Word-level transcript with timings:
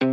Og 0.00 0.08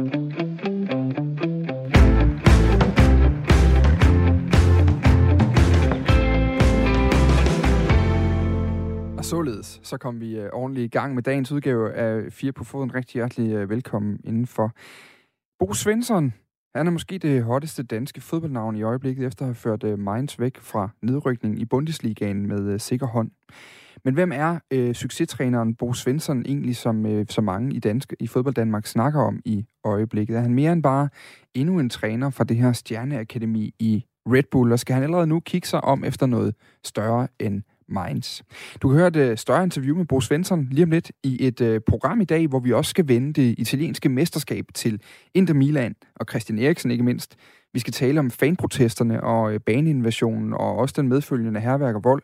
således, 9.26 9.80
så 9.84 9.98
kom 9.98 10.22
vi 10.22 10.40
uh, 10.40 10.46
ordentligt 10.54 10.86
i 10.86 10.88
gang 10.88 11.16
med 11.16 11.24
dagens 11.24 11.52
udgave 11.52 11.94
af 11.94 12.34
Fire 12.34 12.52
på 12.52 12.64
Foden. 12.64 12.96
Rigtig 12.96 13.14
hjertelig 13.14 13.64
uh, 13.64 13.70
velkommen 13.70 14.20
indenfor. 14.24 14.72
Bo 15.60 15.74
Svensson, 15.74 16.34
han 16.76 16.88
er 16.88 16.92
måske 16.92 17.18
det 17.18 17.44
hotteste 17.44 17.84
danske 17.84 18.22
fodboldnavn 18.22 18.76
i 18.76 18.82
øjeblikket, 18.82 19.26
efter 19.26 19.46
at 19.46 19.48
have 19.48 19.56
ført 19.56 19.84
øh, 19.84 20.00
Mainz 20.00 20.40
væk 20.40 20.60
fra 20.60 20.90
nedrykningen 21.02 21.62
i 21.62 21.66
Bundesligaen 21.66 22.48
med 22.48 22.74
øh, 22.74 22.80
sikker 22.80 23.08
hånd. 23.08 23.32
Men 24.06 24.14
hvem 24.14 24.32
er 24.36 24.60
øh, 24.72 24.94
succestræneren 24.94 25.76
Bo 25.76 25.94
Svensson 25.94 26.46
egentlig, 26.46 26.76
som 26.76 27.06
øh, 27.06 27.26
så 27.30 27.42
mange 27.42 27.76
i, 27.76 27.80
dansk, 27.80 28.14
i 28.20 28.28
fodbold 28.28 28.56
Danmark 28.56 28.88
snakker 28.88 29.22
om 29.22 29.42
i 29.46 29.66
øjeblikket? 29.84 30.38
Er 30.38 30.42
han 30.42 30.54
mere 30.54 30.74
end 30.74 30.84
bare 30.84 31.10
endnu 31.54 31.80
en 31.80 31.90
træner 31.90 32.30
fra 32.30 32.44
det 32.44 32.58
her 32.58 32.74
stjerneakademi 32.74 33.74
i 33.80 34.06
Red 34.26 34.44
Bull, 34.52 34.72
og 34.72 34.80
skal 34.80 34.94
han 34.94 35.04
allerede 35.04 35.28
nu 35.28 35.40
kigge 35.40 35.68
sig 35.68 35.84
om 35.84 36.04
efter 36.04 36.26
noget 36.26 36.56
større 36.84 37.28
end 37.40 37.62
Minds. 37.88 38.44
Du 38.82 38.88
kan 38.88 38.98
høre 38.98 39.08
et 39.08 39.16
øh, 39.16 39.38
større 39.38 39.64
interview 39.64 39.98
med 39.98 40.06
Bo 40.06 40.22
Svensson 40.22 40.68
lige 40.72 40.84
om 40.84 40.92
lidt 40.92 41.12
i 41.24 41.48
et 41.48 41.62
øh, 41.62 41.82
program 41.88 42.22
i 42.22 42.26
dag, 42.26 42.48
hvor 42.48 42.60
vi 42.60 42.74
også 42.74 42.90
skal 42.90 43.08
vende 43.08 43.34
det 43.34 43.56
italienske 43.58 44.10
mesterskab 44.10 44.66
til 44.74 45.02
Inter 45.34 45.54
Milan 45.54 45.96
og 46.16 46.26
Christian 46.30 46.60
Eriksen 46.60 46.92
ikke 46.92 47.04
mindst. 47.04 47.36
Vi 47.74 47.80
skal 47.80 47.94
tale 47.94 48.20
om 48.20 48.32
fanprotesterne 48.32 49.24
og 49.24 49.54
øh, 49.54 49.60
baneinvasionen 49.60 50.54
og 50.54 50.78
også 50.78 50.94
den 50.98 51.10
medfølgende 51.10 51.60
herværk 51.60 51.96
og 51.96 52.04
vold, 52.04 52.24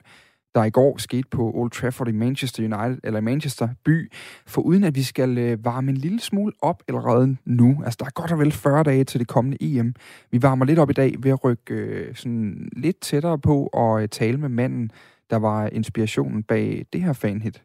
der 0.55 0.63
i 0.63 0.69
går 0.69 0.97
skete 0.97 1.27
på 1.31 1.51
Old 1.55 1.71
Trafford 1.71 2.07
i 2.07 2.11
Manchester 2.11 2.63
United, 2.63 2.99
eller 3.03 3.21
Manchester 3.21 3.67
by, 3.85 4.11
for 4.45 4.61
uden 4.61 4.83
at 4.83 4.95
vi 4.95 5.03
skal 5.03 5.37
øh, 5.37 5.65
varme 5.65 5.91
en 5.91 5.97
lille 5.97 6.19
smule 6.19 6.53
op 6.61 6.83
allerede 6.87 7.37
nu. 7.45 7.81
Altså, 7.85 7.97
der 7.99 8.05
er 8.05 8.09
godt 8.09 8.31
og 8.31 8.39
vel 8.39 8.51
40 8.51 8.83
dage 8.83 9.03
til 9.03 9.19
det 9.19 9.27
kommende 9.27 9.57
EM. 9.61 9.93
Vi 10.31 10.41
varmer 10.41 10.65
lidt 10.65 10.79
op 10.79 10.89
i 10.89 10.93
dag 10.93 11.15
ved 11.19 11.31
at 11.31 11.43
rykke 11.43 12.11
sådan 12.13 12.69
lidt 12.75 13.01
tættere 13.01 13.39
på 13.39 13.69
og 13.73 14.11
tale 14.11 14.37
med 14.37 14.49
manden, 14.49 14.91
der 15.29 15.37
var 15.37 15.67
inspirationen 15.67 16.43
bag 16.43 16.85
det 16.93 17.01
her 17.01 17.13
fanhit. 17.13 17.63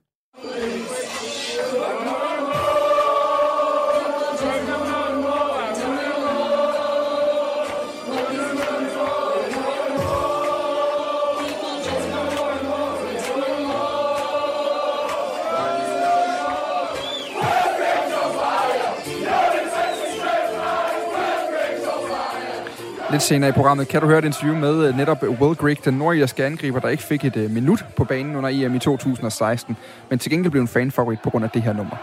Lidt 23.10 23.22
senere 23.22 23.50
i 23.50 23.52
programmet 23.52 23.88
kan 23.88 24.00
du 24.00 24.06
høre 24.06 24.18
et 24.18 24.24
interview 24.24 24.56
med 24.56 24.88
øh, 24.88 24.96
netop 24.96 25.22
øh, 25.22 25.40
Will 25.40 25.56
Grigg, 25.56 25.84
den 25.84 25.94
nordirske 25.94 26.44
angriber, 26.44 26.80
der 26.80 26.88
ikke 26.88 27.02
fik 27.02 27.24
et 27.24 27.36
øh, 27.36 27.50
minut 27.50 27.84
på 27.96 28.04
banen 28.04 28.36
under 28.36 28.50
EM 28.52 28.74
i 28.74 28.78
2016, 28.78 29.76
men 30.10 30.18
til 30.18 30.30
gengæld 30.30 30.50
blev 30.50 30.62
en 30.62 30.68
fanfavorit 30.68 31.18
på 31.22 31.30
grund 31.30 31.44
af 31.44 31.50
det 31.50 31.62
her 31.62 31.72
nummer. 31.72 31.96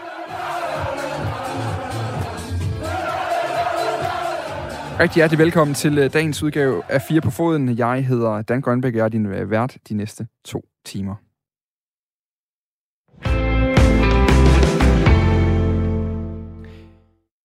Rigtig 5.00 5.14
hjertelig 5.14 5.38
velkommen 5.38 5.74
til 5.74 6.08
dagens 6.12 6.42
udgave 6.42 6.82
af 6.88 7.02
Fire 7.02 7.20
på 7.20 7.30
Foden. 7.30 7.78
Jeg 7.78 8.06
hedder 8.06 8.42
Dan 8.42 8.60
Grønbæk, 8.60 8.92
og 8.92 8.96
jeg 8.96 9.04
er 9.04 9.08
din 9.08 9.50
vært 9.50 9.76
de 9.88 9.94
næste 9.94 10.26
to 10.44 10.64
timer. 10.84 11.14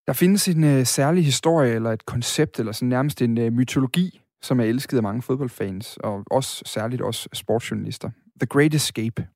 Der 0.07 0.13
findes 0.13 0.47
en 0.47 0.63
øh, 0.63 0.85
særlig 0.85 1.25
historie, 1.25 1.73
eller 1.73 1.91
et 1.91 2.05
koncept, 2.05 2.59
eller 2.59 2.71
sådan 2.71 2.89
nærmest 2.89 3.21
en 3.21 3.37
øh, 3.37 3.53
mytologi, 3.53 4.21
som 4.41 4.59
er 4.59 4.63
elsket 4.63 4.97
af 4.97 5.03
mange 5.03 5.21
fodboldfans, 5.21 5.97
og 5.97 6.23
også 6.31 6.63
særligt 6.65 7.01
også 7.01 7.29
sportsjournalister. 7.33 8.09
The 8.39 8.47
Great 8.47 8.73
Escape. 8.73 9.27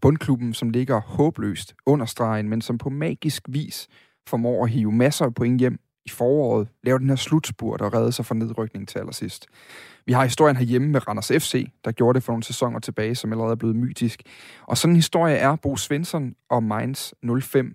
Bundklubben, 0.00 0.54
som 0.54 0.70
ligger 0.70 1.00
håbløst 1.00 1.74
under 1.86 2.06
stregen, 2.06 2.48
men 2.48 2.60
som 2.60 2.78
på 2.78 2.88
magisk 2.88 3.42
vis 3.48 3.88
formår 4.28 4.64
at 4.64 4.70
hive 4.70 4.92
masser 4.92 5.24
af 5.24 5.34
point 5.34 5.60
hjem 5.60 5.78
i 6.06 6.10
foråret, 6.10 6.68
lave 6.82 6.98
den 6.98 7.08
her 7.08 7.16
slutspurt 7.16 7.80
og 7.80 7.94
redde 7.94 8.12
sig 8.12 8.26
fra 8.26 8.34
nedrykning 8.34 8.88
til 8.88 8.98
allersidst. 8.98 9.46
Vi 10.06 10.12
har 10.12 10.24
historien 10.24 10.56
herhjemme 10.56 10.88
med 10.88 11.08
Randers 11.08 11.28
FC, 11.28 11.68
der 11.84 11.92
gjorde 11.92 12.16
det 12.16 12.22
for 12.22 12.32
nogle 12.32 12.44
sæsoner 12.44 12.78
tilbage, 12.78 13.14
som 13.14 13.32
allerede 13.32 13.52
er 13.52 13.56
blevet 13.56 13.76
mytisk. 13.76 14.22
Og 14.66 14.78
sådan 14.78 14.92
en 14.92 14.96
historie 14.96 15.36
er 15.36 15.56
Bo 15.56 15.76
Svensson 15.76 16.34
og 16.50 16.62
Mainz 16.62 17.12
05 17.42 17.74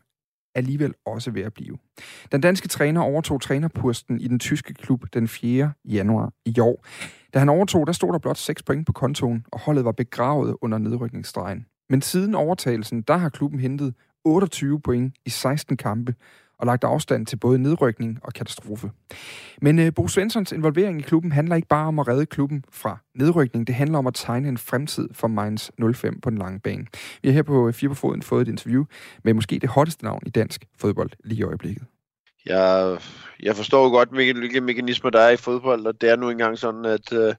alligevel 0.56 0.94
også 1.06 1.32
ved 1.32 1.42
at 1.42 1.54
blive. 1.54 1.78
Den 2.32 2.42
danske 2.42 2.68
træner 2.68 3.02
overtog 3.02 3.42
trænerposten 3.42 4.20
i 4.20 4.28
den 4.28 4.40
tyske 4.40 4.74
klub 4.74 5.06
den 5.14 5.28
4. 5.28 5.74
januar 5.86 6.34
i 6.46 6.60
år. 6.60 6.86
Da 7.34 7.40
han 7.40 7.50
overtog, 7.50 7.88
der 7.88 7.94
stod 7.94 8.14
der 8.14 8.20
blot 8.20 8.38
6 8.38 8.64
point 8.64 8.86
på 8.86 8.94
kontoen, 8.94 9.46
og 9.52 9.60
holdet 9.60 9.86
var 9.86 9.92
begravet 9.92 10.56
under 10.62 10.78
nedrykningsstregen. 10.78 11.66
Men 11.90 12.02
siden 12.02 12.36
overtagelsen, 12.36 13.02
der 13.02 13.18
har 13.18 13.30
klubben 13.30 13.60
hentet 13.60 13.94
28 14.26 14.82
point 14.82 15.16
i 15.26 15.30
16 15.30 15.78
kampe, 15.78 16.16
og 16.60 16.66
lagt 16.66 16.84
afstand 16.84 17.26
til 17.26 17.36
både 17.36 17.60
nedrykning 17.60 18.20
og 18.24 18.34
katastrofe. 18.34 18.92
Men 19.62 19.80
øh, 19.80 19.94
Bo 19.94 20.08
Svenssons 20.08 20.52
involvering 20.52 21.00
i 21.00 21.02
klubben 21.02 21.32
handler 21.32 21.56
ikke 21.56 21.68
bare 21.68 21.88
om 21.88 22.00
at 22.00 22.08
redde 22.08 22.26
klubben 22.26 22.66
fra 22.72 22.98
nedrykning, 23.16 23.68
det 23.68 23.76
handler 23.76 23.98
om 23.98 24.08
at 24.08 24.14
tegne 24.14 24.48
en 24.48 24.58
fremtid 24.58 25.10
for 25.14 25.28
Mainz 25.28 25.70
05 25.96 26.22
på 26.22 26.30
den 26.30 26.38
lange 26.38 26.60
bane. 26.60 26.86
Vi 27.22 27.30
har 27.30 27.34
her 27.34 27.44
på 27.44 27.68
øh, 27.68 27.74
Fire 27.74 27.90
på 27.90 27.96
Foden 27.96 28.22
fået 28.22 28.48
et 28.48 28.52
interview 28.52 28.84
med 29.24 29.34
måske 29.34 29.60
det 29.60 29.70
hotteste 29.70 30.04
navn 30.04 30.22
i 30.26 30.30
dansk 30.30 30.66
fodbold 30.80 31.10
lige 31.24 31.40
i 31.40 31.44
øjeblikket. 31.44 31.84
Jeg, 32.46 32.98
jeg 33.44 33.56
forstår 33.56 33.90
godt, 33.90 34.10
hvilke 34.10 34.62
mekanismer 34.62 35.10
der 35.10 35.20
er 35.20 35.30
i 35.30 35.38
fodbold, 35.38 35.86
og 35.86 36.02
det 36.02 36.10
er 36.10 36.16
nu 36.16 36.30
engang 36.30 36.58
sådan, 36.58 36.86
at, 36.86 37.14
Øh 37.14 37.34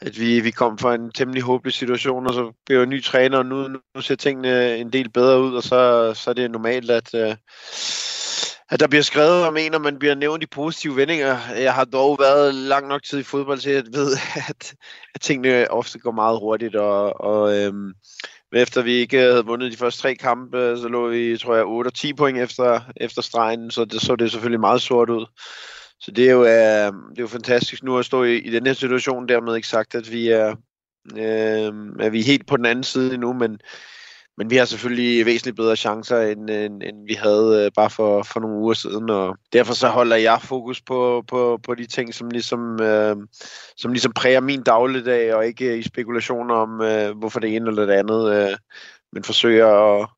at 0.00 0.20
vi, 0.20 0.40
vi 0.40 0.50
kom 0.50 0.78
fra 0.78 0.94
en 0.94 1.12
temmelig 1.12 1.42
håbløs 1.42 1.74
situation, 1.74 2.26
og 2.26 2.34
så 2.34 2.52
blev 2.66 2.78
jeg 2.78 2.86
ny 2.86 3.02
træner, 3.02 3.38
og 3.38 3.46
nu, 3.46 3.68
nu 3.68 4.00
ser 4.00 4.14
tingene 4.14 4.76
en 4.76 4.92
del 4.92 5.10
bedre 5.10 5.40
ud, 5.40 5.54
og 5.54 5.62
så, 5.62 6.12
så 6.14 6.30
er 6.30 6.34
det 6.34 6.50
normalt, 6.50 6.90
at, 6.90 7.14
øh, 7.14 7.36
at 8.70 8.80
der 8.80 8.88
bliver 8.88 9.02
skrevet 9.02 9.46
om 9.46 9.56
en, 9.56 9.74
og 9.74 9.80
man 9.80 9.98
bliver 9.98 10.14
nævnt 10.14 10.42
i 10.42 10.46
positive 10.46 10.96
vendinger. 10.96 11.38
Jeg 11.56 11.74
har 11.74 11.84
dog 11.84 12.18
været 12.20 12.54
lang 12.54 12.88
nok 12.88 13.02
tid 13.02 13.18
i 13.18 13.22
fodbold 13.22 13.58
til 13.58 13.70
at 13.70 13.86
ved, 13.92 14.16
at, 14.48 14.74
at 15.14 15.20
tingene 15.20 15.70
ofte 15.70 15.98
går 15.98 16.12
meget 16.12 16.38
hurtigt, 16.38 16.76
og, 16.76 17.20
og 17.20 17.58
øh, 17.58 17.72
efter 18.52 18.82
vi 18.82 18.92
ikke 18.92 19.18
havde 19.18 19.46
vundet 19.46 19.72
de 19.72 19.76
første 19.76 20.02
tre 20.02 20.14
kampe, 20.14 20.76
så 20.76 20.88
lå 20.88 21.08
vi, 21.08 21.38
tror 21.38 21.54
jeg, 21.54 21.64
8 21.66 21.88
og 21.88 21.94
10 21.94 22.14
point 22.14 22.38
efter, 22.38 22.80
efter 22.96 23.22
stregen, 23.22 23.70
så 23.70 23.84
det 23.84 24.00
så 24.00 24.16
det 24.16 24.30
selvfølgelig 24.30 24.60
meget 24.60 24.82
sort 24.82 25.10
ud. 25.10 25.26
Så 26.00 26.10
det 26.10 26.28
er 26.28 26.32
jo, 26.32 26.44
øh, 26.44 26.92
det 27.10 27.18
er 27.18 27.22
jo 27.22 27.26
fantastisk 27.26 27.82
nu 27.82 27.98
at 27.98 28.04
stå 28.04 28.24
i, 28.24 28.38
i 28.38 28.50
den 28.50 28.66
her 28.66 28.72
situation, 28.72 29.28
dermed 29.28 29.56
ikke 29.56 29.68
sagt, 29.68 29.94
at 29.94 30.12
vi 30.12 30.28
er, 30.28 30.48
øh, 31.16 31.72
at 32.00 32.12
vi 32.12 32.20
er 32.20 32.24
helt 32.24 32.46
på 32.46 32.56
den 32.56 32.66
anden 32.66 32.84
side 32.84 33.14
endnu, 33.14 33.32
men 33.32 33.60
men 34.38 34.50
vi 34.50 34.56
har 34.56 34.64
selvfølgelig 34.64 35.26
væsentligt 35.26 35.56
bedre 35.56 35.76
chancer, 35.76 36.20
end, 36.20 36.50
end, 36.50 36.82
end 36.82 37.06
vi 37.06 37.14
havde 37.14 37.64
øh, 37.64 37.70
bare 37.76 37.90
for, 37.90 38.22
for 38.22 38.40
nogle 38.40 38.56
uger 38.56 38.74
siden, 38.74 39.10
og 39.10 39.36
derfor 39.52 39.74
så 39.74 39.88
holder 39.88 40.16
jeg 40.16 40.42
fokus 40.42 40.80
på, 40.80 41.24
på, 41.28 41.60
på 41.62 41.74
de 41.74 41.86
ting, 41.86 42.14
som 42.14 42.28
ligesom, 42.30 42.82
øh, 42.82 43.16
som 43.76 43.92
ligesom 43.92 44.12
præger 44.12 44.40
min 44.40 44.62
dagligdag, 44.62 45.34
og 45.34 45.46
ikke 45.46 45.72
øh, 45.72 45.78
i 45.78 45.82
spekulationer 45.82 46.54
om, 46.54 46.80
øh, 46.80 47.18
hvorfor 47.18 47.40
det 47.40 47.56
ene 47.56 47.68
eller 47.68 47.86
det 47.86 47.92
andet, 47.92 48.34
øh, 48.34 48.56
men 49.12 49.24
forsøger 49.24 49.66
at, 49.66 50.08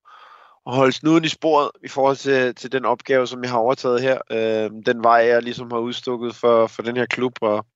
at 0.66 0.75
holde 0.75 0.93
snuden 0.93 1.25
i 1.25 1.28
sporet 1.28 1.71
i 1.84 1.88
forhold 1.88 2.16
til, 2.16 2.54
til 2.54 2.72
den 2.72 2.84
opgave, 2.84 3.26
som 3.26 3.43
jeg 3.43 3.50
har 3.50 3.59
overtaget 3.59 4.00
her. 4.00 4.19
Øh, 4.31 4.71
den 4.87 5.03
vej, 5.03 5.26
jeg 5.26 5.43
ligesom 5.43 5.71
har 5.71 5.78
udstukket 5.78 6.34
for, 6.34 6.66
for 6.66 6.82
den 6.82 6.97
her 6.97 7.06
klub, 7.06 7.32
og, 7.41 7.66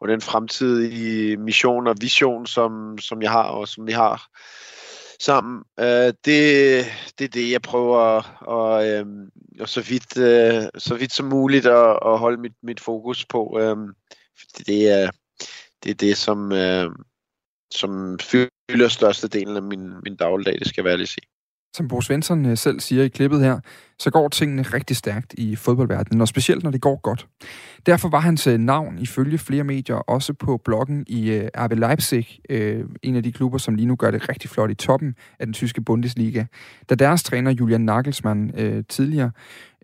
og 0.00 0.08
den 0.08 0.20
fremtidige 0.20 1.36
mission 1.36 1.86
og 1.86 1.96
vision, 2.00 2.46
som, 2.46 2.98
som 2.98 3.22
jeg 3.22 3.30
har, 3.30 3.42
og 3.44 3.68
som 3.68 3.86
vi 3.86 3.92
har 3.92 4.28
sammen. 5.20 5.62
Øh, 5.80 6.12
det, 6.24 6.84
det 7.18 7.24
er 7.24 7.28
det, 7.32 7.50
jeg 7.50 7.62
prøver 7.62 7.98
at, 8.50 9.00
øh, 9.00 9.06
og 9.60 9.68
så, 9.68 9.80
vidt, 9.80 10.18
øh, 10.18 10.68
så 10.78 10.94
vidt 10.94 11.12
som 11.12 11.26
muligt 11.26 11.66
at, 11.66 11.98
at 12.06 12.18
holde 12.18 12.40
mit, 12.40 12.54
mit 12.62 12.80
fokus 12.80 13.24
på. 13.24 13.58
Øh, 13.60 13.76
det, 14.66 14.90
er, 14.90 15.10
det 15.84 15.90
er 15.90 15.94
det, 15.94 16.16
som, 16.16 16.52
øh, 16.52 16.90
som 17.74 18.18
fylder 18.18 18.88
størstedelen 18.88 19.56
af 19.56 19.62
min, 19.62 19.90
min 20.02 20.16
dagligdag, 20.16 20.58
det 20.58 20.68
skal 20.68 20.84
være 20.84 20.96
lige 20.96 21.06
sige. 21.06 21.35
Som 21.76 21.88
Bo 21.88 22.00
Svensson 22.00 22.46
øh, 22.46 22.56
selv 22.56 22.80
siger 22.80 23.04
i 23.04 23.08
klippet 23.08 23.40
her, 23.40 23.60
så 23.98 24.10
går 24.10 24.28
tingene 24.28 24.62
rigtig 24.62 24.96
stærkt 24.96 25.34
i 25.38 25.56
fodboldverdenen, 25.56 26.20
og 26.20 26.28
specielt 26.28 26.62
når 26.62 26.70
det 26.70 26.80
går 26.80 27.00
godt. 27.02 27.26
Derfor 27.86 28.08
var 28.08 28.20
hans 28.20 28.46
øh, 28.46 28.58
navn 28.58 28.98
ifølge 28.98 29.38
flere 29.38 29.64
medier 29.64 29.96
også 29.96 30.32
på 30.32 30.60
bloggen 30.64 31.04
i 31.06 31.30
øh, 31.30 31.48
RB 31.58 31.72
Leipzig, 31.72 32.38
øh, 32.50 32.84
en 33.02 33.16
af 33.16 33.22
de 33.22 33.32
klubber, 33.32 33.58
som 33.58 33.74
lige 33.74 33.86
nu 33.86 33.96
gør 33.96 34.10
det 34.10 34.28
rigtig 34.28 34.50
flot 34.50 34.70
i 34.70 34.74
toppen 34.74 35.14
af 35.38 35.46
den 35.46 35.52
tyske 35.52 35.80
Bundesliga. 35.80 36.44
Da 36.88 36.94
deres 36.94 37.22
træner 37.22 37.50
Julian 37.50 37.80
Nagelsmann 37.80 38.52
tidligere 38.88 39.30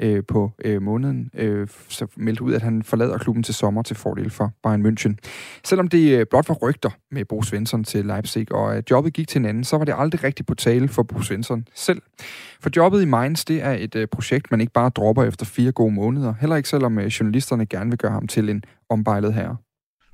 øh, 0.03 0.23
på 0.29 0.53
øh, 0.65 0.83
måneden, 0.83 1.31
øh, 1.35 1.69
så 1.89 2.07
meldte 2.17 2.43
ud, 2.43 2.55
at 2.55 2.63
han 2.63 2.83
forlader 2.83 3.19
klubben 3.19 3.43
til 3.43 3.55
sommer 3.55 3.83
til 3.83 3.97
fordel 3.97 4.31
for 4.31 4.53
Bayern 4.63 4.87
München. 4.87 5.15
Selvom 5.65 5.89
det 5.89 6.19
øh, 6.19 6.27
blot 6.31 6.49
var 6.49 6.55
rygter 6.55 6.91
med 7.11 7.25
Bo 7.25 7.43
Svensson 7.43 7.85
til 7.85 8.05
Leipzig, 8.07 8.53
og 8.53 8.83
jobbet 8.91 9.13
gik 9.13 9.29
til 9.29 9.39
en 9.39 9.47
anden, 9.47 9.65
så 9.65 9.79
var 9.79 9.85
det 9.85 9.95
aldrig 9.99 10.25
rigtig 10.25 10.47
på 10.47 10.55
tale 10.55 10.89
for 10.89 11.03
Bo 11.03 11.23
Svensson 11.23 11.67
selv. 11.75 12.03
For 12.61 12.71
jobbet 12.77 13.03
i 13.03 13.05
Mainz, 13.05 13.45
det 13.45 13.63
er 13.63 13.73
et 13.73 14.02
øh, 14.03 14.09
projekt, 14.09 14.51
man 14.51 14.61
ikke 14.61 14.73
bare 14.73 14.91
dropper 14.91 15.25
efter 15.25 15.47
fire 15.47 15.73
gode 15.73 15.95
måneder, 15.95 16.35
heller 16.41 16.57
ikke 16.57 16.69
selvom 16.69 16.99
øh, 16.99 17.07
journalisterne 17.07 17.67
gerne 17.67 17.91
vil 17.91 17.99
gøre 17.99 18.13
ham 18.13 18.27
til 18.27 18.49
en 18.49 18.65
ombejlet 18.89 19.35
herre 19.35 19.57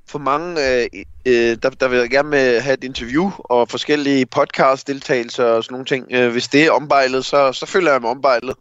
for 0.09 0.19
mange, 0.19 0.51
øh, 0.67 0.87
øh, 1.25 1.57
der, 1.63 1.69
der 1.69 1.87
vil 1.87 1.99
jeg 1.99 2.09
gerne 2.09 2.37
have 2.37 2.73
et 2.73 2.83
interview 2.83 3.31
og 3.39 3.69
forskellige 3.69 4.25
podcast-deltagelser 4.25 5.43
og 5.43 5.63
sådan 5.63 5.73
nogle 5.73 5.85
ting. 5.85 6.05
Øh, 6.11 6.31
hvis 6.31 6.47
det 6.47 6.65
er 6.65 6.71
ombejlet, 6.71 7.25
så, 7.25 7.53
så 7.53 7.65
føler 7.65 7.91
jeg 7.91 8.01
mig 8.01 8.09
ombejlet. 8.09 8.55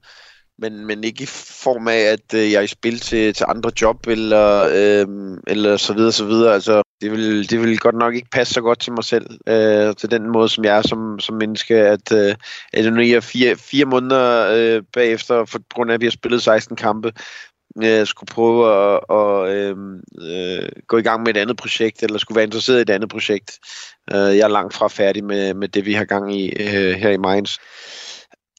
Men, 0.59 0.87
men 0.87 1.05
ikke 1.05 1.23
i 1.23 1.27
form 1.65 1.89
af, 1.89 1.99
at 1.99 2.35
øh, 2.35 2.53
jeg 2.53 2.59
er 2.59 2.63
i 2.63 2.67
spil 2.67 3.01
til, 3.01 3.35
til 3.35 3.47
andre 3.49 3.71
job 3.83 4.07
eller, 4.07 4.69
øh, 4.75 5.07
eller 5.47 5.77
så 5.77 5.93
videre, 5.95 6.13
så 6.13 6.25
videre. 6.25 6.55
Altså, 6.55 6.83
det 7.01 7.11
vil, 7.11 7.51
det 7.51 7.61
vil 7.61 7.79
godt 7.79 7.95
nok 7.95 8.15
ikke 8.15 8.31
passe 8.31 8.55
så 8.55 8.61
godt 8.61 8.81
til 8.81 8.93
mig 8.93 9.05
selv, 9.05 9.27
øh, 9.47 9.97
til 9.97 10.11
den 10.11 10.33
måde, 10.33 10.49
som 10.49 10.65
jeg 10.65 10.79
er 10.79 10.83
som, 10.83 11.21
som 11.21 11.37
menneske, 11.37 11.75
at, 11.75 12.13
øh, 12.13 12.35
at 12.73 12.93
nu 12.93 13.01
er 13.01 13.21
fire, 13.21 13.57
fire 13.57 13.85
måneder 13.85 14.49
øh, 14.55 14.83
bagefter, 14.93 15.45
for 15.45 15.61
grund 15.75 15.91
af, 15.91 15.95
at 15.95 16.01
vi 16.01 16.07
har 16.07 16.11
spillet 16.11 16.43
16 16.43 16.77
kampe, 16.77 17.13
øh, 17.83 18.07
skulle 18.07 18.29
prøve 18.29 18.75
at, 18.75 19.01
at 19.11 19.57
øh, 19.57 19.77
øh, 20.21 20.69
gå 20.87 20.99
i 20.99 21.03
gang 21.03 21.23
med 21.23 21.37
et 21.37 21.41
andet 21.41 21.57
projekt, 21.57 22.03
eller 22.03 22.19
skulle 22.19 22.37
være 22.37 22.45
interesseret 22.45 22.79
i 22.79 22.83
et 22.83 22.91
andet 22.91 23.11
projekt. 23.11 23.59
Øh, 24.13 24.37
jeg 24.37 24.41
er 24.41 24.49
langt 24.49 24.75
fra 24.75 24.89
færdig 24.89 25.25
med, 25.25 25.55
med 25.55 25.69
det, 25.69 25.85
vi 25.85 25.93
har 25.93 26.05
gang 26.05 26.37
i 26.37 26.49
øh, 26.49 26.95
her 26.95 27.11
i 27.11 27.17
Mainz. 27.17 27.59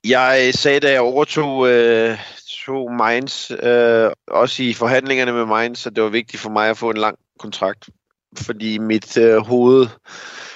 Jeg 0.04 0.52
sagde, 0.54 0.80
da 0.80 0.92
jeg 0.92 1.02
overtog 1.02 1.70
øh, 1.70 2.18
tog 2.66 2.94
Mainz, 2.94 3.52
øh, 3.52 4.12
også 4.28 4.64
i 4.64 4.74
forhandlingerne 4.74 5.34
med 5.34 5.46
Mainz, 5.46 5.88
at 5.88 5.96
det 5.96 6.04
var 6.04 6.10
vigtigt 6.10 6.42
for 6.42 6.50
mig 6.50 6.70
at 6.70 6.78
få 6.78 6.90
en 6.90 6.98
lang 6.98 7.18
kontrakt. 7.40 7.90
Fordi 8.38 8.78
mit 8.78 9.18
øh, 9.18 9.38
hoved 9.38 9.88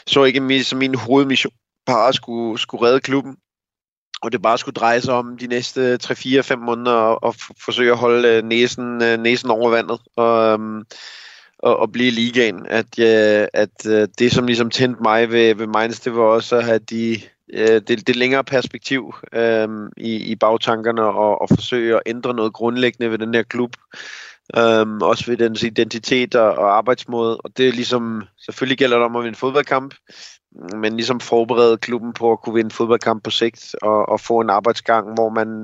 så 0.07 0.23
ikke 0.23 0.39
min, 0.39 0.63
som 0.63 0.79
min 0.79 0.95
hovedmission 0.95 1.53
bare 1.85 2.13
skulle, 2.13 2.59
skulle 2.59 2.85
redde 2.85 2.99
klubben 2.99 3.35
og 4.23 4.31
det 4.31 4.41
bare 4.41 4.57
skulle 4.57 4.73
dreje 4.73 5.01
sig 5.01 5.13
om 5.13 5.37
de 5.37 5.47
næste 5.47 5.99
3-4-5 6.03 6.55
måneder 6.55 6.95
og, 6.95 7.23
og 7.23 7.35
forsøge 7.65 7.91
at 7.91 7.97
holde 7.97 8.27
øh, 8.27 8.43
næsen, 8.43 9.03
øh, 9.03 9.19
næsen 9.19 9.49
over 9.49 9.69
vandet 9.69 9.99
og, 10.15 10.53
øhm, 10.53 10.83
og, 11.59 11.77
og 11.77 11.91
blive 11.91 12.07
i 12.07 12.11
ligaen. 12.11 12.65
At, 12.65 12.99
øh, 12.99 13.47
at 13.53 13.85
øh, 13.87 14.07
det, 14.19 14.31
som 14.31 14.45
ligesom 14.45 14.69
tændte 14.69 15.03
mig 15.03 15.31
ved, 15.31 15.55
ved 15.55 15.67
Mainz, 15.67 15.99
det 15.99 16.15
var 16.15 16.23
også 16.23 16.55
at 16.55 16.63
have 16.63 16.79
de, 16.79 17.21
øh, 17.53 17.81
det, 17.87 18.07
det 18.07 18.15
længere 18.15 18.43
perspektiv 18.43 19.15
øh, 19.33 19.67
i, 19.97 20.15
i 20.15 20.35
bagtankerne 20.35 21.03
og, 21.03 21.41
og 21.41 21.49
forsøge 21.49 21.95
at 21.95 22.01
ændre 22.05 22.33
noget 22.33 22.53
grundlæggende 22.53 23.11
ved 23.11 23.17
den 23.17 23.33
her 23.33 23.43
klub. 23.43 23.75
Øhm, 24.57 25.01
også 25.01 25.25
ved 25.25 25.37
dens 25.37 25.63
identitet 25.63 26.35
og, 26.35 26.55
og 26.55 26.77
arbejdsmåde. 26.77 27.37
Og 27.37 27.57
det 27.57 27.67
er 27.67 27.71
ligesom, 27.71 28.23
selvfølgelig 28.45 28.77
gælder 28.77 28.97
det 28.97 29.05
om 29.05 29.15
at 29.15 29.23
vinde 29.23 29.37
fodboldkamp, 29.37 29.95
men 30.75 30.95
ligesom 30.95 31.19
forberede 31.19 31.77
klubben 31.77 32.13
på 32.13 32.31
at 32.31 32.41
kunne 32.41 32.55
vinde 32.55 32.71
fodboldkamp 32.71 33.23
på 33.23 33.29
sigt 33.29 33.75
og, 33.81 34.09
og 34.09 34.19
få 34.19 34.39
en 34.39 34.49
arbejdsgang, 34.49 35.13
hvor 35.13 35.29
man 35.29 35.63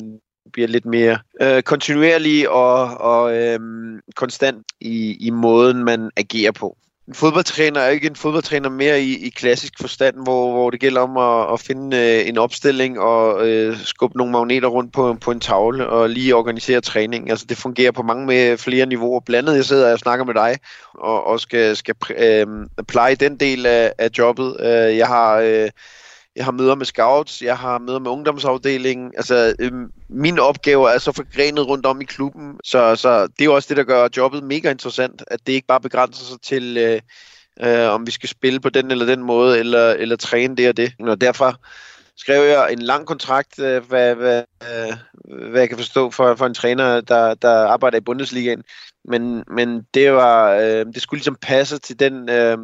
bliver 0.53 0.67
lidt 0.67 0.85
mere 0.85 1.19
øh, 1.41 1.63
kontinuerlig 1.63 2.49
og, 2.49 2.97
og 2.97 3.37
øh, 3.37 3.59
konstant 4.15 4.65
i, 4.81 5.27
i 5.27 5.29
måden, 5.29 5.83
man 5.83 6.09
agerer 6.17 6.51
på 6.51 6.77
en 7.09 7.15
fodboldtræner 7.15 7.79
er 7.79 7.89
ikke 7.89 8.07
en 8.07 8.15
fodboldtræner 8.15 8.69
mere 8.69 9.01
i, 9.01 9.25
i 9.25 9.29
klassisk 9.29 9.73
forstand, 9.81 10.15
hvor, 10.23 10.51
hvor 10.51 10.69
det 10.69 10.79
gælder 10.79 11.01
om 11.01 11.17
at, 11.17 11.53
at 11.53 11.59
finde 11.59 11.97
øh, 11.97 12.27
en 12.29 12.37
opstilling 12.37 12.99
og 12.99 13.47
øh, 13.47 13.77
skubbe 13.77 14.17
nogle 14.17 14.31
magneter 14.31 14.67
rundt 14.67 14.93
på, 14.93 15.17
på 15.21 15.31
en 15.31 15.39
tavle 15.39 15.87
og 15.87 16.09
lige 16.09 16.35
organisere 16.35 16.81
træning. 16.81 17.29
Altså 17.29 17.45
det 17.49 17.57
fungerer 17.57 17.91
på 17.91 18.03
mange 18.03 18.25
med 18.25 18.57
flere 18.57 18.85
niveauer. 18.85 19.19
Blandet 19.19 19.55
jeg 19.55 19.65
sidder 19.65 19.93
og 19.93 19.99
snakker 19.99 20.25
med 20.25 20.33
dig 20.33 20.57
og, 20.93 21.27
og 21.27 21.39
skal, 21.39 21.75
skal 21.75 21.95
øh, 22.17 22.47
pleje 22.87 23.15
den 23.15 23.37
del 23.37 23.65
af, 23.65 23.93
af 23.97 24.09
jobbet. 24.17 24.57
Øh, 24.59 24.97
jeg 24.97 25.07
har... 25.07 25.35
Øh, 25.35 25.69
jeg 26.39 26.45
har 26.45 26.51
møder 26.51 26.75
med 26.75 26.85
scouts, 26.85 27.41
jeg 27.41 27.57
har 27.57 27.79
møder 27.79 27.99
med 27.99 28.11
ungdomsafdelingen. 28.11 29.13
Altså, 29.17 29.55
øh, 29.59 29.71
min 30.09 30.39
opgave 30.39 30.91
er 30.91 30.97
så 30.97 31.11
forgrenet 31.11 31.67
rundt 31.67 31.85
om 31.85 32.01
i 32.01 32.05
klubben, 32.05 32.59
så, 32.63 32.95
så 32.95 33.21
det 33.21 33.41
er 33.41 33.45
jo 33.45 33.55
også 33.55 33.69
det, 33.69 33.77
der 33.77 33.83
gør 33.83 34.09
jobbet 34.17 34.43
mega 34.43 34.71
interessant, 34.71 35.23
at 35.27 35.39
det 35.47 35.53
ikke 35.53 35.67
bare 35.67 35.81
begrænser 35.81 36.25
sig 36.25 36.41
til, 36.41 36.77
øh, 36.77 37.01
øh, 37.61 37.89
om 37.89 38.05
vi 38.05 38.11
skal 38.11 38.29
spille 38.29 38.59
på 38.59 38.69
den 38.69 38.91
eller 38.91 39.05
den 39.05 39.23
måde, 39.23 39.59
eller, 39.59 39.89
eller 39.89 40.15
træne 40.15 40.55
det 40.55 40.69
og 40.69 40.77
det. 40.77 40.93
Og 40.99 41.21
derfor 41.21 41.55
skrev 42.17 42.43
jeg 42.43 42.73
en 42.73 42.81
lang 42.81 43.05
kontrakt, 43.05 43.59
øh, 43.59 43.83
hvad, 43.87 44.15
hvad, 44.15 44.43
øh, 44.63 44.93
hvad 45.49 45.61
jeg 45.61 45.69
kan 45.69 45.77
forstå 45.77 46.11
for, 46.11 46.35
for 46.35 46.45
en 46.45 46.53
træner, 46.53 47.01
der, 47.01 47.33
der 47.33 47.67
arbejder 47.67 47.97
i 47.97 48.01
Bundesligaen. 48.01 48.63
Men, 49.05 49.43
men 49.51 49.81
det 49.93 50.13
var, 50.13 50.51
øh, 50.53 50.85
det 50.93 51.01
skulle 51.01 51.17
ligesom 51.17 51.37
passe 51.41 51.77
til 51.77 51.99
den... 51.99 52.29
Øh, 52.29 52.57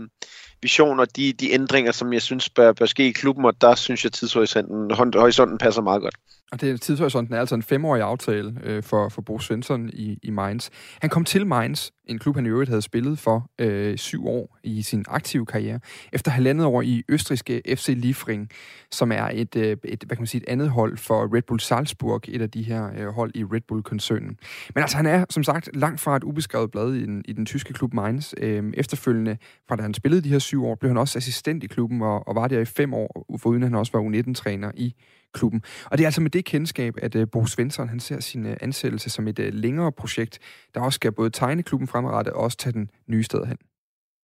visioner, 0.62 1.06
de, 1.06 1.34
de 1.34 1.52
ændringer, 1.52 1.92
som 1.92 2.14
jeg 2.14 2.22
synes 2.22 2.50
bør, 2.50 2.74
bør 2.74 2.86
ske 2.86 3.08
i 3.08 3.12
klubben, 3.12 3.46
og 3.46 3.62
der 3.62 3.76
synes 3.76 4.04
jeg, 4.04 4.10
at 4.10 4.14
tidshorisonten 4.14 4.92
horisonten 4.92 5.58
passer 5.58 5.82
meget 5.82 6.02
godt. 6.02 6.16
Og 6.52 6.62
det 6.62 6.82
tidshorisonten 6.82 7.34
er 7.34 7.40
altså 7.40 7.56
en 7.56 7.64
femårig 7.64 8.02
aftale 8.02 8.60
øh, 8.64 8.84
for, 8.84 9.10
for 9.10 9.22
Bo 9.22 9.40
Svensson 9.40 9.90
i, 9.94 10.20
i 10.24 10.30
Mainz. 10.30 10.70
Han 11.02 11.10
kom 11.10 11.26
til 11.26 11.48
Mainz, 11.48 11.90
en 12.06 12.20
klub, 12.20 12.36
han 12.36 12.46
i 12.46 12.50
øvrigt 12.50 12.70
havde 12.70 12.82
spillet 12.82 13.20
for 13.20 13.50
øh, 13.60 13.98
syv 13.98 14.28
år 14.28 14.58
i 14.64 14.82
sin 14.82 15.06
aktive 15.08 15.46
karriere, 15.46 15.80
efter 16.14 16.32
halvandet 16.32 16.66
år 16.66 16.82
i 16.82 17.04
østriske 17.10 17.62
FC 17.68 17.94
Liefring, 17.98 18.50
som 18.92 19.12
er 19.12 19.30
et, 19.34 19.56
øh, 19.56 19.78
et, 19.84 20.04
hvad 20.04 20.16
kan 20.16 20.22
man 20.22 20.28
sige, 20.28 20.42
et 20.42 20.50
andet 20.50 20.70
hold 20.70 20.98
for 20.98 21.36
Red 21.36 21.42
Bull 21.42 21.60
Salzburg, 21.60 22.22
et 22.28 22.42
af 22.42 22.52
de 22.52 22.64
her 22.64 22.90
øh, 22.98 23.08
hold 23.08 23.32
i 23.36 23.44
Red 23.44 23.62
Bull-koncernen. 23.68 24.38
Men 24.76 24.82
altså, 24.82 24.98
han 24.98 25.06
er 25.06 25.26
som 25.30 25.44
sagt 25.44 25.70
langt 25.74 26.02
fra 26.02 26.16
et 26.16 26.24
ubeskrevet 26.24 26.72
blad 26.72 26.94
i 26.94 27.06
den, 27.06 27.24
i 27.28 27.34
den 27.34 27.46
tyske 27.46 27.74
klub 27.74 27.94
Mainz. 27.94 28.34
Øh, 28.38 28.74
efterfølgende, 28.74 29.38
fra 29.68 29.76
da 29.76 29.82
han 29.82 29.94
spillede 29.94 30.22
de 30.22 30.30
her 30.30 30.40
syv 30.40 30.66
år, 30.66 30.76
blev 30.76 30.90
han 30.90 30.98
også 30.98 31.18
assistent 31.18 31.64
i 31.64 31.68
klubben 31.68 32.02
og, 32.02 32.28
og 32.28 32.36
var 32.36 32.48
der 32.48 32.60
i 32.60 32.66
fem 32.66 32.94
år, 32.94 33.38
foruden 33.38 33.64
han 33.64 33.76
også 33.76 33.92
var 33.92 34.00
U19-træner 34.00 34.72
i 34.76 34.96
klubben. 35.36 35.62
Og 35.86 35.98
det 35.98 36.04
er 36.04 36.08
altså 36.08 36.22
med 36.22 36.32
det 36.32 36.46
kendskab, 36.46 36.94
at 37.02 37.16
øh, 37.16 37.28
Bo 37.32 37.46
Svensson 37.46 37.90
han 37.90 38.00
ser 38.00 38.20
sin 38.20 38.46
øh, 38.46 38.58
ansættelse 38.62 39.10
som 39.10 39.28
et 39.28 39.40
øh, 39.40 39.54
længere 39.54 39.92
projekt, 39.92 40.40
der 40.74 40.82
også 40.82 40.96
skal 40.96 41.12
både 41.12 41.30
tegne 41.30 41.64
klubben 41.64 41.88
fremadrettet 41.88 42.34
og 42.34 42.44
også 42.44 42.58
tage 42.58 42.74
den 42.74 42.90
nye 43.08 43.24
sted 43.24 43.46
hen. 43.46 43.58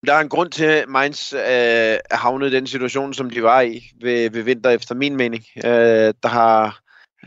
Der 0.08 0.14
er 0.14 0.20
en 0.20 0.30
grund 0.30 0.52
til, 0.52 0.66
at 0.66 0.90
Mainz 0.90 1.34
øh, 1.34 1.98
havnede 2.12 2.52
i 2.52 2.56
den 2.56 2.68
situation, 2.68 3.14
som 3.14 3.30
de 3.30 3.44
var 3.44 3.62
i 3.62 3.84
ved, 4.02 4.30
ved 4.30 4.44
vinter, 4.44 4.70
efter 4.70 4.96
min 4.96 5.16
mening. 5.16 5.44
Øh, 5.58 6.14
der 6.24 6.28
har, 6.28 6.80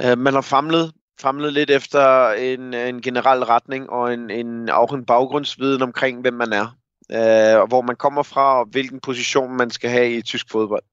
øh, 0.02 0.18
man 0.18 0.34
har 0.34 0.40
famlet, 0.40 0.92
famlet 1.20 1.52
lidt 1.52 1.70
efter 1.70 2.30
en, 2.30 2.74
en 2.74 3.02
generel 3.02 3.44
retning 3.44 3.90
og 3.90 4.14
en, 4.14 4.30
en, 4.30 4.68
også 4.68 4.94
en 4.94 5.06
baggrundsviden 5.06 5.82
omkring, 5.82 6.20
hvem 6.20 6.34
man 6.34 6.52
er 6.52 6.76
øh, 7.12 7.68
hvor 7.68 7.82
man 7.82 7.96
kommer 7.96 8.22
fra, 8.22 8.58
og 8.58 8.66
hvilken 8.66 9.00
position 9.00 9.56
man 9.56 9.70
skal 9.70 9.90
have 9.90 10.10
i 10.10 10.22
tysk 10.22 10.50
fodbold. 10.50 10.84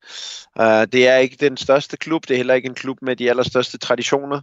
Øh, 0.61 0.87
det 0.91 1.07
er 1.07 1.17
ikke 1.17 1.37
den 1.39 1.57
største 1.57 1.97
klub, 1.97 2.27
det 2.27 2.33
er 2.33 2.37
heller 2.37 2.53
ikke 2.53 2.69
en 2.69 2.75
klub 2.75 2.97
med 3.01 3.15
de 3.15 3.29
allerstørste 3.29 3.77
traditioner. 3.77 4.41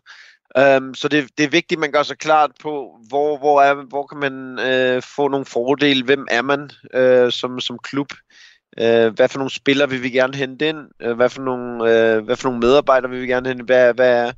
Um, 0.59 0.95
så 0.95 1.09
det, 1.09 1.29
det 1.39 1.45
er 1.45 1.51
vigtigt, 1.51 1.79
at 1.79 1.81
man 1.81 1.93
gør 1.93 2.03
sig 2.03 2.19
klart 2.19 2.51
på, 2.61 2.99
hvor, 3.09 3.39
hvor, 3.39 3.63
er, 3.63 3.75
hvor 3.75 4.07
kan 4.07 4.19
man 4.19 4.59
øh, 4.59 5.03
få 5.03 5.29
nogle 5.29 5.47
fordele, 5.47 6.05
hvem 6.05 6.27
er 6.31 6.43
man 6.43 6.71
øh, 6.95 7.33
som, 7.33 7.61
som 7.61 7.79
klub, 7.79 8.13
øh, 8.81 9.15
hvad 9.15 9.29
for 9.29 9.39
nogle 9.39 9.51
spillere 9.51 9.91
vil 9.91 10.03
vi 10.03 10.11
gerne 10.11 10.37
hente 10.37 10.69
ind, 10.69 10.79
øh, 11.01 11.17
hvad, 11.17 11.29
for 11.29 11.43
nogle, 11.43 11.93
øh, 11.93 12.25
hvad 12.25 12.37
for 12.37 12.49
nogle 12.49 12.61
medarbejdere 12.61 13.11
vil 13.11 13.23
vi 13.23 13.27
gerne 13.27 13.49
hente, 13.49 13.65
hvad, 13.65 13.95
hvad 13.95 14.27
er 14.27 14.33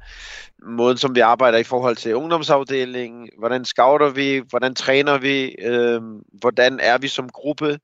måden, 0.63 0.97
som 0.97 1.15
vi 1.15 1.21
arbejder 1.21 1.59
i 1.59 1.65
forhold 1.65 1.97
til 1.97 2.15
ungdomsafdelingen, 2.15 3.29
hvordan 3.39 3.65
scouter 3.65 4.09
vi, 4.09 4.43
hvordan 4.51 4.75
træner 4.75 5.19
vi, 5.19 5.55
øh, 5.63 6.01
hvordan 6.33 6.81
er 6.83 6.99
vi 6.99 7.09
som 7.09 7.29
gruppe, 7.29 7.79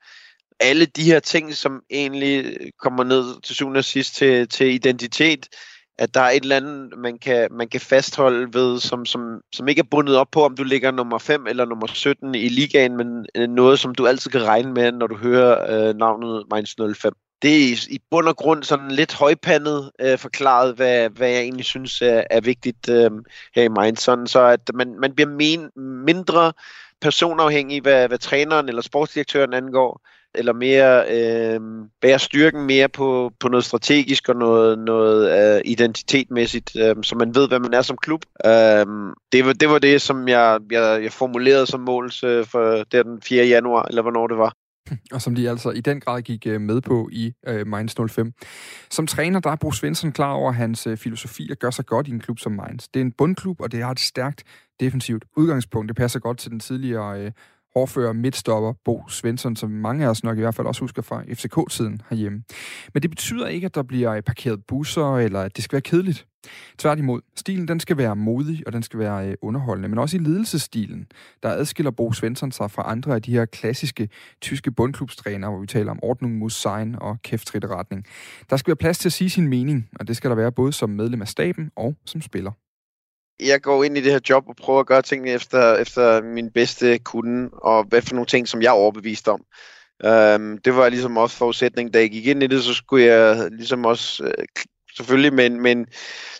alle 0.61 0.87
de 0.87 1.03
her 1.03 1.21
ting, 1.21 1.55
som 1.55 1.83
egentlig 1.91 2.57
kommer 2.79 3.05
ned 3.05 3.41
til 3.43 3.55
syvende 3.55 3.79
og 3.79 3.85
sidst 3.85 4.15
til, 4.15 4.49
til 4.49 4.75
identitet, 4.75 5.49
at 5.99 6.15
der 6.15 6.21
er 6.21 6.31
et 6.31 6.43
eller 6.43 6.57
andet, 6.57 6.99
man 6.99 7.19
kan, 7.19 7.49
man 7.51 7.69
kan 7.69 7.81
fastholde 7.81 8.55
ved, 8.55 8.81
som, 8.81 9.07
som, 9.07 9.41
som 9.53 9.69
ikke 9.69 9.81
er 9.81 9.91
bundet 9.91 10.17
op 10.17 10.31
på, 10.33 10.45
om 10.45 10.57
du 10.57 10.63
ligger 10.63 10.91
nummer 10.91 11.19
5 11.19 11.47
eller 11.47 11.65
nummer 11.65 11.87
17 11.87 12.35
i 12.35 12.49
ligaen, 12.49 12.97
men 12.97 13.27
noget, 13.51 13.79
som 13.79 13.95
du 13.95 14.07
altid 14.07 14.31
kan 14.31 14.45
regne 14.45 14.73
med, 14.73 14.93
når 14.93 15.07
du 15.07 15.17
hører 15.17 15.89
øh, 15.89 15.95
navnet 15.95 16.45
Mainz 16.51 16.75
05 16.97 17.13
det 17.43 17.73
er 17.73 17.87
i 17.91 18.01
bund 18.11 18.29
og 18.29 18.37
grund 18.37 18.63
sådan 18.63 18.91
lidt 18.91 19.15
højpandet 19.15 19.91
øh, 20.01 20.19
forklaret, 20.19 20.75
hvad, 20.75 21.11
hvad 21.11 21.29
jeg 21.29 21.41
egentlig 21.41 21.65
synes 21.65 22.03
er, 22.03 22.25
er 22.31 22.41
vigtigt 22.41 22.89
øh, 22.89 23.11
her 23.55 23.63
i 23.63 23.69
Mainz. 23.69 24.01
Sådan, 24.01 24.27
så 24.27 24.41
at 24.41 24.71
man, 24.75 25.01
man 25.01 25.15
bliver 25.15 25.29
men, 25.29 25.71
mindre 26.05 26.53
personafhængig, 27.01 27.83
hvad, 27.83 28.09
hvad 28.09 28.19
træneren 28.19 28.69
eller 28.69 28.83
sportsdirektøren 28.83 29.55
angår, 29.55 30.07
eller 30.37 30.53
mere 30.53 31.05
øh, 31.11 31.61
bære 32.01 32.19
styrken 32.19 32.67
mere 32.67 32.89
på, 32.89 33.33
på 33.41 33.49
noget 33.49 33.65
strategisk 33.65 34.29
og 34.29 34.37
noget, 34.37 34.79
noget 34.79 35.57
øh, 35.57 35.61
identitetmæssigt, 35.65 36.77
øh, 36.77 36.97
så 37.03 37.15
man 37.15 37.35
ved, 37.35 37.49
hvad 37.49 37.61
man 37.61 37.75
er 37.75 37.83
som 37.83 37.97
klub. 37.97 38.21
Øh, 38.47 38.87
det, 39.33 39.47
var, 39.47 39.53
det 39.53 39.69
var 39.69 39.79
det, 39.79 40.03
som 40.03 40.29
jeg, 40.29 40.59
jeg, 40.71 41.03
jeg 41.03 41.13
formulerede 41.13 41.67
som 41.67 41.81
mål 41.81 42.11
øh, 42.25 42.47
for 42.47 42.85
der 42.93 43.03
den 43.03 43.23
4. 43.23 43.47
januar, 43.47 43.83
eller 43.83 44.03
hvornår 44.03 44.27
det 44.27 44.39
var. 44.39 44.53
og 45.15 45.23
som 45.23 45.35
de 45.35 45.51
altså 45.51 45.71
i 45.71 45.81
den 45.81 46.01
grad 46.01 46.23
gik 46.23 46.47
øh, 46.47 46.61
med 46.61 46.81
på 46.81 47.09
i 47.13 47.33
øh, 47.47 47.67
Mainz 47.67 47.95
05. 48.11 48.33
Som 48.91 49.07
træner, 49.07 49.41
der 49.41 49.51
er 49.51 49.57
Bo 49.57 49.73
Svensson 49.73 50.13
klar 50.13 50.33
over 50.33 50.53
hans 50.53 50.87
øh, 50.87 50.97
filosofi 50.97 51.51
at 51.51 51.59
gøre 51.59 51.73
sig 51.73 51.87
godt 51.87 52.09
i 52.09 52.11
en 52.11 52.21
klub 52.21 52.39
som 52.39 52.53
Mainz. 52.53 52.85
Det 52.95 53.01
er 53.01 53.05
en 53.05 53.13
bundklub, 53.13 53.61
og 53.61 53.73
det 53.73 53.83
har 53.83 53.91
et 53.91 54.01
stærkt 54.01 54.45
defensivt 54.81 55.25
udgangspunkt. 55.37 55.89
Det 55.89 55.97
passer 55.97 56.21
godt 56.21 56.39
til 56.39 56.51
den 56.51 56.61
tidligere 56.61 57.21
øh, 57.21 57.33
overfører 57.77 58.13
midtstopper 58.13 58.73
Bo 58.85 59.09
Svensson, 59.09 59.57
som 59.57 59.71
mange 59.71 60.05
af 60.05 60.09
os 60.09 60.25
nok 60.25 60.39
i 60.39 60.41
hvert 60.41 60.55
fald 60.55 60.67
også 60.67 60.81
husker 60.81 61.03
fra 61.03 61.23
FCK-tiden 61.23 62.03
herhjemme. 62.11 62.43
Men 62.95 63.03
det 63.03 63.11
betyder 63.11 63.47
ikke, 63.47 63.65
at 63.65 63.75
der 63.75 63.83
bliver 63.83 64.21
parkeret 64.21 64.65
busser, 64.69 65.17
eller 65.17 65.41
at 65.41 65.57
det 65.57 65.65
skal 65.65 65.77
være 65.77 65.83
kedeligt. 65.83 66.27
Tværtimod, 66.79 67.21
stilen 67.37 67.69
den 67.69 67.81
skal 67.81 67.97
være 67.97 68.17
modig, 68.17 68.63
og 68.67 68.73
den 68.73 68.83
skal 68.83 68.99
være 68.99 69.29
øh, 69.29 69.35
underholdende, 69.43 69.89
men 69.89 69.99
også 69.99 70.17
i 70.17 70.21
ledelsestilen, 70.21 71.07
der 71.43 71.49
adskiller 71.49 71.91
Bo 71.91 72.13
Svensson 72.13 72.53
sig 72.53 72.71
fra 72.71 72.91
andre 72.91 73.15
af 73.15 73.23
de 73.23 73.33
her 73.33 73.45
klassiske 73.45 74.09
tyske 74.41 74.71
bundklubstrænere, 74.73 75.51
hvor 75.51 75.61
vi 75.61 75.67
taler 75.67 75.91
om 75.91 75.99
ordning, 76.03 76.39
muss 76.39 76.55
sein 76.55 76.97
og 77.01 77.23
kæftritteretning. 77.23 78.05
Der 78.51 78.57
skal 78.57 78.71
være 78.71 78.77
plads 78.77 78.99
til 78.99 79.09
at 79.09 79.13
sige 79.13 79.31
sin 79.31 79.49
mening, 79.49 79.89
og 80.01 80.09
det 80.09 80.17
skal 80.17 80.31
der 80.31 80.37
være 80.37 80.53
både 80.53 80.73
som 80.73 80.91
medlem 80.91 81.23
af 81.23 81.29
staben 81.29 81.71
og 81.77 81.97
som 82.05 82.21
spiller 82.21 82.51
jeg 83.41 83.63
går 83.63 83.85
ind 83.85 83.99
i 83.99 84.01
det 84.01 84.13
her 84.13 84.21
job 84.31 84.45
og 84.49 84.57
prøver 84.57 84.81
at 84.81 84.87
gøre 84.87 85.03
tingene 85.03 85.31
efter, 85.31 85.77
efter 85.77 86.23
min 86.23 86.51
bedste 86.51 86.99
kunde, 86.99 87.51
og 87.53 87.85
hvad 87.85 88.03
for 88.03 88.15
nogle 88.15 88.27
ting, 88.27 88.49
som 88.49 88.63
jeg 88.63 88.69
er 88.69 88.73
overbevist 88.73 89.29
om. 89.29 89.41
Øhm, 90.05 90.59
det 90.59 90.77
var 90.77 90.89
ligesom 90.89 91.17
også 91.17 91.37
forudsætning, 91.37 91.95
da 91.95 91.99
jeg 91.99 92.11
gik 92.11 92.27
ind 92.27 92.43
i 92.43 92.47
det, 92.47 92.65
så 92.65 92.75
skulle 92.75 93.05
jeg 93.05 93.49
ligesom 93.51 93.85
også, 93.85 94.25
øh, 94.25 94.45
selvfølgelig, 94.97 95.35
men, 95.35 95.61
men, 95.61 95.87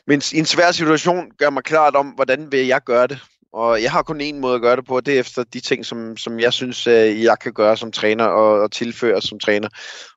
men 0.07 0.23
i 0.33 0.39
en 0.39 0.47
svær 0.47 0.73
situation, 0.73 1.31
gøre 1.39 1.51
mig 1.51 1.63
klart 1.63 1.97
om, 1.97 2.07
hvordan 2.07 2.53
vil 2.53 2.67
jeg 2.67 2.81
gøre 2.85 3.07
det. 3.07 3.19
Og 3.57 3.83
jeg 3.83 3.93
har 3.93 4.03
kun 4.03 4.21
én 4.21 4.35
måde 4.35 4.55
at 4.55 4.61
gøre 4.61 4.77
det 4.77 4.87
på, 4.87 4.97
og 4.97 5.07
det 5.07 5.15
er 5.15 5.21
efter 5.21 5.45
de 5.45 5.61
ting, 5.61 5.87
som, 5.87 6.17
som 6.17 6.41
jeg 6.41 6.53
synes, 6.53 6.87
øh, 6.87 7.23
jeg 7.23 7.39
kan 7.39 7.53
gøre 7.53 7.77
som 7.77 7.93
træner 7.93 8.25
og, 8.25 8.61
og 8.61 8.73
tilføre 8.73 9.23
som 9.23 9.39
træner. 9.39 9.69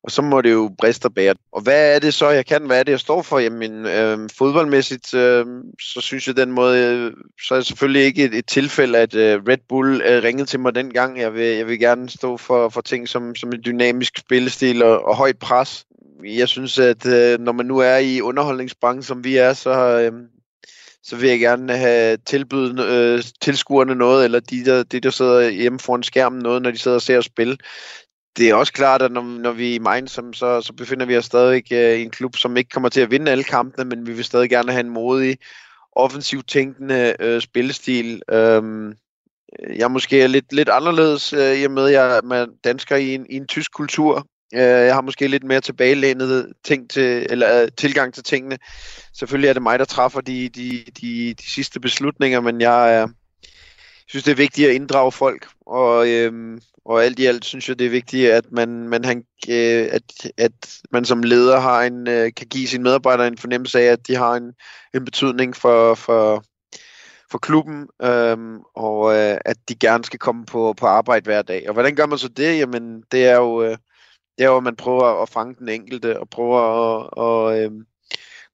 Og 0.03 0.11
så 0.11 0.21
må 0.21 0.41
det 0.41 0.51
jo 0.51 0.71
briste 0.77 1.05
og 1.05 1.13
bære. 1.13 1.35
Og 1.51 1.61
hvad 1.61 1.95
er 1.95 1.99
det 1.99 2.13
så, 2.13 2.29
jeg 2.29 2.45
kan? 2.45 2.65
Hvad 2.65 2.79
er 2.79 2.83
det, 2.83 2.91
jeg 2.91 2.99
står 2.99 3.21
for? 3.21 3.39
Jamen, 3.39 3.85
øh, 3.85 4.29
fodboldmæssigt, 4.37 5.13
øh, 5.13 5.45
så 5.81 6.01
synes 6.01 6.27
jeg 6.27 6.37
den 6.37 6.51
måde, 6.51 6.77
øh, 6.79 7.13
så 7.47 7.53
er 7.53 7.57
det 7.57 7.67
selvfølgelig 7.67 8.03
ikke 8.03 8.23
et, 8.23 8.33
et 8.33 8.45
tilfælde, 8.45 8.97
at 8.97 9.15
øh, 9.15 9.41
Red 9.47 9.57
Bull 9.69 10.01
øh, 10.01 10.23
ringede 10.23 10.45
til 10.45 10.59
mig 10.59 10.75
dengang. 10.75 11.19
Jeg 11.19 11.33
vil, 11.33 11.47
jeg 11.57 11.67
vil 11.67 11.79
gerne 11.79 12.09
stå 12.09 12.37
for, 12.37 12.69
for 12.69 12.81
ting 12.81 13.07
som, 13.07 13.35
som 13.35 13.49
en 13.53 13.61
dynamisk 13.65 14.17
spillestil 14.17 14.83
og, 14.83 15.05
og 15.05 15.15
højt 15.15 15.39
pres. 15.39 15.85
Jeg 16.23 16.47
synes, 16.47 16.79
at 16.79 17.05
øh, 17.05 17.39
når 17.39 17.51
man 17.51 17.65
nu 17.65 17.77
er 17.77 17.97
i 17.97 18.21
underholdningsbranchen, 18.21 19.03
som 19.03 19.23
vi 19.23 19.37
er, 19.37 19.53
så, 19.53 19.71
øh, 19.71 20.11
så 21.03 21.15
vil 21.15 21.29
jeg 21.29 21.39
gerne 21.39 21.73
øh, 21.73 21.79
have 21.79 22.17
tilbydet 22.17 22.79
øh, 22.79 23.23
tilskuerne 23.41 23.95
noget, 23.95 24.25
eller 24.25 24.39
de 24.39 24.65
der, 24.65 24.83
de, 24.83 24.99
der 24.99 25.09
sidder 25.09 25.49
hjemme 25.49 25.79
foran 25.79 26.03
skærmen 26.03 26.41
noget, 26.41 26.61
når 26.61 26.71
de 26.71 26.77
sidder 26.77 26.95
og 26.95 27.01
ser 27.01 27.17
os 27.17 27.25
spille. 27.25 27.57
Det 28.37 28.49
er 28.49 28.55
også 28.55 28.73
klart, 28.73 29.01
at 29.01 29.11
når, 29.11 29.21
når 29.21 29.51
vi 29.51 29.71
er 29.71 29.75
i 29.75 29.79
Mainz, 29.79 30.11
så, 30.11 30.61
så 30.61 30.73
befinder 30.77 31.05
vi 31.05 31.17
os 31.17 31.25
stadig 31.25 31.73
øh, 31.73 31.99
i 31.99 32.01
en 32.01 32.09
klub, 32.09 32.35
som 32.35 32.57
ikke 32.57 32.69
kommer 32.69 32.89
til 32.89 33.01
at 33.01 33.11
vinde 33.11 33.31
alle 33.31 33.43
kampene, 33.43 33.85
men 33.85 34.07
vi 34.07 34.13
vil 34.13 34.25
stadig 34.25 34.49
gerne 34.49 34.71
have 34.71 34.83
en 34.83 34.89
modig, 34.89 35.37
offensivt 35.91 36.47
tænkende 36.47 37.15
øh, 37.19 37.41
spillestil. 37.41 38.21
Øhm, 38.31 38.93
jeg 39.59 39.83
er 39.83 39.87
måske 39.87 40.27
lidt, 40.27 40.53
lidt 40.53 40.69
anderledes, 40.69 41.33
øh, 41.33 41.59
i 41.59 41.63
og 41.63 41.71
med, 41.71 41.85
at 41.85 41.93
jeg 41.93 42.17
er 42.17 42.47
dansker 42.63 42.95
i 42.95 43.15
en, 43.15 43.25
i 43.29 43.35
en 43.35 43.47
tysk 43.47 43.73
kultur, 43.73 44.27
Øh, 44.53 44.61
jeg 44.61 44.93
har 44.93 45.01
måske 45.01 45.27
lidt 45.27 45.43
mere 45.43 45.61
tilbagelænet 45.61 46.53
ting 46.63 46.89
til, 46.89 47.27
eller, 47.29 47.61
øh, 47.61 47.67
tilgang 47.77 48.13
til 48.13 48.23
tingene. 48.23 48.57
Selvfølgelig 49.13 49.49
er 49.49 49.53
det 49.53 49.61
mig, 49.61 49.79
der 49.79 49.85
træffer 49.85 50.21
de, 50.21 50.49
de, 50.49 50.83
de, 51.01 51.33
de 51.33 51.51
sidste 51.51 51.79
beslutninger, 51.79 52.39
men 52.39 52.61
jeg 52.61 53.07
jeg 54.09 54.11
synes, 54.11 54.23
det 54.23 54.31
er 54.31 54.35
vigtigt 54.35 54.69
at 54.69 54.75
inddrage 54.75 55.11
folk. 55.11 55.47
Og, 55.65 56.07
uh, 56.07 56.57
og 56.85 57.03
alt 57.03 57.19
i 57.19 57.25
alt 57.25 57.45
synes 57.45 57.69
jeg, 57.69 57.79
det 57.79 57.85
er 57.85 57.91
vigtigt, 57.91 58.31
at 58.31 58.51
man, 58.51 58.69
man, 58.69 59.05
han, 59.05 59.23
øh, 59.49 59.87
at, 59.91 60.31
at 60.37 60.79
man 60.91 61.05
som 61.05 61.23
leder 61.23 61.59
har 61.59 61.81
en, 61.83 62.07
øh, 62.07 62.31
kan 62.37 62.47
give 62.47 62.67
sine 62.67 62.83
medarbejdere 62.83 63.27
en 63.27 63.37
fornemmelse 63.37 63.79
af, 63.79 63.85
at 63.85 64.07
de 64.07 64.15
har 64.15 64.33
en, 64.33 64.53
en 64.93 65.05
betydning 65.05 65.55
for, 65.55 65.95
for, 65.95 66.43
for 67.31 67.37
klubben, 67.37 67.87
øhm, 68.01 68.59
og 68.75 69.15
øh, 69.15 69.37
at 69.45 69.57
de 69.69 69.75
gerne 69.75 70.03
skal 70.03 70.19
komme 70.19 70.45
på, 70.45 70.73
på 70.77 70.85
arbejde 70.85 71.23
hver 71.23 71.41
dag. 71.41 71.67
Og 71.67 71.73
hvordan 71.73 71.95
gør 71.95 72.05
man 72.05 72.17
så 72.17 72.27
det? 72.27 72.59
Jamen, 72.59 73.03
det 73.11 73.25
er 73.25 73.35
jo, 73.35 73.63
øh, 73.63 73.77
det 74.39 74.45
er 74.45 74.49
jo, 74.49 74.57
at 74.57 74.63
man 74.63 74.75
prøver 74.75 75.21
at 75.21 75.29
fange 75.29 75.55
den 75.59 75.69
enkelte, 75.69 76.19
og 76.19 76.29
prøver 76.29 76.59
at, 76.59 77.53
at 77.53 77.63
øh, 77.63 77.71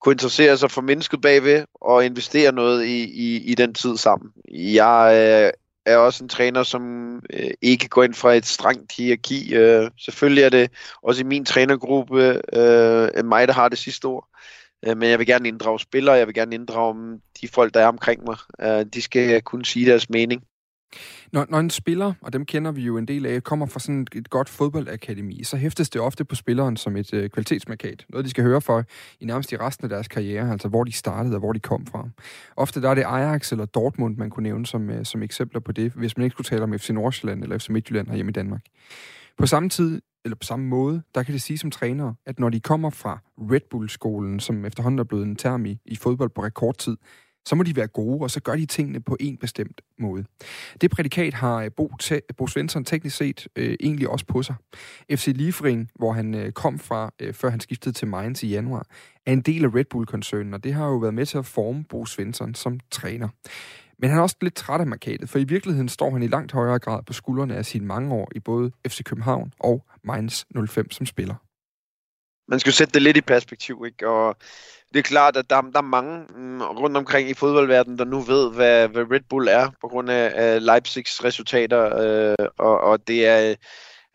kunne 0.01 0.13
interessere 0.13 0.57
sig 0.57 0.71
for 0.71 0.81
mennesket 0.81 1.21
bagved, 1.21 1.65
og 1.73 2.05
investere 2.05 2.51
noget 2.51 2.85
i, 2.85 3.03
i, 3.03 3.43
i 3.43 3.55
den 3.55 3.73
tid 3.73 3.97
sammen. 3.97 4.31
Jeg 4.51 5.11
øh, 5.13 5.51
er 5.93 5.97
også 5.97 6.23
en 6.23 6.29
træner, 6.29 6.63
som 6.63 7.15
øh, 7.33 7.51
ikke 7.61 7.87
går 7.87 8.03
ind 8.03 8.13
fra 8.13 8.33
et 8.33 8.45
strengt 8.45 8.91
hierarki. 8.97 9.55
Øh, 9.55 9.91
selvfølgelig 9.97 10.43
er 10.43 10.49
det 10.49 10.71
også 11.03 11.21
i 11.21 11.25
min 11.25 11.45
trænergruppe 11.45 12.41
øh, 12.53 13.25
mig, 13.25 13.47
der 13.47 13.53
har 13.53 13.69
det 13.69 13.77
sidste 13.77 14.05
ord. 14.05 14.27
Øh, 14.87 14.97
men 14.97 15.09
jeg 15.09 15.19
vil 15.19 15.27
gerne 15.27 15.47
inddrage 15.47 15.79
spillere, 15.79 16.15
jeg 16.15 16.27
vil 16.27 16.35
gerne 16.35 16.55
inddrage 16.55 16.93
mm, 16.93 17.21
de 17.41 17.47
folk, 17.47 17.73
der 17.73 17.79
er 17.79 17.87
omkring 17.87 18.23
mig. 18.23 18.37
Øh, 18.61 18.85
de 18.93 19.01
skal 19.01 19.41
kunne 19.41 19.65
sige 19.65 19.89
deres 19.89 20.09
mening. 20.09 20.43
Når, 21.31 21.45
når 21.49 21.59
en 21.59 21.69
spiller, 21.69 22.13
og 22.21 22.33
dem 22.33 22.45
kender 22.45 22.71
vi 22.71 22.81
jo 22.81 22.97
en 22.97 23.07
del 23.07 23.25
af, 23.25 23.43
kommer 23.43 23.65
fra 23.65 23.79
sådan 23.79 24.07
et 24.15 24.29
godt 24.29 24.49
fodboldakademi, 24.49 25.43
så 25.43 25.57
hæftes 25.57 25.89
det 25.89 26.01
ofte 26.01 26.25
på 26.25 26.35
spilleren 26.35 26.77
som 26.77 26.95
et 26.95 27.13
øh, 27.13 27.29
kvalitetsmarkat. 27.29 28.05
Noget, 28.09 28.25
de 28.25 28.29
skal 28.29 28.43
høre 28.43 28.61
for 28.61 28.83
i 29.19 29.25
nærmest 29.25 29.51
i 29.51 29.57
resten 29.57 29.85
af 29.85 29.89
deres 29.89 30.07
karriere, 30.07 30.51
altså 30.51 30.67
hvor 30.67 30.83
de 30.83 30.91
startede 30.91 31.35
og 31.35 31.39
hvor 31.39 31.53
de 31.53 31.59
kom 31.59 31.85
fra. 31.85 32.09
Ofte 32.55 32.81
der 32.81 32.89
er 32.89 32.95
det 32.95 33.03
Ajax 33.03 33.51
eller 33.51 33.65
Dortmund, 33.65 34.17
man 34.17 34.29
kunne 34.29 34.43
nævne 34.43 34.65
som, 34.65 34.89
øh, 34.89 35.05
som 35.05 35.23
eksempler 35.23 35.59
på 35.59 35.71
det, 35.71 35.91
hvis 35.91 36.17
man 36.17 36.23
ikke 36.23 36.33
skulle 36.33 36.45
tale 36.45 36.63
om 36.63 36.79
FC 36.79 36.89
Nordsjælland 36.89 37.43
eller 37.43 37.57
FC 37.57 37.69
Midtjylland 37.69 38.13
hjemme 38.13 38.29
i 38.29 38.33
Danmark. 38.33 38.61
På 39.37 39.45
samme 39.45 39.69
tid, 39.69 40.01
eller 40.25 40.35
på 40.35 40.43
samme 40.43 40.65
måde, 40.65 41.01
der 41.15 41.23
kan 41.23 41.33
det 41.33 41.41
sige 41.41 41.57
som 41.57 41.71
træner, 41.71 42.13
at 42.25 42.39
når 42.39 42.49
de 42.49 42.59
kommer 42.59 42.89
fra 42.89 43.19
Red 43.37 43.69
Bull-skolen, 43.69 44.39
som 44.39 44.65
efterhånden 44.65 44.99
er 44.99 45.03
blevet 45.03 45.25
en 45.25 45.35
term 45.35 45.65
i, 45.65 45.77
i 45.85 45.95
fodbold 45.95 46.29
på 46.29 46.43
rekordtid, 46.43 46.97
så 47.45 47.55
må 47.55 47.63
de 47.63 47.75
være 47.75 47.87
gode, 47.87 48.21
og 48.21 48.31
så 48.31 48.39
gør 48.39 48.55
de 48.55 48.65
tingene 48.65 49.01
på 49.01 49.17
en 49.19 49.37
bestemt 49.37 49.81
måde. 49.99 50.25
Det 50.81 50.91
prædikat 50.91 51.33
har 51.33 51.55
øh, 51.55 51.71
Bo, 51.77 51.91
Bo 52.37 52.47
Svensson 52.47 52.85
teknisk 52.85 53.17
set 53.17 53.47
øh, 53.55 53.75
egentlig 53.79 54.09
også 54.09 54.25
på 54.25 54.43
sig. 54.43 54.55
FC 55.11 55.27
Liefering, 55.35 55.89
hvor 55.95 56.13
han 56.13 56.35
øh, 56.35 56.51
kom 56.51 56.79
fra, 56.79 57.11
øh, 57.21 57.33
før 57.33 57.49
han 57.49 57.59
skiftede 57.59 57.95
til 57.95 58.07
Mainz 58.07 58.43
i 58.43 58.47
januar, 58.47 58.85
er 59.25 59.33
en 59.33 59.41
del 59.41 59.65
af 59.65 59.75
Red 59.75 59.85
Bull-koncernen, 59.89 60.53
og 60.53 60.63
det 60.63 60.73
har 60.73 60.85
jo 60.85 60.97
været 60.97 61.13
med 61.13 61.25
til 61.25 61.37
at 61.37 61.45
forme 61.45 61.83
Bo 61.83 62.05
Svensson 62.05 62.55
som 62.55 62.79
træner. 62.91 63.27
Men 63.99 64.09
han 64.09 64.19
er 64.19 64.23
også 64.23 64.35
lidt 64.41 64.55
træt 64.55 64.81
af 64.81 64.87
markedet, 64.87 65.29
for 65.29 65.39
i 65.39 65.43
virkeligheden 65.43 65.89
står 65.89 66.11
han 66.11 66.23
i 66.23 66.27
langt 66.27 66.51
højere 66.51 66.79
grad 66.79 67.03
på 67.03 67.13
skuldrene 67.13 67.55
af 67.55 67.65
sine 67.65 67.85
mange 67.85 68.13
år 68.13 68.31
i 68.35 68.39
både 68.39 68.71
FC 68.87 69.03
København 69.03 69.53
og 69.59 69.85
Mainz 70.03 70.43
05 70.69 70.91
som 70.91 71.05
spiller. 71.05 71.44
Man 72.47 72.59
skal 72.59 72.73
sætte 72.73 72.93
det 72.93 73.01
lidt 73.01 73.17
i 73.17 73.21
perspektiv, 73.21 73.83
ikke? 73.85 74.07
Og 74.09 74.35
det 74.93 74.99
er 74.99 75.03
klart, 75.03 75.37
at 75.37 75.49
der, 75.49 75.61
der 75.61 75.77
er 75.77 75.81
mange 75.81 76.25
mm, 76.35 76.61
rundt 76.61 76.97
omkring 76.97 77.29
i 77.29 77.33
fodboldverdenen, 77.33 77.99
der 77.99 78.05
nu 78.05 78.19
ved, 78.19 78.51
hvad, 78.51 78.87
hvad 78.87 79.11
Red 79.11 79.21
Bull 79.29 79.47
er, 79.47 79.69
på 79.81 79.87
grund 79.87 80.09
af, 80.09 80.31
af 80.35 80.65
Leipzigs 80.65 81.23
resultater, 81.23 81.97
øh, 82.01 82.47
og, 82.57 82.79
og 82.81 83.07
det 83.07 83.27
er, 83.27 83.55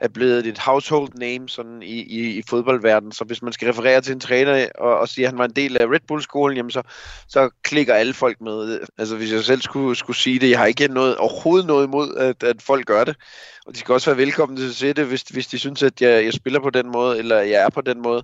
er 0.01 0.09
blevet 0.09 0.47
et 0.47 0.59
household 0.59 1.09
name 1.15 1.49
sådan 1.49 1.83
i, 1.83 2.01
i, 2.03 2.39
i 2.39 2.43
fodboldverdenen. 2.49 3.13
Så 3.13 3.25
hvis 3.25 3.43
man 3.43 3.53
skal 3.53 3.69
referere 3.69 4.01
til 4.01 4.13
en 4.13 4.21
træner 4.21 4.69
og, 4.79 4.99
og 4.99 5.09
sige, 5.09 5.25
at 5.25 5.31
han 5.31 5.39
var 5.39 5.45
en 5.45 5.57
del 5.57 5.83
af 5.83 5.87
Red 5.87 6.01
Bull-skolen, 6.09 6.57
jamen 6.57 6.71
så, 6.71 6.83
så 7.29 7.51
klikker 7.63 7.95
alle 7.95 8.15
folk 8.15 8.41
med. 8.41 8.81
Altså 8.99 9.17
hvis 9.17 9.33
jeg 9.33 9.45
selv 9.45 9.61
skulle, 9.61 9.97
skulle 9.97 10.17
sige 10.17 10.39
det, 10.39 10.51
jeg 10.51 10.59
har 10.59 10.67
ikke 10.67 10.89
noget, 10.89 11.17
overhovedet 11.17 11.67
noget 11.67 11.87
imod, 11.87 12.17
at, 12.17 12.43
at 12.43 12.63
folk 12.63 12.87
gør 12.87 13.05
det. 13.05 13.17
Og 13.67 13.75
de 13.75 13.79
skal 13.79 13.93
også 13.93 14.11
være 14.11 14.19
velkomne 14.19 14.57
til 14.57 14.69
at 14.69 14.75
se 14.75 14.93
det, 14.93 15.07
hvis, 15.07 15.23
hvis 15.23 15.47
de 15.47 15.59
synes, 15.59 15.83
at 15.83 16.01
jeg, 16.01 16.25
jeg 16.25 16.33
spiller 16.33 16.61
på 16.61 16.71
den 16.71 16.93
måde, 16.93 17.19
eller 17.19 17.41
jeg 17.41 17.63
er 17.63 17.71
på 17.71 17.81
den 17.81 18.03
måde. 18.03 18.23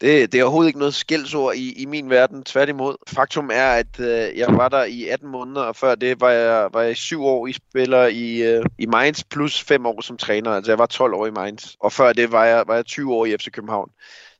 Det, 0.00 0.32
det 0.32 0.40
er 0.40 0.44
overhovedet 0.44 0.68
ikke 0.68 0.78
noget 0.78 0.94
skældsord 0.94 1.54
i, 1.54 1.82
i 1.82 1.86
min 1.86 2.10
verden, 2.10 2.44
tværtimod. 2.44 2.96
Faktum 3.08 3.50
er, 3.52 3.70
at 3.70 4.00
øh, 4.00 4.38
jeg 4.38 4.48
var 4.48 4.68
der 4.68 4.84
i 4.84 5.08
18 5.08 5.28
måneder, 5.28 5.62
og 5.62 5.76
før 5.76 5.94
det 5.94 6.20
var 6.20 6.30
jeg, 6.30 6.68
var 6.72 6.82
jeg 6.82 6.96
7 6.96 7.24
år 7.24 7.46
i 7.46 7.52
spiller 7.52 8.06
i, 8.06 8.42
øh, 8.42 8.64
i 8.78 8.86
Mainz, 8.86 9.24
plus 9.30 9.62
5 9.62 9.86
år 9.86 10.00
som 10.00 10.16
træner. 10.16 10.50
Altså 10.50 10.72
jeg 10.72 10.78
var 10.78 10.86
12 10.86 11.14
år 11.14 11.26
i 11.26 11.30
Mainz, 11.30 11.74
og 11.80 11.92
før 11.92 12.12
det 12.12 12.32
var 12.32 12.44
jeg, 12.44 12.64
var 12.66 12.74
jeg 12.74 12.86
20 12.86 13.14
år 13.14 13.26
i 13.26 13.36
FC 13.36 13.50
København. 13.50 13.90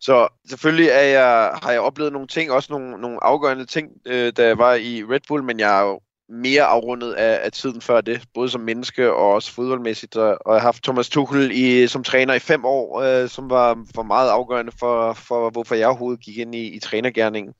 Så 0.00 0.28
selvfølgelig 0.48 0.88
er 0.88 1.02
jeg, 1.02 1.50
har 1.62 1.70
jeg 1.70 1.80
oplevet 1.80 2.12
nogle 2.12 2.28
ting, 2.28 2.50
også 2.50 2.72
nogle, 2.72 3.00
nogle 3.00 3.24
afgørende 3.24 3.66
ting, 3.66 3.88
øh, 4.06 4.32
da 4.36 4.46
jeg 4.46 4.58
var 4.58 4.74
i 4.74 5.04
Red 5.04 5.20
Bull, 5.28 5.44
men 5.44 5.60
jeg 5.60 5.78
er 5.78 5.84
jo 5.84 6.00
mere 6.28 6.62
afrundet 6.62 7.12
af, 7.12 7.40
af 7.44 7.52
tiden 7.52 7.80
før 7.80 8.00
det, 8.00 8.22
både 8.34 8.48
som 8.48 8.60
menneske 8.60 9.12
og 9.12 9.32
også 9.32 9.52
fodboldmæssigt. 9.52 10.16
Og, 10.16 10.38
og 10.46 10.54
jeg 10.54 10.60
har 10.62 10.66
haft 10.66 10.82
Thomas 10.82 11.08
Tuchel 11.08 11.50
i, 11.50 11.86
som 11.86 12.04
træner 12.04 12.34
i 12.34 12.38
fem 12.38 12.64
år, 12.64 13.02
øh, 13.02 13.28
som 13.28 13.50
var, 13.50 13.84
var 13.94 14.02
meget 14.02 14.30
afgørende 14.30 14.72
for, 14.78 15.12
for, 15.12 15.50
hvorfor 15.50 15.74
jeg 15.74 15.88
overhovedet 15.88 16.24
gik 16.24 16.38
ind 16.38 16.54
i, 16.54 16.66
i 16.66 16.78
trænergærningen. 16.78 17.54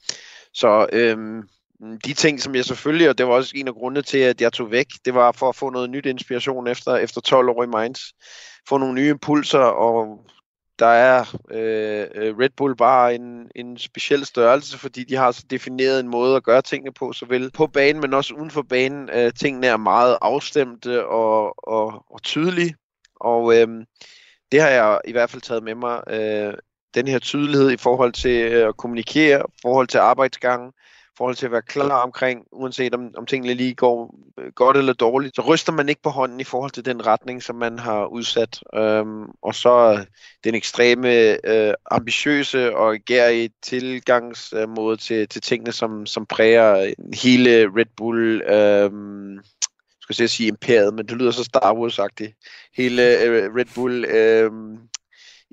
Så 0.54 0.86
øh, 0.92 1.42
de 2.04 2.12
ting, 2.12 2.40
som 2.40 2.54
jeg 2.54 2.64
selvfølgelig, 2.64 3.08
og 3.08 3.18
det 3.18 3.26
var 3.26 3.32
også 3.32 3.52
en 3.54 3.68
af 3.68 3.74
grundene 3.74 4.02
til, 4.02 4.18
at 4.18 4.40
jeg 4.40 4.52
tog 4.52 4.70
væk, 4.70 4.86
det 5.04 5.14
var 5.14 5.32
for 5.32 5.48
at 5.48 5.56
få 5.56 5.70
noget 5.70 5.90
nyt 5.90 6.06
inspiration 6.06 6.66
efter, 6.66 6.96
efter 6.96 7.20
12 7.20 7.48
år 7.48 7.62
i 7.62 7.66
Mainz. 7.66 8.00
Få 8.68 8.78
nogle 8.78 8.94
nye 8.94 9.10
impulser 9.10 9.58
og 9.58 10.24
der 10.78 10.86
er 10.86 11.20
øh, 11.50 12.06
øh, 12.14 12.38
Red 12.38 12.50
Bull 12.56 12.76
bare 12.76 13.14
en, 13.14 13.50
en 13.54 13.78
speciel 13.78 14.26
størrelse, 14.26 14.78
fordi 14.78 15.04
de 15.04 15.16
har 15.16 15.32
så 15.32 15.44
defineret 15.50 16.00
en 16.00 16.08
måde 16.08 16.36
at 16.36 16.44
gøre 16.44 16.62
tingene 16.62 16.92
på, 16.92 17.12
såvel 17.12 17.50
på 17.50 17.66
banen, 17.66 18.00
men 18.00 18.14
også 18.14 18.34
uden 18.34 18.50
for 18.50 18.62
banen. 18.62 19.10
Øh, 19.10 19.32
tingene 19.32 19.66
er 19.66 19.76
meget 19.76 20.18
afstemte 20.22 21.06
og, 21.06 21.68
og, 21.68 22.04
og 22.10 22.22
tydelige, 22.22 22.74
og 23.20 23.56
øh, 23.56 23.68
det 24.52 24.60
har 24.60 24.68
jeg 24.68 25.00
i 25.04 25.12
hvert 25.12 25.30
fald 25.30 25.42
taget 25.42 25.62
med 25.62 25.74
mig. 25.74 26.02
Øh, 26.10 26.54
den 26.94 27.08
her 27.08 27.18
tydelighed 27.18 27.70
i 27.70 27.76
forhold 27.76 28.12
til 28.12 28.52
øh, 28.52 28.68
at 28.68 28.76
kommunikere, 28.76 29.42
i 29.48 29.58
forhold 29.62 29.88
til 29.88 29.98
arbejdsgangen, 29.98 30.72
forhold 31.18 31.36
til 31.36 31.46
at 31.46 31.52
være 31.52 31.62
klar 31.62 32.02
omkring, 32.02 32.44
uanset 32.52 32.94
om, 32.94 33.10
om 33.16 33.26
tingene 33.26 33.54
lige 33.54 33.74
går 33.74 34.14
øh, 34.38 34.52
godt 34.52 34.76
eller 34.76 34.92
dårligt, 34.92 35.36
så 35.36 35.42
ryster 35.42 35.72
man 35.72 35.88
ikke 35.88 36.02
på 36.02 36.10
hånden 36.10 36.40
i 36.40 36.44
forhold 36.44 36.70
til 36.70 36.84
den 36.84 37.06
retning, 37.06 37.42
som 37.42 37.56
man 37.56 37.78
har 37.78 38.06
udsat. 38.06 38.60
Øhm, 38.74 39.24
og 39.42 39.54
så 39.54 39.92
øh, 39.92 40.06
den 40.44 40.54
ekstreme, 40.54 41.10
øh, 41.46 41.74
ambitiøse 41.90 42.76
og 42.76 42.96
gærige 43.06 43.50
tilgangsmåde 43.62 44.96
til, 44.96 45.28
til 45.28 45.42
tingene, 45.42 45.72
som, 45.72 46.06
som 46.06 46.26
præger 46.26 46.92
hele 47.22 47.66
Red 47.76 47.90
Bull, 47.96 48.42
øhm, 48.42 49.38
skal 50.00 50.16
jeg 50.18 50.30
sige 50.30 50.48
imperiet, 50.48 50.94
men 50.94 51.08
det 51.08 51.16
lyder 51.16 51.30
så 51.30 51.44
Star 51.44 51.74
Wars-agtigt. 51.74 52.32
Hele 52.76 53.22
øh, 53.22 53.54
Red 53.54 53.74
Bull, 53.74 54.04
øh, 54.04 54.50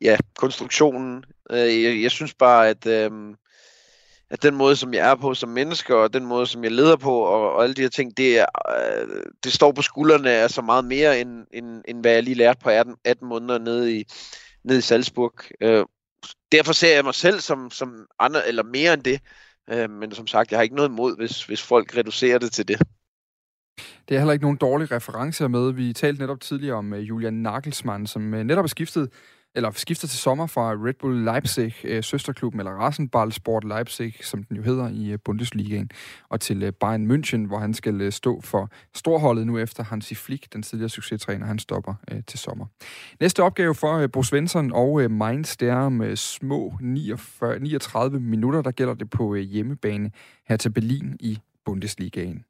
ja, 0.02 0.18
konstruktionen. 0.38 1.24
Øh, 1.52 1.84
jeg, 1.84 2.02
jeg 2.02 2.12
synes 2.12 2.34
bare, 2.34 2.70
at 2.70 2.86
øh, 2.86 3.12
at 4.30 4.44
den 4.44 4.56
måde, 4.56 4.76
som 4.76 4.94
jeg 4.94 5.12
er 5.12 5.16
på 5.16 5.34
som 5.34 5.50
menneske, 5.50 5.96
og 5.96 6.14
den 6.14 6.26
måde, 6.26 6.48
som 6.48 6.64
jeg 6.64 6.72
leder 6.72 6.96
på, 6.96 7.20
og, 7.20 7.54
og 7.54 7.64
alle 7.64 7.76
de 7.76 7.82
her 7.82 7.90
ting, 7.90 8.18
det, 8.18 8.40
er, 8.40 8.46
øh, 8.80 9.24
det 9.44 9.54
står 9.54 9.72
på 9.72 9.82
skuldrene 9.82 10.32
af 10.32 10.50
så 10.50 10.62
meget 10.62 10.86
mere, 10.86 11.22
end, 11.22 11.46
end, 11.54 11.82
end 11.88 12.02
hvad 12.02 12.12
jeg 12.12 12.24
lige 12.24 12.36
lærte 12.36 12.60
på 12.64 12.70
18, 12.70 12.96
18 13.06 13.28
måneder 13.28 13.60
nede 13.60 14.00
i, 14.00 14.06
nede 14.64 14.78
i 14.78 14.82
Salzburg. 14.82 15.34
Øh, 15.62 15.86
derfor 16.52 16.74
ser 16.74 16.96
jeg 16.96 17.04
mig 17.04 17.16
selv 17.16 17.40
som, 17.40 17.72
som 17.72 18.08
andre, 18.20 18.48
eller 18.48 18.64
mere 18.64 18.94
end 18.94 19.04
det. 19.04 19.20
Øh, 19.70 19.90
men 19.90 20.12
som 20.12 20.28
sagt, 20.28 20.52
jeg 20.52 20.58
har 20.58 20.64
ikke 20.64 20.76
noget 20.76 20.90
imod, 20.90 21.18
hvis, 21.18 21.44
hvis 21.44 21.62
folk 21.62 21.98
reducerer 21.98 22.38
det 22.38 22.52
til 22.52 22.68
det. 22.68 22.82
Det 24.10 24.16
er 24.16 24.20
heller 24.20 24.34
ikke 24.34 24.46
nogen 24.46 24.58
dårlige 24.58 24.96
referencer 24.96 25.48
med. 25.48 25.72
Vi 25.72 25.94
talte 25.94 26.22
netop 26.22 26.42
tidligere 26.42 26.76
om 26.76 26.94
øh, 26.94 27.10
Julian 27.10 27.34
Nagelsmann, 27.34 28.08
som 28.08 28.34
øh, 28.34 28.44
netop 28.44 28.66
er 28.66 28.70
skiftet 28.70 29.10
eller 29.56 29.72
skifter 29.72 30.08
til 30.08 30.20
sommer 30.20 30.48
fra 30.48 30.72
Red 30.72 30.94
Bull 30.94 31.24
Leipzig, 31.24 31.76
øh, 31.84 32.04
søsterklubben, 32.04 32.60
eller 32.60 32.72
Rasenballsport 32.72 33.64
Leipzig, 33.64 34.16
som 34.22 34.44
den 34.44 34.58
jo 34.58 34.64
hedder 34.64 34.90
i 34.90 35.12
øh, 35.12 35.20
Bundesligaen, 35.26 35.90
og 36.30 36.42
til 36.42 36.64
øh, 36.64 36.74
Bayern 36.74 37.12
München, 37.12 37.48
hvor 37.48 37.60
han 37.60 37.74
skal 37.74 38.02
øh, 38.02 38.12
stå 38.12 38.42
for 38.42 38.70
storholdet 38.94 39.48
nu 39.48 39.58
efter 39.58 39.84
Hansi 39.84 40.16
Flick, 40.16 40.54
den 40.54 40.64
tidligere 40.64 40.90
succestræner, 40.90 41.46
han 41.46 41.60
stopper 41.60 41.94
øh, 42.12 42.22
til 42.28 42.40
sommer. 42.40 42.66
Næste 43.20 43.44
opgave 43.44 43.76
for 43.76 43.98
øh, 43.98 44.12
Bo 44.12 44.24
Svensson 44.24 44.72
og 44.74 45.02
øh, 45.02 45.12
Mainz, 45.12 45.58
det 45.58 45.70
er 45.70 45.90
med 45.90 46.08
øh, 46.08 46.18
små 46.18 46.74
49, 46.82 47.60
39 47.60 48.20
minutter, 48.20 48.62
der 48.62 48.72
gælder 48.72 48.94
det 48.94 49.10
på 49.10 49.36
øh, 49.36 49.42
hjemmebane 49.42 50.12
her 50.48 50.58
til 50.58 50.70
Berlin 50.70 51.18
i 51.20 51.40
Bundesligaen. 51.66 52.44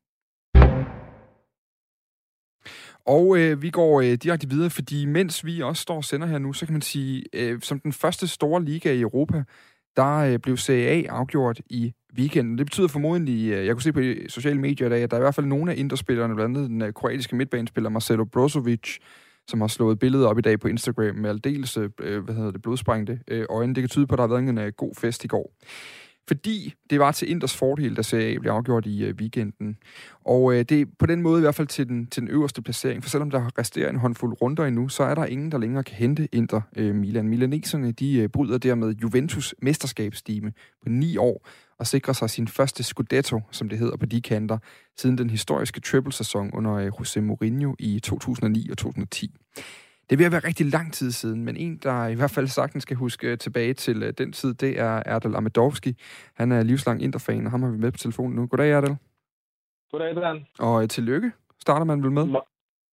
Og 3.06 3.38
øh, 3.38 3.62
vi 3.62 3.70
går 3.70 4.02
øh, 4.02 4.14
direkte 4.14 4.50
videre, 4.50 4.70
fordi 4.70 5.06
mens 5.06 5.46
vi 5.46 5.62
også 5.62 5.82
står 5.82 5.96
og 5.96 6.04
sender 6.04 6.28
her 6.28 6.38
nu, 6.38 6.54
så 6.54 6.66
kan 6.66 6.74
man 6.74 6.82
sige, 6.82 7.24
øh, 7.34 7.62
som 7.62 7.80
den 7.80 7.94
første 7.94 8.28
store 8.28 8.64
liga 8.64 8.94
i 8.94 9.02
Europa, 9.02 9.44
der 9.96 10.16
øh, 10.16 10.40
blev 10.40 10.58
Serie 10.58 10.88
A 10.88 11.04
afgjort 11.10 11.62
i 11.70 11.94
weekenden. 12.18 12.58
Det 12.58 12.66
betyder 12.66 12.88
formodentlig, 12.88 13.52
øh, 13.52 13.66
jeg 13.66 13.76
kunne 13.76 13.82
se 13.82 13.94
på 13.94 14.02
sociale 14.28 14.60
medier 14.60 14.88
i 14.88 14.90
dag, 14.90 15.04
at 15.04 15.12
der 15.12 15.18
er 15.18 15.22
i 15.22 15.24
hvert 15.24 15.36
fald 15.36 15.46
nogle 15.46 15.72
af 15.72 15.78
inderspillerne, 15.78 16.36
blandt 16.36 16.58
andet 16.58 16.70
den 16.70 16.82
øh, 16.82 16.94
kroatiske 16.94 17.36
midtbanespiller 17.36 17.90
Marcelo 17.90 18.26
Brozovic, 18.26 18.98
som 19.48 19.62
har 19.62 19.68
slået 19.68 20.00
billedet 20.00 20.28
op 20.28 20.38
i 20.38 20.42
dag 20.42 20.60
på 20.60 20.68
Instagram 20.68 21.16
med 21.16 21.30
aldeles, 21.30 21.78
øh, 21.78 22.24
hvad 22.24 22.36
hedder 22.36 22.52
det, 22.52 22.62
blodsprængte 22.62 23.20
øh, 23.28 23.46
øjne. 23.50 23.76
Det 23.76 23.82
kan 23.82 23.90
tyde 23.90 24.08
på, 24.08 24.16
at 24.16 24.18
der 24.18 24.24
har 24.24 24.36
været 24.36 24.50
en 24.50 24.58
øh, 24.58 24.72
god 24.78 24.96
fest 24.96 25.24
i 25.24 25.28
går 25.28 25.52
fordi 26.28 26.74
det 26.90 27.00
var 27.00 27.12
til 27.12 27.30
Inders 27.32 27.58
fordel, 27.58 27.96
der 27.96 28.02
Serie 28.02 28.36
A 28.36 28.38
blev 28.40 28.52
afgjort 28.52 28.86
i 28.86 29.04
øh, 29.04 29.16
weekenden. 29.16 29.78
Og 30.26 30.54
øh, 30.54 30.66
det 30.70 30.82
er 30.82 30.86
på 31.00 31.06
den 31.06 31.22
måde 31.22 31.40
i 31.40 31.42
hvert 31.42 31.56
fald 31.56 31.68
til 31.68 31.88
den, 31.88 32.08
til 32.08 32.22
den 32.22 32.30
øverste 32.30 32.62
placering, 32.62 33.04
for 33.04 33.10
selvom 33.10 33.32
der 33.32 33.60
resterer 33.60 33.90
en 33.90 33.96
håndfuld 33.96 34.42
runder 34.42 34.66
endnu, 34.66 34.90
så 34.90 35.04
er 35.04 35.16
der 35.16 35.26
ingen, 35.26 35.52
der 35.52 35.58
længere 35.58 35.84
kan 35.84 35.96
hente 35.96 36.28
Inter 36.32 36.62
øh, 36.76 36.96
Milan. 36.96 37.28
Milaneserne, 37.28 37.92
de 37.92 38.18
øh, 38.18 38.30
bryder 38.30 38.58
dermed 38.58 38.96
Juventus 38.96 39.56
mesterskabsstime 39.62 40.54
på 40.84 40.90
ni 40.90 41.18
år, 41.18 41.48
og 41.80 41.88
sikrer 41.88 42.14
sig 42.14 42.30
sin 42.30 42.48
første 42.48 42.84
Scudetto, 42.84 43.42
som 43.52 43.70
det 43.70 43.80
hedder 43.80 43.98
på 43.98 44.06
de 44.06 44.22
kanter, 44.22 44.58
siden 44.98 45.18
den 45.18 45.30
historiske 45.30 45.82
triple-sæson 45.82 46.52
under 46.54 46.74
øh, 46.74 46.88
José 46.88 47.20
Mourinho 47.20 47.76
i 47.80 48.00
2009 48.00 48.70
og 48.72 48.78
2010. 48.78 49.36
Det 50.10 50.20
vil 50.20 50.32
være 50.32 50.40
rigtig 50.40 50.66
lang 50.66 50.94
tid 50.94 51.12
siden, 51.12 51.46
men 51.46 51.58
en, 51.58 51.78
der 51.78 52.08
i 52.08 52.16
hvert 52.16 52.32
fald 52.32 52.48
sagtens 52.48 52.84
skal 52.84 52.98
huske 52.98 53.36
tilbage 53.36 53.74
til 53.74 54.04
uh, 54.04 54.10
den 54.18 54.32
tid, 54.32 54.54
det 54.54 54.80
er 54.80 55.04
Erdal 55.06 55.36
Amedovski. 55.36 55.98
Han 56.34 56.52
er 56.52 56.64
livslang 56.64 57.04
interfan, 57.04 57.46
og 57.46 57.52
ham 57.52 57.64
har 57.64 57.70
vi 57.70 57.78
med 57.78 57.92
på 57.92 57.98
telefonen 57.98 58.36
nu. 58.36 58.48
Goddag, 58.48 58.72
Erdal. 58.72 58.96
Goddag, 59.92 60.16
Dan. 60.16 60.46
Og 60.60 60.74
uh, 60.74 60.88
tillykke 60.88 61.32
starter 61.60 61.86
man 61.86 62.04
vel 62.04 62.12
med. 62.12 62.28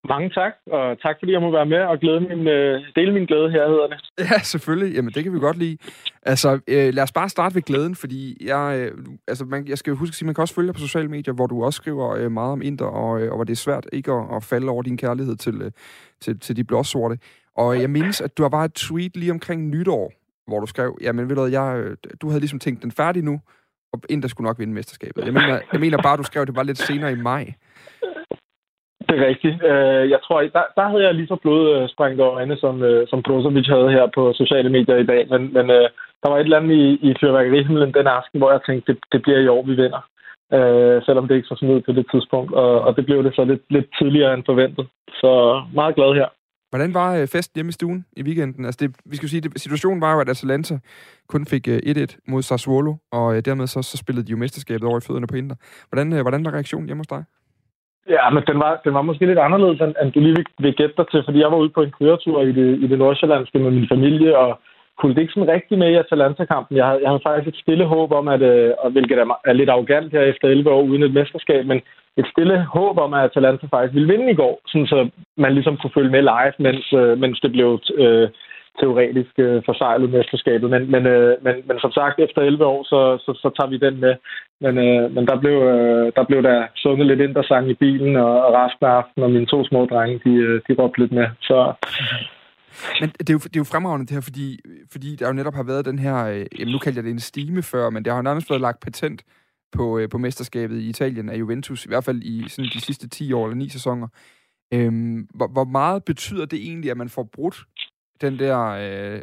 Mange 0.10 0.30
tak, 0.30 0.54
og 0.72 1.02
tak 1.02 1.16
fordi 1.20 1.32
jeg 1.32 1.42
må 1.42 1.52
være 1.52 1.66
med 1.66 1.78
og 1.78 2.00
glæde 2.00 2.20
min, 2.20 2.48
øh, 2.48 2.82
dele 2.96 3.14
min 3.14 3.26
glæde 3.26 3.52
her, 3.52 3.68
hedder 3.68 3.88
det. 3.88 4.00
Ja, 4.32 4.40
selvfølgelig. 4.40 4.96
Jamen, 4.96 5.12
det 5.14 5.24
kan 5.24 5.34
vi 5.34 5.40
godt 5.40 5.58
lide. 5.58 5.78
Altså, 6.24 6.60
øh, 6.68 6.94
lad 6.94 7.04
os 7.04 7.12
bare 7.12 7.30
starte 7.30 7.56
ved 7.56 7.62
glæden, 7.62 7.96
fordi 7.96 8.38
jeg, 8.46 8.80
øh, 8.80 9.06
altså, 9.28 9.46
man, 9.46 9.68
jeg 9.68 9.78
skal 9.78 9.92
jo 9.92 9.98
huske 9.98 10.12
at 10.12 10.16
sige, 10.16 10.26
man 10.26 10.36
kan 10.36 10.42
også 10.42 10.54
følge 10.56 10.68
dig 10.68 10.76
på 10.76 10.80
sociale 10.80 11.08
medier, 11.08 11.34
hvor 11.34 11.48
du 11.48 11.64
også 11.64 11.78
skriver 11.78 12.16
øh, 12.16 12.32
meget 12.32 12.52
om 12.52 12.62
Inter, 12.62 12.86
og, 12.86 13.22
øh, 13.22 13.32
og 13.32 13.36
hvor 13.36 13.44
det 13.44 13.54
er 13.54 13.58
svært 13.58 13.88
ikke 13.94 14.12
at, 14.12 14.36
at 14.36 14.44
falde 14.44 14.70
over 14.70 14.84
din 14.84 14.98
kærlighed 14.98 15.36
til, 15.36 15.62
øh, 15.62 15.72
til, 16.22 16.40
til 16.40 16.56
de 16.56 16.64
blåsorte. 16.64 17.18
Og 17.56 17.82
jeg 17.82 17.90
mindes, 17.90 18.22
at 18.22 18.38
du 18.38 18.42
har 18.42 18.50
bare 18.50 18.66
et 18.66 18.74
tweet 18.74 19.18
lige 19.18 19.32
omkring 19.32 19.70
nytår, 19.70 20.14
hvor 20.48 20.60
du 20.60 20.66
skrev, 20.66 20.98
jamen 21.02 21.30
ved 21.30 21.36
du 21.36 21.46
jeg, 21.46 21.80
øh, 21.80 21.98
du 22.22 22.28
havde 22.28 22.40
ligesom 22.40 22.60
tænkt 22.60 22.84
den 22.84 22.92
færdig 22.92 23.24
nu, 23.24 23.42
og 23.94 24.02
Inter 24.10 24.30
skulle 24.30 24.48
nok 24.48 24.60
vinde 24.60 24.74
mesterskabet. 24.74 25.26
Jeg 25.26 25.34
mener, 25.34 25.60
jeg 25.72 25.80
mener 25.80 26.02
bare, 26.02 26.18
du 26.18 26.24
skrev 26.24 26.46
det 26.46 26.56
var 26.56 26.64
lidt 26.64 26.78
senere 26.78 27.12
i 27.12 27.16
maj. 27.16 27.54
Det 29.12 29.20
er 29.20 29.28
rigtigt. 29.32 29.58
Øh, 29.72 30.04
jeg 30.14 30.20
tror, 30.26 30.38
der, 30.58 30.66
der 30.78 30.86
havde 30.90 31.04
jeg 31.08 31.14
lige 31.16 31.32
så 31.32 31.38
blodsprængt 31.44 32.22
øh, 32.22 32.28
øjne, 32.36 32.58
som, 32.64 32.84
øh, 32.84 33.08
som 33.08 33.24
Brozovic 33.24 33.68
havde 33.68 33.90
her 33.98 34.06
på 34.16 34.34
sociale 34.42 34.70
medier 34.70 34.98
i 34.98 35.10
dag. 35.12 35.22
Men, 35.32 35.42
men 35.56 35.66
der 36.22 36.28
var 36.30 36.38
et 36.38 36.48
eller 36.48 36.60
andet 36.60 36.76
i, 36.76 36.86
i 37.08 37.10
fyrværkerihimlen 37.22 37.94
den 37.94 38.08
aften, 38.08 38.40
hvor 38.40 38.52
jeg 38.52 38.62
tænkte, 38.68 38.94
det, 38.94 39.00
det 39.12 39.22
bliver 39.22 39.40
i 39.40 39.48
år, 39.48 39.64
vi 39.70 39.74
vinder. 39.82 40.02
Øh, 40.56 40.98
selvom 41.06 41.28
det 41.28 41.36
ikke 41.36 41.48
så 41.48 41.56
sådan 41.56 41.76
ud 41.76 41.82
på 41.82 41.92
det 41.92 42.06
tidspunkt. 42.14 42.54
Og, 42.54 42.82
og 42.82 42.96
det 42.96 43.06
blev 43.06 43.24
det 43.24 43.36
så 43.36 43.44
lidt, 43.44 43.64
lidt 43.70 43.90
tidligere 44.00 44.34
end 44.34 44.44
forventet. 44.46 44.88
Så 45.22 45.32
meget 45.74 45.96
glad 45.96 46.14
her. 46.14 46.30
Hvordan 46.72 46.94
var 46.94 47.10
festen 47.34 47.58
hjemme 47.58 47.70
i 47.70 47.78
stuen 47.80 48.06
i 48.18 48.24
weekenden? 48.24 48.66
Altså 48.66 48.80
det, 48.82 48.96
vi 49.06 49.16
skal 49.16 49.30
sige, 49.30 49.42
det, 49.42 49.62
situationen 49.62 50.02
var 50.02 50.14
jo, 50.14 50.20
at 50.20 50.30
Atalanta 50.30 50.76
kun 51.28 51.46
fik 51.46 51.68
1-1 51.68 52.20
mod 52.28 52.42
Sassuolo, 52.42 52.94
og 53.12 53.46
dermed 53.46 53.68
så, 53.68 53.82
så 53.82 53.98
spillede 53.98 54.26
de 54.28 54.32
jo 54.32 54.38
mesterskabet 54.38 54.84
over 54.84 54.98
i 54.98 55.06
fødderne 55.08 55.28
på 55.28 55.36
Inter. 55.36 55.56
Hvordan, 55.90 56.22
hvordan 56.22 56.46
var 56.46 56.54
reaktionen 56.54 56.86
hjemme 56.86 57.00
hos 57.00 57.08
dig? 57.08 57.24
Ja, 58.10 58.30
men 58.30 58.44
den 58.48 58.60
var, 58.60 58.82
den 58.86 58.94
var 58.94 59.02
måske 59.02 59.26
lidt 59.26 59.40
anderledes, 59.40 59.82
end, 59.82 59.96
end 60.02 60.12
du 60.12 60.20
lige 60.20 60.36
vil, 60.36 60.46
vil 60.60 60.76
gætte 60.76 60.96
dig 60.98 61.08
til, 61.12 61.22
fordi 61.26 61.40
jeg 61.40 61.52
var 61.52 61.58
ude 61.58 61.70
på 61.70 61.82
en 61.84 61.94
køretur 62.00 62.42
i 62.42 62.52
det, 62.52 62.80
i 62.84 62.88
det 62.88 63.00
nordsjællandske 63.00 63.60
med 63.60 63.72
min 63.72 63.88
familie, 63.88 64.38
og 64.38 64.60
kunne 64.98 65.16
det 65.16 65.22
ikke 65.22 65.34
sådan 65.34 65.54
rigtig 65.56 65.78
med 65.78 65.90
i 65.92 66.02
Atalanta-kampen. 66.04 66.78
Jeg 66.78 66.86
havde, 66.86 67.00
jeg 67.02 67.10
havde 67.10 67.28
faktisk 67.28 67.48
et 67.48 67.62
stille 67.62 67.86
håb 67.86 68.12
om, 68.12 68.28
at, 68.28 68.42
øh, 68.42 68.74
hvilket 68.92 69.18
er, 69.20 69.40
er 69.46 69.54
lidt 69.54 69.70
arrogant 69.70 70.12
her 70.12 70.22
efter 70.22 70.48
11 70.48 70.70
år 70.72 70.82
uden 70.82 71.04
et 71.04 71.14
mesterskab, 71.14 71.66
men 71.66 71.82
et 72.18 72.28
stille 72.32 72.64
håb 72.64 72.98
om, 72.98 73.14
at 73.14 73.24
Atalanta 73.24 73.66
faktisk 73.72 73.94
ville 73.94 74.12
vinde 74.14 74.32
i 74.32 74.36
går, 74.36 74.62
sådan 74.68 74.88
så 74.88 75.10
man 75.38 75.54
ligesom 75.54 75.78
kunne 75.78 75.96
følge 75.98 76.12
med 76.12 76.22
live, 76.22 76.54
mens, 76.58 76.94
øh, 76.94 77.18
mens 77.18 77.40
det 77.40 77.52
blev 77.52 77.80
øh, 77.98 78.30
teoretisk 78.80 79.34
øh, 79.38 79.62
forsejlet 79.66 80.10
mesterskabet. 80.10 80.70
Men, 80.70 80.92
men, 80.92 81.04
øh, 81.06 81.44
men, 81.46 81.56
men 81.68 81.80
som 81.80 81.92
sagt, 81.92 82.20
efter 82.20 82.42
11 82.42 82.66
år, 82.66 82.84
så, 82.84 83.00
så, 83.26 83.32
så 83.42 83.50
tager 83.58 83.70
vi 83.70 83.78
den 83.86 83.96
med. 84.06 84.16
Men, 84.64 84.74
øh, 84.88 85.12
men 85.16 85.24
der, 85.28 85.40
blev, 85.40 85.58
øh, 85.74 86.12
der 86.16 86.24
blev 86.30 86.44
der 86.44 86.68
sunget 86.76 87.08
lidt 87.08 87.22
ind, 87.22 87.34
der 87.36 87.44
sang 87.44 87.70
i 87.70 87.74
bilen, 87.74 88.16
og, 88.16 88.34
og 88.46 88.52
resten 88.54 88.86
af 88.86 88.92
aftenen, 89.00 89.24
og 89.26 89.32
mine 89.32 89.46
to 89.46 89.66
små 89.66 89.86
drenge, 89.86 90.22
de, 90.26 90.34
øh, 90.46 90.62
de 90.68 90.74
råbte 90.80 91.00
lidt 91.02 91.12
med. 91.12 91.28
Så, 91.42 91.74
men 93.00 93.10
det 93.10 93.30
er, 93.30 93.34
jo, 93.34 93.40
det 93.40 93.56
er 93.56 93.64
jo 93.66 93.72
fremragende 93.74 94.06
det 94.06 94.14
her, 94.14 94.22
fordi, 94.22 94.60
fordi 94.92 95.16
der 95.16 95.28
jo 95.28 95.34
netop 95.34 95.54
har 95.54 95.64
været 95.64 95.86
den 95.86 96.00
her, 96.00 96.18
øh, 96.26 96.46
jamen 96.60 96.72
nu 96.72 96.78
kalder 96.78 96.98
jeg 96.98 97.04
det 97.04 97.12
en 97.12 97.20
stime 97.20 97.64
før, 97.64 97.90
men 97.90 98.04
det 98.06 98.12
har 98.12 98.18
jo 98.18 98.30
nærmest 98.30 98.50
været 98.50 98.62
lagt 98.62 98.80
patent 98.80 99.24
på, 99.72 100.00
øh, 100.00 100.10
på 100.10 100.18
mesterskabet 100.18 100.78
i 100.78 100.90
Italien 100.90 101.30
af 101.30 101.38
Juventus, 101.38 101.86
i 101.86 101.88
hvert 101.88 102.04
fald 102.04 102.22
i 102.24 102.50
sådan 102.50 102.70
de 102.74 102.82
sidste 102.82 103.10
10 103.10 103.34
år 103.34 103.46
eller 103.46 103.58
9 103.58 103.70
sæsoner. 103.70 104.08
Øhm, 104.74 105.28
hvor, 105.36 105.48
hvor 105.48 105.64
meget 105.64 106.04
betyder 106.04 106.46
det 106.46 106.60
egentlig, 106.60 106.92
at 106.92 106.98
man 106.98 107.10
får 107.10 107.24
brudt 107.24 107.64
den 108.22 108.40
der 108.40 108.58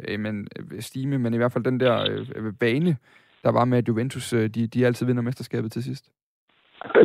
øh, 0.09 0.19
men, 0.19 0.47
stime, 0.79 1.17
men 1.17 1.33
i 1.33 1.37
hvert 1.37 1.53
fald 1.53 1.63
den 1.63 1.79
der 1.79 1.95
øh, 2.35 2.53
bane, 2.59 2.97
der 3.43 3.51
var 3.51 3.65
med, 3.65 3.77
at 3.77 3.87
Juventus 3.87 4.33
øh, 4.33 4.49
de, 4.49 4.67
de 4.67 4.85
altid 4.85 5.05
vinder 5.05 5.21
mesterskabet 5.21 5.71
til 5.71 5.83
sidst? 5.83 6.05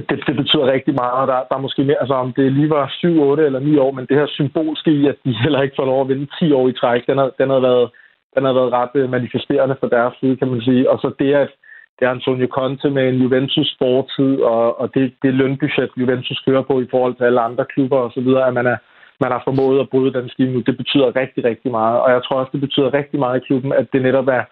Det, 0.08 0.18
det 0.26 0.36
betyder 0.36 0.72
rigtig 0.72 0.94
meget, 0.94 1.28
der, 1.28 1.38
der 1.48 1.56
er 1.56 1.66
måske 1.66 1.84
mere, 1.84 2.00
altså 2.00 2.14
om 2.14 2.32
det 2.32 2.52
lige 2.52 2.70
var 2.70 2.94
7, 2.98 3.22
8 3.22 3.46
eller 3.46 3.58
9 3.58 3.78
år, 3.78 3.90
men 3.90 4.06
det 4.06 4.16
her 4.16 4.26
symbolske 4.26 4.90
i, 4.90 5.08
at 5.08 5.16
de 5.24 5.32
heller 5.42 5.62
ikke 5.62 5.76
får 5.78 5.84
lov 5.84 6.00
at 6.00 6.08
vinde 6.08 6.26
10 6.38 6.52
år 6.52 6.68
i 6.68 6.72
træk, 6.72 7.06
den 7.06 7.18
har, 7.18 7.30
den 7.38 7.50
har 7.50 7.60
været, 7.60 7.90
den 8.34 8.44
har 8.44 8.52
været 8.52 8.72
ret 8.72 8.94
øh, 8.94 9.10
manifesterende 9.10 9.76
for 9.80 9.88
deres 9.88 10.14
side, 10.20 10.36
kan 10.36 10.48
man 10.48 10.60
sige. 10.60 10.90
Og 10.90 10.98
så 10.98 11.12
det, 11.18 11.34
at 11.34 11.50
det 11.98 12.06
er 12.06 12.10
Antonio 12.10 12.46
Conte 12.46 12.90
med 12.90 13.08
en 13.08 13.22
Juventus 13.22 13.76
fortid, 13.78 14.40
og, 14.40 14.80
og 14.80 14.94
det, 14.94 15.14
det 15.22 15.34
lønbudget, 15.34 15.90
Juventus 15.96 16.42
kører 16.46 16.62
på 16.62 16.80
i 16.80 16.86
forhold 16.90 17.14
til 17.16 17.24
alle 17.24 17.40
andre 17.40 17.64
klubber 17.64 17.98
osv., 17.98 18.28
at 18.48 18.54
man 18.54 18.66
er, 18.66 18.76
man 19.24 19.32
har 19.36 19.42
formået 19.48 19.78
at 19.80 19.90
bryde 19.92 20.12
den 20.18 20.28
stil 20.34 20.48
nu, 20.50 20.60
det 20.68 20.76
betyder 20.76 21.16
rigtig, 21.20 21.44
rigtig 21.50 21.70
meget. 21.70 21.96
Og 22.04 22.08
jeg 22.14 22.20
tror 22.22 22.36
også, 22.40 22.52
det 22.56 22.64
betyder 22.66 22.94
rigtig 23.00 23.18
meget 23.24 23.36
i 23.40 23.46
klubben, 23.46 23.72
at 23.80 23.86
det 23.92 24.02
netop 24.02 24.28
er 24.38 24.44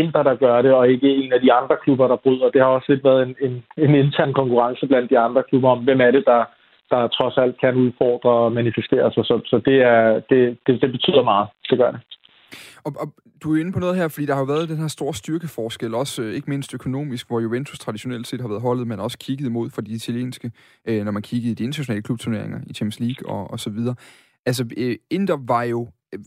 Inter, 0.00 0.22
der 0.22 0.34
gør 0.44 0.62
det, 0.62 0.72
og 0.72 0.88
ikke 0.88 1.08
en 1.22 1.32
af 1.32 1.40
de 1.40 1.52
andre 1.52 1.76
klubber, 1.84 2.06
der 2.08 2.16
bryder. 2.16 2.50
Det 2.50 2.60
har 2.60 2.68
også 2.68 2.88
lidt 2.92 3.04
været 3.04 3.22
en, 3.26 3.34
en, 3.46 3.54
en 3.84 3.94
intern 3.94 4.32
konkurrence 4.32 4.86
blandt 4.86 5.10
de 5.10 5.18
andre 5.18 5.42
klubber 5.48 5.70
om, 5.70 5.84
hvem 5.84 6.00
er 6.00 6.10
det, 6.10 6.24
der, 6.26 6.44
der 6.90 7.08
trods 7.08 7.36
alt 7.38 7.60
kan 7.60 7.74
udfordre 7.74 8.30
og 8.30 8.52
manifestere 8.52 9.12
sig. 9.12 9.24
Så, 9.24 9.40
så 9.50 9.56
det, 9.68 9.76
er, 9.82 10.20
det, 10.30 10.58
det, 10.66 10.82
det 10.82 10.90
betyder 10.92 11.22
meget. 11.22 11.48
Det 11.70 11.78
gør 11.78 11.90
det. 11.90 12.00
Og, 12.84 12.92
og 12.96 13.14
du 13.42 13.54
er 13.54 13.60
inde 13.60 13.72
på 13.72 13.78
noget 13.78 13.96
her, 13.96 14.08
fordi 14.08 14.26
der 14.26 14.32
har 14.32 14.40
jo 14.40 14.46
været 14.46 14.68
den 14.68 14.76
her 14.76 14.88
store 14.88 15.14
styrkeforskel, 15.14 15.94
også 15.94 16.22
øh, 16.22 16.34
ikke 16.34 16.50
mindst 16.50 16.74
økonomisk, 16.74 17.28
hvor 17.28 17.40
Juventus 17.40 17.78
traditionelt 17.78 18.26
set 18.26 18.40
har 18.40 18.48
været 18.48 18.62
holdet, 18.62 18.86
men 18.86 19.00
også 19.00 19.18
kigget 19.18 19.46
imod 19.46 19.70
for 19.70 19.80
de 19.80 19.92
italienske, 19.92 20.52
øh, 20.88 21.04
når 21.04 21.12
man 21.12 21.22
kiggede 21.22 21.52
i 21.52 21.54
de 21.54 21.64
internationale 21.64 22.02
klubturneringer 22.02 22.60
i 22.66 22.74
Champions 22.74 23.00
League 23.00 23.30
og, 23.30 23.50
og 23.50 23.60
så 23.60 23.70
videre. 23.70 23.94
Altså, 24.46 24.66
øh, 24.76 24.96
Inter 25.10 25.36
var 25.46 25.62
jo, 25.62 25.88
øh, 26.14 26.20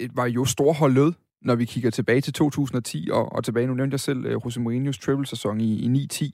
øh, 0.00 0.08
var 0.14 0.26
jo 0.26 0.44
storholdet, 0.44 1.14
når 1.42 1.54
vi 1.54 1.64
kigger 1.64 1.90
tilbage 1.90 2.20
til 2.20 2.32
2010 2.32 3.08
og, 3.12 3.32
og 3.32 3.44
tilbage, 3.44 3.66
nu 3.66 3.74
nævnte 3.74 3.94
jeg 3.94 4.00
selv 4.00 4.24
øh, 4.24 4.32
Jose 4.32 4.60
Mourinho's 4.60 5.00
treble-sæson 5.04 5.60
i, 5.60 5.86
i 5.86 6.08
9-10. 6.12 6.30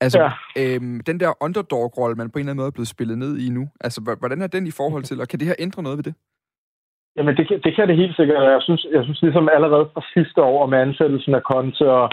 Altså, 0.00 0.30
ja. 0.56 0.74
øhm, 0.74 1.00
den 1.00 1.20
der 1.20 1.42
underdog-rolle, 1.42 2.16
man 2.16 2.30
på 2.30 2.38
en 2.38 2.40
eller 2.40 2.50
anden 2.50 2.56
måde 2.56 2.66
er 2.66 2.70
blevet 2.70 2.88
spillet 2.88 3.18
ned 3.18 3.38
i 3.38 3.48
nu, 3.48 3.68
altså, 3.80 4.00
hvordan 4.00 4.42
er 4.42 4.46
den 4.46 4.66
i 4.66 4.70
forhold 4.70 5.04
til, 5.08 5.20
og 5.20 5.28
kan 5.28 5.40
det 5.40 5.48
her 5.48 5.54
ændre 5.58 5.82
noget 5.82 5.98
ved 5.98 6.04
det? 6.04 6.14
Jamen, 7.18 7.36
det, 7.36 7.64
det 7.64 7.74
kan 7.76 7.88
det 7.88 7.96
helt 7.96 8.16
sikkert. 8.16 8.42
Jeg 8.42 8.62
synes, 8.62 8.86
jeg 8.92 9.04
synes 9.04 9.22
ligesom 9.22 9.48
allerede 9.56 9.86
fra 9.94 10.02
sidste 10.14 10.42
år 10.42 10.66
med 10.66 10.78
ansættelsen 10.78 11.34
af 11.34 11.40
Conte 11.40 11.90
og, 11.90 12.10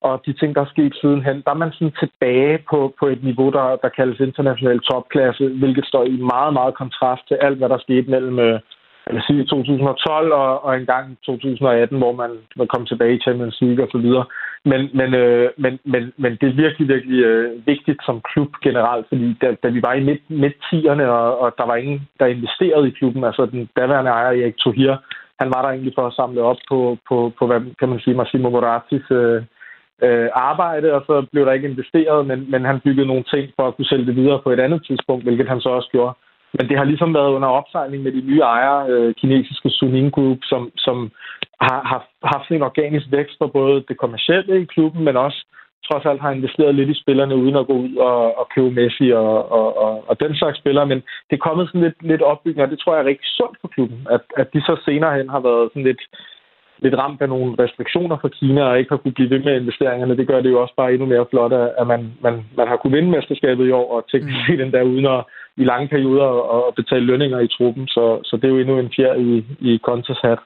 og 0.00 0.22
de 0.26 0.32
ting, 0.32 0.54
der 0.54 0.60
er 0.60 0.74
sket 0.74 0.94
sidenhen, 1.00 1.42
der 1.44 1.50
er 1.50 1.62
man 1.62 1.72
sådan 1.72 1.94
tilbage 2.02 2.58
på, 2.70 2.94
på 3.00 3.06
et 3.06 3.22
niveau, 3.24 3.50
der, 3.50 3.76
der 3.82 3.88
kaldes 3.98 4.20
international 4.20 4.80
topklasse, 4.80 5.48
hvilket 5.48 5.86
står 5.86 6.04
i 6.04 6.16
meget, 6.34 6.52
meget 6.52 6.74
kontrast 6.74 7.22
til 7.28 7.34
alt, 7.34 7.58
hvad 7.58 7.68
der 7.68 7.78
skete 7.78 8.10
mellem 8.10 8.38
øh, 8.38 8.60
eller 9.06 9.22
sige 9.26 9.44
2012 9.44 10.32
og, 10.32 10.64
og 10.64 10.76
en 10.76 10.86
gang 10.86 11.18
2018, 11.26 11.98
hvor 11.98 12.12
man, 12.12 12.30
man 12.56 12.66
kom 12.66 12.86
tilbage 12.86 13.14
i 13.16 13.22
Champions 13.24 13.60
League 13.60 13.84
og 13.84 13.90
så 13.92 13.98
videre. 13.98 14.24
Men, 14.64 14.90
men, 14.94 15.14
øh, 15.14 15.50
men, 15.58 15.78
men, 15.84 16.12
men 16.16 16.32
det 16.40 16.48
er 16.48 16.60
virkelig, 16.64 16.88
virkelig 16.88 17.20
øh, 17.24 17.66
vigtigt 17.66 18.00
som 18.04 18.20
klub 18.20 18.50
generelt, 18.62 19.06
fordi 19.08 19.36
da, 19.42 19.56
da 19.62 19.68
vi 19.68 19.82
var 19.82 19.94
i 19.94 20.04
midt, 20.04 20.22
midt 20.30 20.56
10'erne, 20.72 21.02
og, 21.02 21.38
og 21.38 21.54
der 21.58 21.66
var 21.66 21.76
ingen, 21.76 22.08
der 22.20 22.26
investerede 22.26 22.88
i 22.88 22.96
klubben, 22.98 23.24
altså 23.24 23.46
den 23.46 23.68
daværende 23.76 24.10
ejer 24.10 24.42
Erik 24.42 24.56
Tohir, 24.56 24.96
han 25.40 25.48
var 25.54 25.62
der 25.62 25.70
egentlig 25.70 25.94
for 25.98 26.06
at 26.06 26.16
samle 26.20 26.42
op 26.42 26.60
på, 26.70 26.98
på, 27.08 27.32
på 27.38 27.46
hvad 27.46 27.60
kan 27.78 27.88
man 27.88 28.00
sige, 28.00 28.16
Massimo 28.16 28.50
Moratis 28.50 29.06
øh, 29.10 29.42
øh, 30.06 30.28
arbejde, 30.50 30.88
og 30.96 31.02
så 31.06 31.26
blev 31.32 31.46
der 31.46 31.52
ikke 31.52 31.68
investeret, 31.68 32.26
men, 32.26 32.50
men 32.50 32.64
han 32.64 32.80
byggede 32.84 33.06
nogle 33.06 33.24
ting 33.32 33.44
for 33.56 33.64
at 33.68 33.76
kunne 33.76 33.90
sælge 33.90 34.06
det 34.06 34.16
videre 34.16 34.40
på 34.42 34.50
et 34.50 34.60
andet 34.60 34.80
tidspunkt, 34.86 35.24
hvilket 35.24 35.48
han 35.48 35.60
så 35.60 35.68
også 35.68 35.88
gjorde. 35.92 36.14
Men 36.56 36.68
det 36.68 36.78
har 36.78 36.84
ligesom 36.84 37.14
været 37.14 37.34
under 37.36 37.48
opsejling 37.48 38.02
med 38.02 38.12
de 38.12 38.20
nye 38.20 38.40
ejere, 38.40 38.90
øh, 38.90 39.14
kinesiske 39.14 39.70
Suning 39.70 40.12
Group, 40.12 40.38
som, 40.42 40.70
som 40.76 41.10
har, 41.60 41.80
har 41.90 42.00
haft 42.34 42.50
en 42.50 42.62
organisk 42.62 43.06
vækst 43.10 43.34
for 43.38 43.46
både 43.46 43.84
det 43.88 43.96
kommercielle 43.98 44.62
i 44.62 44.64
klubben, 44.64 45.04
men 45.04 45.16
også 45.16 45.46
trods 45.88 46.04
alt 46.06 46.20
har 46.20 46.30
investeret 46.30 46.74
lidt 46.74 46.90
i 46.90 47.00
spillerne, 47.02 47.36
uden 47.36 47.56
at 47.56 47.66
gå 47.66 47.72
ud 47.72 47.94
og, 47.96 48.38
og 48.38 48.48
købe 48.54 48.70
Messi 48.70 49.10
og, 49.10 49.52
og, 49.52 49.68
og, 49.84 50.08
og 50.08 50.20
den 50.20 50.34
slags 50.36 50.58
spillere. 50.58 50.86
Men 50.86 50.98
det 51.30 51.34
er 51.36 51.46
kommet 51.48 51.68
sådan 51.68 51.80
lidt, 51.80 52.02
lidt 52.02 52.22
opbygning, 52.22 52.62
og 52.62 52.70
det 52.70 52.78
tror 52.78 52.94
jeg 52.94 53.02
er 53.02 53.10
rigtig 53.12 53.28
sundt 53.38 53.56
for 53.60 53.68
klubben, 53.68 54.06
at, 54.10 54.20
at 54.36 54.48
de 54.54 54.60
så 54.60 54.74
senere 54.84 55.16
hen 55.18 55.28
har 55.28 55.40
været 55.40 55.70
sådan 55.70 55.88
lidt 55.90 56.02
lidt 56.84 56.98
ramt 57.02 57.22
af 57.22 57.28
nogle 57.28 57.54
restriktioner 57.64 58.16
fra 58.18 58.28
Kina 58.28 58.62
og 58.62 58.78
ikke 58.78 58.90
har 58.90 58.96
kunne 58.96 59.18
blive 59.18 59.30
ved 59.30 59.40
med 59.44 59.60
investeringerne. 59.60 60.16
Det 60.16 60.26
gør 60.26 60.40
det 60.40 60.50
jo 60.50 60.62
også 60.62 60.74
bare 60.76 60.92
endnu 60.92 61.06
mere 61.06 61.26
flot, 61.30 61.52
at 61.52 61.86
man, 61.86 62.12
man, 62.22 62.34
man 62.56 62.68
har 62.68 62.76
kunne 62.76 62.96
vinde 62.96 63.10
mesterskabet 63.10 63.66
i 63.66 63.70
år, 63.70 63.96
og 63.96 64.10
teknisk 64.10 64.38
mm. 64.38 64.44
set 64.46 64.58
den 64.58 64.72
der 64.72 64.82
uden 64.82 65.06
at 65.06 65.24
i 65.56 65.64
lange 65.64 65.88
perioder 65.88 66.24
og 66.24 66.74
betale 66.74 67.04
lønninger 67.04 67.40
i 67.40 67.48
truppen. 67.48 67.88
Så, 67.88 68.20
så 68.24 68.36
det 68.36 68.44
er 68.44 68.48
jo 68.48 68.58
endnu 68.58 68.78
en 68.78 68.92
fjer 68.96 69.14
i, 69.14 69.44
i 69.60 69.78
Contes 69.84 70.18
hat. 70.22 70.38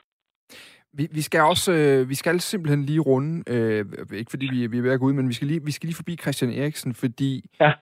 Vi, 0.92 1.08
vi 1.10 1.20
skal 1.20 1.40
også, 1.40 1.72
øh, 1.72 2.08
vi 2.08 2.14
skal 2.14 2.40
simpelthen 2.40 2.82
lige 2.82 3.00
runde, 3.00 3.42
øh, 3.46 3.84
ikke 4.12 4.30
fordi 4.30 4.48
vi, 4.52 4.66
vi 4.66 4.78
er 4.78 4.82
ved 4.82 4.90
at 4.90 5.00
gå 5.00 5.06
ud, 5.06 5.12
men 5.12 5.28
vi 5.28 5.34
skal 5.34 5.48
lige, 5.48 5.64
vi 5.64 5.70
skal 5.70 5.86
lige 5.86 5.96
forbi 5.96 6.16
Christian 6.16 6.50
Eriksen, 6.50 6.94
fordi 6.94 7.44
ja. 7.60 7.72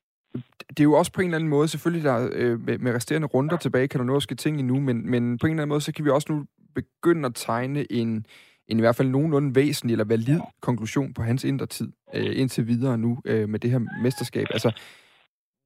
det 0.69 0.81
er 0.81 0.85
jo 0.85 0.93
også 0.93 1.13
på 1.13 1.21
en 1.21 1.27
eller 1.27 1.37
anden 1.37 1.51
måde, 1.51 1.69
selvfølgelig 1.69 2.05
der 2.05 2.29
øh, 2.33 2.61
med, 2.67 2.79
med 2.79 2.95
resterende 2.95 3.27
runder 3.27 3.57
tilbage, 3.57 3.89
kan 3.89 4.01
der 4.01 4.07
nå 4.07 4.17
at 4.17 4.23
ske 4.23 4.35
ting 4.35 4.61
endnu, 4.61 4.81
men, 4.81 5.11
men 5.11 5.39
på 5.39 5.47
en 5.47 5.53
eller 5.53 5.63
anden 5.63 5.69
måde, 5.69 5.81
så 5.81 5.93
kan 5.93 6.05
vi 6.05 6.11
også 6.11 6.33
nu 6.33 6.45
begynde 6.75 7.27
at 7.27 7.35
tegne 7.35 7.93
en, 7.93 8.27
en 8.69 8.79
i 8.79 8.81
hvert 8.81 8.97
fald 8.97 9.09
nogenlunde 9.09 9.55
væsentlig 9.55 9.95
eller 9.95 10.05
valid 10.05 10.41
konklusion 10.61 11.15
på 11.15 11.23
hans 11.23 11.45
indertid 11.45 11.93
øh, 12.15 12.41
indtil 12.41 12.67
videre 12.67 12.99
nu 12.99 13.19
øh, 13.25 13.49
med 13.49 13.59
det 13.59 13.71
her 13.71 13.81
mesterskab. 14.03 14.47
Altså, 14.51 14.81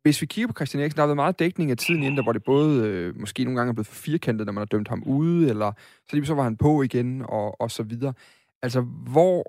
hvis 0.02 0.22
vi 0.22 0.26
kigger 0.26 0.48
på 0.48 0.58
Christian 0.58 0.80
Eriksen, 0.80 0.96
der 0.96 1.02
har 1.02 1.12
været 1.12 1.24
meget 1.24 1.38
dækning 1.38 1.70
af 1.70 1.76
tiden 1.76 2.02
inden, 2.02 2.16
der 2.16 2.22
hvor 2.22 2.32
det 2.32 2.44
både 2.44 2.88
øh, 2.88 3.20
måske 3.20 3.44
nogle 3.44 3.56
gange 3.58 3.70
er 3.70 3.74
blevet 3.74 3.86
for 3.86 4.02
firkantet, 4.06 4.46
når 4.46 4.52
man 4.52 4.60
har 4.60 4.72
dømt 4.74 4.88
ham 4.88 5.02
ude, 5.06 5.50
eller 5.50 5.72
så 6.08 6.16
lige 6.16 6.26
så 6.26 6.34
var 6.34 6.42
han 6.42 6.56
på 6.56 6.82
igen, 6.82 7.24
og, 7.28 7.60
og 7.60 7.70
så 7.70 7.82
videre. 7.82 8.12
Altså, 8.62 8.80
hvor 9.12 9.44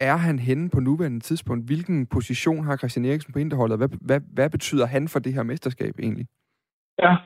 er 0.00 0.16
han 0.16 0.38
henne 0.38 0.70
på 0.70 0.80
nuværende 0.80 1.20
tidspunkt? 1.20 1.66
Hvilken 1.66 2.06
position 2.06 2.64
har 2.64 2.76
Christian 2.76 3.04
Eriksen 3.04 3.32
på 3.32 3.38
indholdet? 3.38 3.78
Hvad, 3.78 3.88
hvad, 4.00 4.20
hvad 4.34 4.50
betyder 4.50 4.86
han 4.86 5.08
for 5.08 5.18
det 5.18 5.34
her 5.34 5.42
mesterskab 5.42 5.94
egentlig? 5.98 6.26
Ja, 7.02 7.16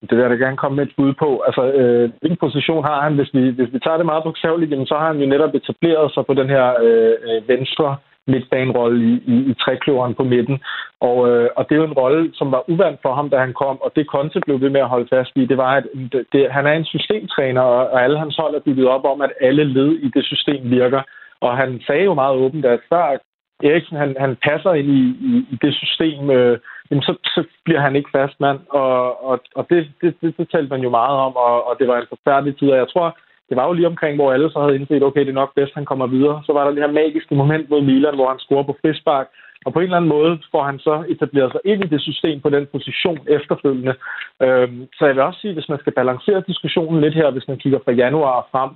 det 0.00 0.12
vil 0.16 0.22
jeg 0.22 0.30
da 0.30 0.34
gerne 0.34 0.56
komme 0.56 0.76
med 0.76 0.86
et 0.86 0.94
bud 0.96 1.14
på. 1.22 1.40
Altså, 1.46 1.62
øh, 1.80 2.10
hvilken 2.20 2.38
position 2.46 2.84
har 2.84 3.02
han? 3.02 3.14
Hvis 3.14 3.30
vi, 3.34 3.42
hvis 3.50 3.72
vi 3.72 3.78
tager 3.78 3.96
det 3.96 4.06
meget 4.06 4.24
bogstaveligt, 4.24 4.88
så 4.88 4.94
har 4.98 5.06
han 5.12 5.20
jo 5.22 5.26
netop 5.26 5.54
etableret 5.54 6.14
sig 6.14 6.26
på 6.26 6.34
den 6.34 6.48
her 6.48 6.66
øh, 6.86 7.14
øh 7.28 7.48
venstre 7.48 7.96
midtbanerolle 8.26 8.98
i, 9.10 9.12
i, 9.34 9.36
i 9.50 9.54
trækløveren 9.54 10.14
på 10.14 10.24
midten. 10.24 10.58
Og, 11.00 11.28
øh, 11.28 11.48
og 11.56 11.62
det 11.68 11.74
er 11.74 11.82
jo 11.82 11.90
en 11.90 12.00
rolle, 12.02 12.30
som 12.34 12.52
var 12.52 12.70
uvandt 12.70 12.98
for 13.02 13.14
ham, 13.14 13.30
da 13.30 13.38
han 13.38 13.52
kom, 13.52 13.82
og 13.82 13.92
det 13.96 14.06
Conte 14.06 14.40
blev 14.40 14.60
ved 14.60 14.70
med 14.70 14.80
at 14.80 14.88
holde 14.88 15.08
fast 15.14 15.32
i, 15.36 15.46
det 15.46 15.56
var, 15.56 15.72
at 15.76 15.86
det, 16.12 16.26
det, 16.32 16.52
han 16.52 16.66
er 16.66 16.72
en 16.72 16.84
systemtræner, 16.84 17.60
og, 17.60 17.90
og 17.90 18.02
alle 18.04 18.18
hans 18.18 18.36
hold 18.36 18.54
er 18.54 18.66
bygget 18.66 18.88
op 18.88 19.04
om, 19.04 19.20
at 19.20 19.32
alle 19.40 19.64
led 19.64 19.90
i 19.92 20.10
det 20.14 20.24
system 20.24 20.70
virker. 20.70 21.02
Og 21.40 21.56
han 21.56 21.80
sagde 21.86 22.04
jo 22.04 22.14
meget 22.14 22.36
åbent, 22.36 22.64
at 22.64 22.80
før 22.88 23.18
Eriksen 23.62 23.96
han, 23.96 24.16
han 24.18 24.36
passer 24.36 24.72
ind 24.72 24.88
i, 24.88 25.02
i, 25.30 25.32
i 25.52 25.56
det 25.62 25.74
system, 25.74 26.30
øh, 26.30 26.58
jamen 26.90 27.02
så, 27.02 27.14
så 27.24 27.44
bliver 27.64 27.80
han 27.80 27.96
ikke 27.96 28.10
fast 28.12 28.40
mand. 28.40 28.60
Og, 28.68 29.24
og, 29.24 29.40
og 29.54 29.66
det, 29.70 29.88
det, 30.00 30.14
det, 30.20 30.36
det 30.38 30.50
talte 30.50 30.70
man 30.70 30.80
jo 30.80 30.90
meget 30.90 31.16
om, 31.26 31.36
og, 31.36 31.68
og 31.68 31.76
det 31.78 31.88
var 31.88 31.96
en 31.98 32.12
forfærdelig 32.14 32.58
tid. 32.58 32.70
Og 32.70 32.78
jeg 32.78 32.88
tror, 32.88 33.18
det 33.48 33.56
var 33.56 33.66
jo 33.66 33.72
lige 33.72 33.86
omkring, 33.86 34.14
hvor 34.16 34.32
alle 34.32 34.50
så 34.50 34.60
havde 34.60 34.76
indset, 34.76 35.02
okay, 35.02 35.20
det 35.20 35.28
er 35.28 35.42
nok 35.42 35.54
bedst, 35.54 35.74
han 35.74 35.84
kommer 35.84 36.06
videre. 36.06 36.42
Så 36.46 36.52
var 36.52 36.64
der 36.64 36.70
det 36.70 36.82
her 36.84 36.92
magiske 37.02 37.34
moment 37.34 37.70
mod 37.70 37.82
Milan, 37.82 38.14
hvor 38.14 38.28
han 38.28 38.38
scorer 38.38 38.62
på 38.62 38.76
frispark, 38.82 39.26
og 39.64 39.72
på 39.72 39.78
en 39.78 39.84
eller 39.84 39.96
anden 39.96 40.14
måde 40.16 40.38
får 40.50 40.62
han 40.62 40.78
så 40.78 41.04
etableret 41.08 41.52
sig 41.52 41.60
ind 41.64 41.84
i 41.84 41.86
det 41.86 42.00
system 42.00 42.40
på 42.40 42.50
den 42.50 42.66
position 42.72 43.18
efterfølgende. 43.28 43.94
Øhm, 44.42 44.88
så 44.96 45.06
jeg 45.06 45.14
vil 45.14 45.22
også 45.22 45.40
sige, 45.40 45.54
hvis 45.54 45.68
man 45.68 45.78
skal 45.78 45.92
balancere 45.92 46.42
diskussionen 46.46 47.00
lidt 47.00 47.14
her, 47.14 47.30
hvis 47.30 47.48
man 47.48 47.58
kigger 47.58 47.78
fra 47.84 47.92
januar 47.92 48.34
og 48.40 48.46
frem, 48.52 48.70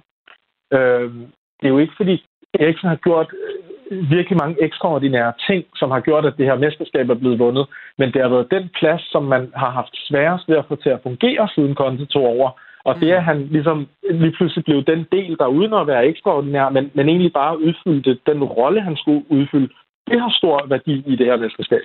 øhm, 0.78 1.26
det 1.58 1.66
er 1.66 1.74
jo 1.74 1.78
ikke 1.78 1.94
fordi 1.96 2.24
Eriksen 2.54 2.88
har 2.88 2.96
gjort 2.96 3.28
øh, 3.42 4.10
virkelig 4.10 4.38
mange 4.38 4.62
ekstraordinære 4.62 5.32
ting, 5.48 5.64
som 5.76 5.90
har 5.90 6.00
gjort, 6.00 6.26
at 6.26 6.34
det 6.38 6.46
her 6.46 6.56
mesterskab 6.64 7.10
er 7.10 7.14
blevet 7.14 7.38
vundet, 7.38 7.66
men 7.98 8.12
det 8.12 8.22
har 8.22 8.28
været 8.28 8.50
den 8.50 8.70
plads, 8.78 9.02
som 9.12 9.22
man 9.24 9.52
har 9.56 9.70
haft 9.70 9.94
sværest 10.08 10.48
ved 10.48 10.56
at 10.56 10.68
få 10.68 10.76
til 10.76 10.90
at 10.90 11.02
fungere 11.02 11.48
siden 11.54 11.74
Conte 11.74 12.06
tog 12.06 12.24
over, 12.24 12.50
og 12.84 13.00
det, 13.00 13.12
at 13.12 13.24
han 13.24 13.46
ligesom 13.46 13.88
lige 14.10 14.32
pludselig 14.32 14.64
blev 14.64 14.84
den 14.84 15.06
del, 15.12 15.36
der 15.38 15.46
uden 15.46 15.74
at 15.74 15.86
være 15.86 16.06
ekstraordinær, 16.06 16.68
men, 16.68 16.90
men 16.94 17.08
egentlig 17.08 17.32
bare 17.32 17.60
udfyldte 17.60 18.18
den 18.26 18.44
rolle, 18.44 18.80
han 18.80 18.96
skulle 18.96 19.24
udfylde, 19.28 19.68
det 20.06 20.20
har 20.20 20.30
stor 20.38 20.66
værdi 20.66 21.02
i 21.06 21.16
det 21.16 21.26
her 21.26 21.36
mesterskab. 21.36 21.82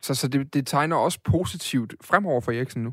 Så, 0.00 0.14
så 0.14 0.28
det, 0.28 0.54
det 0.54 0.66
tegner 0.66 0.96
også 0.96 1.20
positivt 1.30 1.94
fremover 2.10 2.40
for 2.44 2.52
Eriksen 2.52 2.82
nu? 2.82 2.92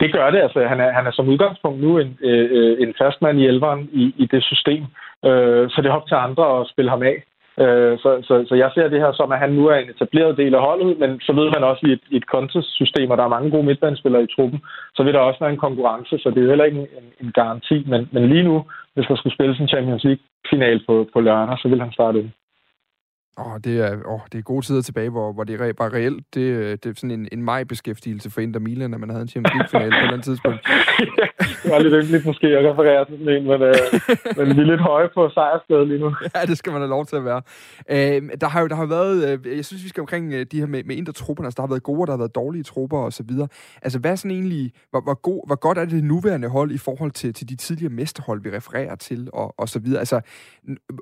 Det 0.00 0.12
gør 0.12 0.30
det. 0.30 0.40
Altså, 0.40 0.66
han, 0.66 0.80
er, 0.80 0.92
han 0.92 1.06
er 1.06 1.10
som 1.10 1.28
udgangspunkt 1.28 1.80
nu 1.80 1.98
en, 1.98 2.18
øh, 2.20 2.82
en 2.82 2.94
fastmand 2.98 3.40
i 3.40 3.46
elveren 3.46 3.88
i, 3.92 4.14
i 4.16 4.26
det 4.26 4.42
system. 4.44 4.82
Øh, 5.24 5.70
så 5.70 5.80
det 5.82 5.88
er 5.88 5.98
op 5.98 6.08
til 6.08 6.14
andre 6.14 6.60
at 6.60 6.68
spille 6.68 6.90
ham 6.90 7.02
af. 7.02 7.16
Øh, 7.62 7.98
så, 7.98 8.10
så, 8.28 8.34
så 8.48 8.54
jeg 8.54 8.70
ser 8.74 8.88
det 8.88 9.00
her 9.00 9.12
som, 9.12 9.32
at 9.32 9.38
han 9.38 9.52
nu 9.52 9.66
er 9.66 9.76
en 9.76 9.90
etableret 9.90 10.36
del 10.36 10.54
af 10.54 10.60
holdet, 10.60 10.98
men 10.98 11.20
så 11.20 11.32
ved 11.32 11.48
man 11.54 11.64
også 11.70 11.82
i 11.86 11.92
et, 11.92 12.04
i 12.10 12.16
et 12.16 12.26
kontesystem, 12.26 13.10
og 13.10 13.16
der 13.16 13.24
er 13.24 13.36
mange 13.36 13.50
gode 13.50 13.66
midtbanespillere 13.66 14.22
i 14.22 14.32
truppen, 14.36 14.60
så 14.96 15.02
vil 15.02 15.14
der 15.14 15.20
også 15.20 15.40
være 15.40 15.52
en 15.52 15.64
konkurrence, 15.66 16.18
så 16.18 16.30
det 16.30 16.38
er 16.38 16.42
jo 16.42 16.48
heller 16.48 16.64
ikke 16.64 16.80
en, 16.80 17.06
en 17.20 17.32
garanti. 17.32 17.84
Men, 17.90 18.08
men 18.12 18.28
lige 18.28 18.42
nu, 18.42 18.64
hvis 18.94 19.06
der 19.06 19.16
skulle 19.16 19.34
spilles 19.34 19.58
en 19.60 19.68
Champions 19.68 20.04
League-final 20.04 20.84
på, 20.86 21.06
på 21.12 21.20
lørdag, 21.20 21.58
så 21.58 21.68
vil 21.68 21.80
han 21.80 21.92
starte 21.92 22.18
ind. 22.20 22.30
Åh, 23.38 23.52
oh, 23.52 23.60
det 23.64 23.80
er, 23.80 23.96
oh, 24.04 24.20
det 24.32 24.38
er 24.38 24.42
gode 24.42 24.66
tider 24.66 24.82
tilbage, 24.82 25.10
hvor, 25.10 25.32
hvor 25.32 25.44
det 25.44 25.58
var 25.78 25.92
reelt. 25.92 26.34
Det, 26.34 26.84
det 26.84 26.90
er 26.90 26.94
sådan 26.96 27.10
en, 27.10 27.28
en 27.32 27.42
maj-beskæftigelse 27.42 28.30
for 28.30 28.40
Inter 28.40 28.60
Milan, 28.60 28.94
at 28.94 29.00
man 29.00 29.10
havde 29.10 29.22
en 29.22 29.28
Champions 29.28 29.54
League-finale 29.54 29.90
på 29.90 29.96
et 29.96 30.00
eller 30.00 30.12
andet 30.12 30.24
tidspunkt. 30.24 30.60
det 31.62 31.70
var 31.70 31.78
lidt 31.78 31.94
yndeligt 31.94 32.26
måske 32.26 32.46
at 32.46 32.70
referere 32.70 33.04
til 33.04 33.18
sådan 33.18 33.34
en, 33.36 33.44
men, 33.44 33.62
øh, 33.62 33.74
men 34.36 34.56
vi 34.56 34.60
er 34.60 34.66
lidt 34.66 34.80
høje 34.80 35.08
på 35.14 35.28
sejrstedet 35.34 35.88
lige 35.88 36.00
nu. 36.00 36.14
ja, 36.34 36.40
det 36.46 36.58
skal 36.58 36.72
man 36.72 36.80
have 36.80 36.90
lov 36.90 37.06
til 37.06 37.16
at 37.16 37.24
være. 37.24 37.42
Øh, 37.90 38.22
der 38.40 38.48
har 38.48 38.60
jo 38.60 38.66
der 38.66 38.74
har 38.74 38.86
været, 38.86 39.16
øh, 39.28 39.56
jeg 39.56 39.64
synes, 39.64 39.84
vi 39.84 39.88
skal 39.88 40.00
omkring 40.00 40.32
øh, 40.32 40.46
de 40.52 40.58
her 40.58 40.66
med, 40.66 40.84
med 40.84 40.96
Inter-trupperne. 40.96 41.46
Altså, 41.46 41.56
der 41.56 41.62
har 41.62 41.68
været 41.68 41.82
gode, 41.82 42.06
der 42.06 42.12
har 42.12 42.18
været 42.18 42.34
dårlige 42.34 42.62
trupper 42.62 42.98
og 42.98 43.12
så 43.12 43.22
videre. 43.22 43.48
Altså, 43.82 43.98
hvad 43.98 44.10
er 44.10 44.16
sådan 44.16 44.30
egentlig, 44.30 44.72
hvor, 44.90 45.00
hvor, 45.00 45.14
god, 45.14 45.46
hvor 45.46 45.56
godt 45.56 45.78
er 45.78 45.84
det 45.84 46.04
nuværende 46.04 46.48
hold 46.48 46.70
i 46.70 46.78
forhold 46.78 47.10
til, 47.10 47.34
til 47.34 47.48
de 47.48 47.56
tidligere 47.56 47.92
mesterhold, 47.92 48.42
vi 48.42 48.50
refererer 48.56 48.94
til, 48.94 49.28
og, 49.32 49.54
og 49.58 49.68
så 49.68 49.78
videre? 49.78 49.98
Altså, 49.98 50.20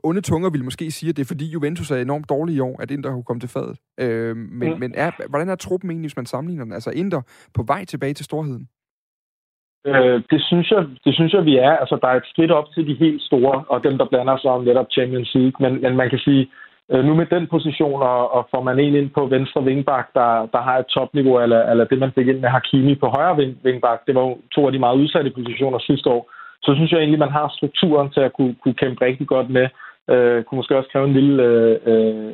onde 0.02 0.20
tunger 0.20 0.50
vil 0.50 0.64
måske 0.64 0.90
sige, 0.90 1.10
at 1.10 1.16
det 1.16 1.22
er 1.22 1.26
fordi 1.26 1.46
Juventus 1.46 1.90
er 1.90 1.96
enormt 1.96 2.23
dårlig 2.28 2.54
i 2.54 2.60
år, 2.60 2.82
at 2.82 2.90
Inter 2.90 3.10
kunne 3.10 3.28
komme 3.28 3.40
til 3.40 3.48
fadet. 3.48 3.76
Øh, 4.00 4.36
men 4.36 4.72
mm. 4.72 4.78
men 4.80 4.94
er, 4.96 5.10
hvordan 5.28 5.48
er 5.48 5.54
truppen 5.54 5.90
egentlig, 5.90 6.08
hvis 6.08 6.16
man 6.16 6.26
sammenligner 6.26 6.64
den? 6.64 6.72
Altså 6.72 6.90
Inter 6.90 7.22
på 7.54 7.62
vej 7.62 7.84
tilbage 7.84 8.14
til 8.14 8.24
storheden? 8.24 8.68
Øh, 9.86 10.22
det, 10.30 10.40
synes 10.48 10.70
jeg, 10.70 10.82
det 11.04 11.14
synes 11.14 11.32
jeg, 11.32 11.44
vi 11.44 11.56
er. 11.56 11.72
Altså, 11.82 11.98
der 12.02 12.08
er 12.08 12.16
et 12.16 12.30
skridt 12.32 12.50
op 12.50 12.68
til 12.74 12.86
de 12.88 12.94
helt 12.94 13.22
store, 13.22 13.64
og 13.68 13.84
dem, 13.84 13.98
der 13.98 14.06
blander 14.12 14.36
sig 14.36 14.50
om 14.50 14.64
netop 14.64 14.86
Champions 14.90 15.34
League. 15.34 15.58
Men, 15.60 15.82
men 15.82 15.96
man 15.96 16.10
kan 16.10 16.18
sige, 16.18 16.50
øh, 16.90 17.04
nu 17.04 17.14
med 17.14 17.26
den 17.26 17.46
position, 17.46 18.02
og, 18.02 18.32
og 18.34 18.48
får 18.50 18.62
man 18.62 18.78
en 18.78 18.94
ind 18.94 19.10
på 19.10 19.26
venstre 19.26 19.64
vingbak, 19.64 20.06
der, 20.14 20.30
der 20.54 20.60
har 20.62 20.78
et 20.78 20.86
topniveau, 20.86 21.40
eller, 21.40 21.60
eller 21.70 21.84
det, 21.84 21.98
man 21.98 22.12
fik 22.14 22.28
ind 22.28 22.40
med 22.40 22.48
Hakimi 22.48 22.94
på 22.94 23.06
højre 23.06 23.36
ving, 23.36 23.58
vingbak, 23.64 24.00
det 24.06 24.14
var 24.14 24.20
jo 24.20 24.38
to 24.54 24.66
af 24.66 24.72
de 24.72 24.78
meget 24.78 24.96
udsatte 24.96 25.30
positioner 25.30 25.78
sidste 25.78 26.10
år, 26.10 26.22
så 26.62 26.74
synes 26.74 26.92
jeg 26.92 26.98
egentlig, 26.98 27.18
man 27.18 27.36
har 27.38 27.54
strukturen 27.56 28.10
til 28.10 28.20
at 28.20 28.32
kunne, 28.32 28.54
kunne 28.62 28.80
kæmpe 28.82 29.04
rigtig 29.04 29.26
godt 29.26 29.50
med. 29.50 29.66
Øh, 30.10 30.44
kunne 30.44 30.56
måske 30.56 30.76
også 30.76 30.90
kræve 30.92 31.06
en 31.08 31.12
lille 31.12 31.42
øh, 31.42 31.76
øh, 31.86 32.32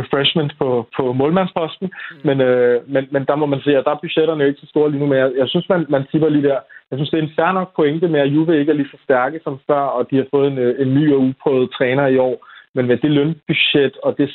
refreshment 0.00 0.52
på, 0.58 0.88
på 0.96 1.12
målmandsposten, 1.12 1.86
mm. 2.10 2.20
men, 2.24 2.40
øh, 2.40 2.88
men, 2.88 3.08
men 3.10 3.24
der 3.24 3.36
må 3.36 3.46
man 3.46 3.60
sige, 3.60 3.78
at 3.78 3.84
der 3.84 3.90
er 3.90 4.02
budgetterne 4.02 4.42
jo 4.42 4.48
ikke 4.48 4.60
så 4.60 4.66
store 4.66 4.90
lige 4.90 5.00
nu, 5.00 5.06
men 5.06 5.18
jeg, 5.18 5.32
jeg 5.36 5.48
synes, 5.48 5.68
man, 5.68 5.86
man 5.88 6.06
tipper 6.10 6.28
lige 6.28 6.48
der. 6.48 6.58
Jeg 6.90 6.98
synes, 6.98 7.10
det 7.10 7.18
er 7.18 7.22
en 7.22 7.36
fair 7.36 7.52
nok 7.52 7.76
pointe 7.76 8.08
med, 8.08 8.20
at 8.20 8.32
Juve 8.34 8.58
ikke 8.58 8.72
er 8.72 8.76
lige 8.76 8.94
så 8.94 8.98
stærke 9.04 9.40
som 9.44 9.60
før, 9.66 9.84
og 9.96 10.10
de 10.10 10.16
har 10.16 10.26
fået 10.30 10.48
en, 10.52 10.58
en 10.58 10.94
ny 10.94 11.12
og 11.14 11.20
uprøvet 11.20 11.70
træner 11.78 12.06
i 12.06 12.18
år. 12.18 12.46
Men 12.74 12.86
med 12.86 12.96
det 12.96 13.10
lønbudget 13.10 13.96
og 14.02 14.18
det, 14.18 14.30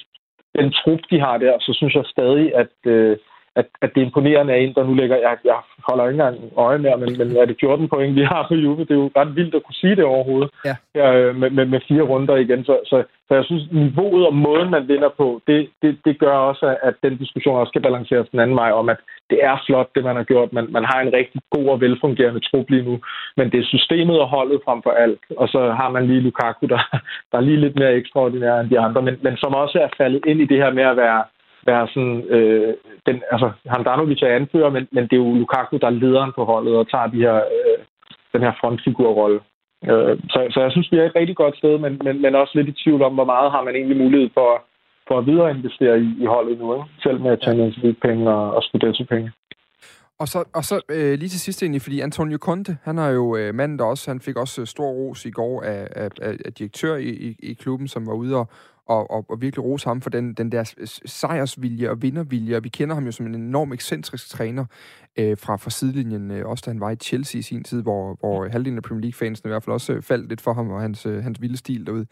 den 0.55 0.71
trup, 0.71 0.99
de 1.11 1.19
har 1.19 1.37
der, 1.37 1.53
så 1.59 1.73
synes 1.73 1.95
jeg 1.95 2.03
stadig, 2.05 2.55
at, 2.55 2.75
øh, 2.85 3.17
at, 3.59 3.67
at 3.83 3.89
det 3.93 4.01
er 4.01 4.05
imponerende 4.05 4.53
af 4.53 4.59
en, 4.59 4.73
der 4.75 4.83
nu 4.83 4.93
ligger, 4.93 5.17
jeg, 5.17 5.37
jeg 5.45 5.59
holder 5.87 6.03
ikke 6.05 6.17
engang 6.19 6.37
øje 6.57 6.77
med, 6.77 6.97
men, 7.03 7.11
men 7.19 7.27
er 7.37 7.45
det 7.45 7.57
14 7.59 7.89
point, 7.89 8.15
vi 8.15 8.23
har 8.23 8.45
på 8.47 8.55
Juve? 8.55 8.85
Det 8.87 8.91
er 8.91 9.03
jo 9.03 9.11
ret 9.19 9.35
vildt 9.35 9.55
at 9.55 9.63
kunne 9.63 9.81
sige 9.83 9.95
det 9.95 10.03
overhovedet, 10.03 10.49
ja. 10.65 10.75
Ja, 10.99 11.07
øh, 11.17 11.35
med, 11.35 11.49
med, 11.49 11.65
med 11.65 11.79
fire 11.87 12.01
runder 12.01 12.35
igen. 12.35 12.65
Så, 12.65 12.79
så, 12.89 13.03
så 13.27 13.31
jeg 13.35 13.45
synes, 13.45 13.63
niveauet 13.71 14.27
og 14.27 14.35
måden, 14.35 14.69
man 14.71 14.87
vinder 14.87 15.09
på, 15.17 15.41
det, 15.47 15.69
det, 15.81 15.91
det 16.05 16.19
gør 16.19 16.35
også, 16.49 16.77
at 16.83 16.95
den 17.03 17.17
diskussion 17.17 17.59
også 17.59 17.71
skal 17.71 17.81
balanceres 17.81 18.29
den 18.31 18.39
anden 18.39 18.55
vej 18.55 18.71
om, 18.71 18.89
at 18.89 18.99
det 19.29 19.39
er 19.43 19.63
flot, 19.65 19.89
det 19.95 20.03
man 20.03 20.15
har 20.15 20.23
gjort. 20.23 20.53
Man, 20.53 20.65
man 20.69 20.85
har 20.85 20.99
en 21.01 21.13
rigtig 21.13 21.41
god 21.55 21.65
og 21.73 21.81
velfungerende 21.81 22.39
trup 22.39 22.69
lige 22.69 22.87
nu, 22.89 22.99
men 23.37 23.51
det 23.51 23.59
er 23.59 23.71
systemet 23.73 24.19
og 24.19 24.27
holdet 24.27 24.61
frem 24.65 24.79
for 24.83 24.91
alt. 24.91 25.19
Og 25.37 25.47
så 25.47 25.71
har 25.79 25.89
man 25.89 26.07
lige 26.07 26.21
Lukaku, 26.21 26.65
der, 26.65 26.81
der 27.31 27.37
er 27.37 27.47
lige 27.47 27.63
lidt 27.63 27.75
mere 27.79 27.93
ekstraordinær 27.93 28.59
end 28.59 28.69
de 28.69 28.79
andre, 28.79 29.01
men, 29.01 29.15
men 29.21 29.37
som 29.37 29.53
også 29.53 29.77
er 29.79 29.89
faldet 29.97 30.25
ind 30.25 30.41
i 30.41 30.45
det 30.45 30.57
her 30.57 30.71
med 30.71 30.83
at 30.83 30.97
være 30.97 31.23
være 31.69 31.87
sådan, 31.93 32.17
øh, 32.35 32.73
den, 33.07 33.15
altså 33.33 33.47
Handanovic 33.73 34.21
er 34.21 34.35
anfører, 34.39 34.69
men, 34.75 34.83
men 34.95 35.03
det 35.03 35.13
er 35.13 35.23
jo 35.25 35.33
Lukaku, 35.41 35.77
der 35.77 35.87
er 35.87 35.99
lederen 36.03 36.31
på 36.35 36.43
holdet 36.51 36.73
og 36.77 36.89
tager 36.91 37.07
de 37.13 37.23
her, 37.25 37.35
øh, 37.55 37.77
den 38.33 38.41
her 38.45 38.53
frontfigurrolle. 38.59 39.39
Øh, 39.89 40.13
så, 40.33 40.39
så 40.53 40.59
jeg 40.65 40.71
synes, 40.71 40.91
vi 40.91 40.97
er 40.97 41.05
et 41.05 41.19
rigtig 41.19 41.35
godt 41.35 41.55
sted, 41.57 41.73
men, 41.83 41.93
men, 42.05 42.21
men 42.21 42.35
også 42.35 42.53
lidt 42.55 42.69
i 42.69 42.79
tvivl 42.83 43.01
om, 43.07 43.13
hvor 43.13 43.29
meget 43.33 43.51
har 43.51 43.63
man 43.63 43.75
egentlig 43.75 43.97
mulighed 44.03 44.29
for, 44.33 44.49
for 45.07 45.15
at 45.17 45.25
videreinvestere 45.25 45.95
i, 46.05 46.07
i 46.23 46.25
holdet 46.25 46.59
nu, 46.59 46.67
ikke? 46.75 46.87
selv 47.03 47.19
med 47.21 47.37
Champions 47.43 47.77
League-penge 47.83 48.23
og, 48.29 48.55
og 48.55 48.63
Scudetto-penge. 48.63 49.31
Og 50.21 50.27
så, 50.27 50.39
og 50.55 50.63
så 50.63 50.81
øh, 50.89 51.13
lige 51.19 51.29
til 51.29 51.39
sidst 51.39 51.63
egentlig, 51.63 51.81
fordi 51.81 51.99
Antonio 51.99 52.37
Conte, 52.37 52.77
han 52.83 52.97
er 52.97 53.09
jo 53.09 53.37
øh, 53.37 53.55
manden, 53.55 53.79
der 53.79 53.85
også, 53.85 54.11
han 54.11 54.21
fik 54.21 54.37
også 54.37 54.61
øh, 54.61 54.67
stor 54.67 54.89
ros 54.91 55.25
i 55.25 55.31
går 55.31 55.61
af, 55.61 55.87
af, 55.95 56.09
af 56.45 56.53
direktør 56.53 56.95
i, 56.95 57.09
i, 57.09 57.35
i 57.43 57.53
klubben, 57.53 57.87
som 57.87 58.07
var 58.07 58.13
ude 58.13 58.35
og, 58.35 58.47
og, 58.89 59.11
og, 59.11 59.25
og 59.29 59.41
virkelig 59.41 59.63
rose 59.65 59.87
ham 59.87 60.01
for 60.01 60.09
den, 60.09 60.33
den 60.33 60.51
der 60.51 60.73
sejrsvilje 61.05 61.89
og 61.89 62.01
vindervilje. 62.01 62.55
Og 62.55 62.63
vi 62.63 62.69
kender 62.69 62.95
ham 62.95 63.05
jo 63.05 63.11
som 63.11 63.25
en 63.25 63.35
enorm 63.35 63.73
ekscentrisk 63.73 64.29
træner 64.29 64.65
øh, 65.17 65.37
fra, 65.37 65.55
fra 65.55 65.69
sidelinjen, 65.69 66.31
øh, 66.31 66.45
også 66.45 66.63
da 66.65 66.71
han 66.71 66.79
var 66.79 66.91
i 66.91 66.95
Chelsea 66.95 67.39
i 67.39 67.41
sin 67.41 67.63
tid, 67.63 67.81
hvor, 67.81 68.17
hvor 68.19 68.49
halvdelen 68.49 68.77
af 68.77 68.83
Premier 68.83 69.01
League-fansene 69.01 69.49
i 69.49 69.51
hvert 69.51 69.63
fald 69.63 69.73
også 69.73 69.93
øh, 69.93 70.01
faldt 70.01 70.29
lidt 70.29 70.41
for 70.41 70.53
ham 70.53 70.69
og 70.69 70.81
hans, 70.81 71.05
øh, 71.05 71.23
hans 71.23 71.41
vilde 71.41 71.57
stil 71.57 71.85
derude. 71.85 72.05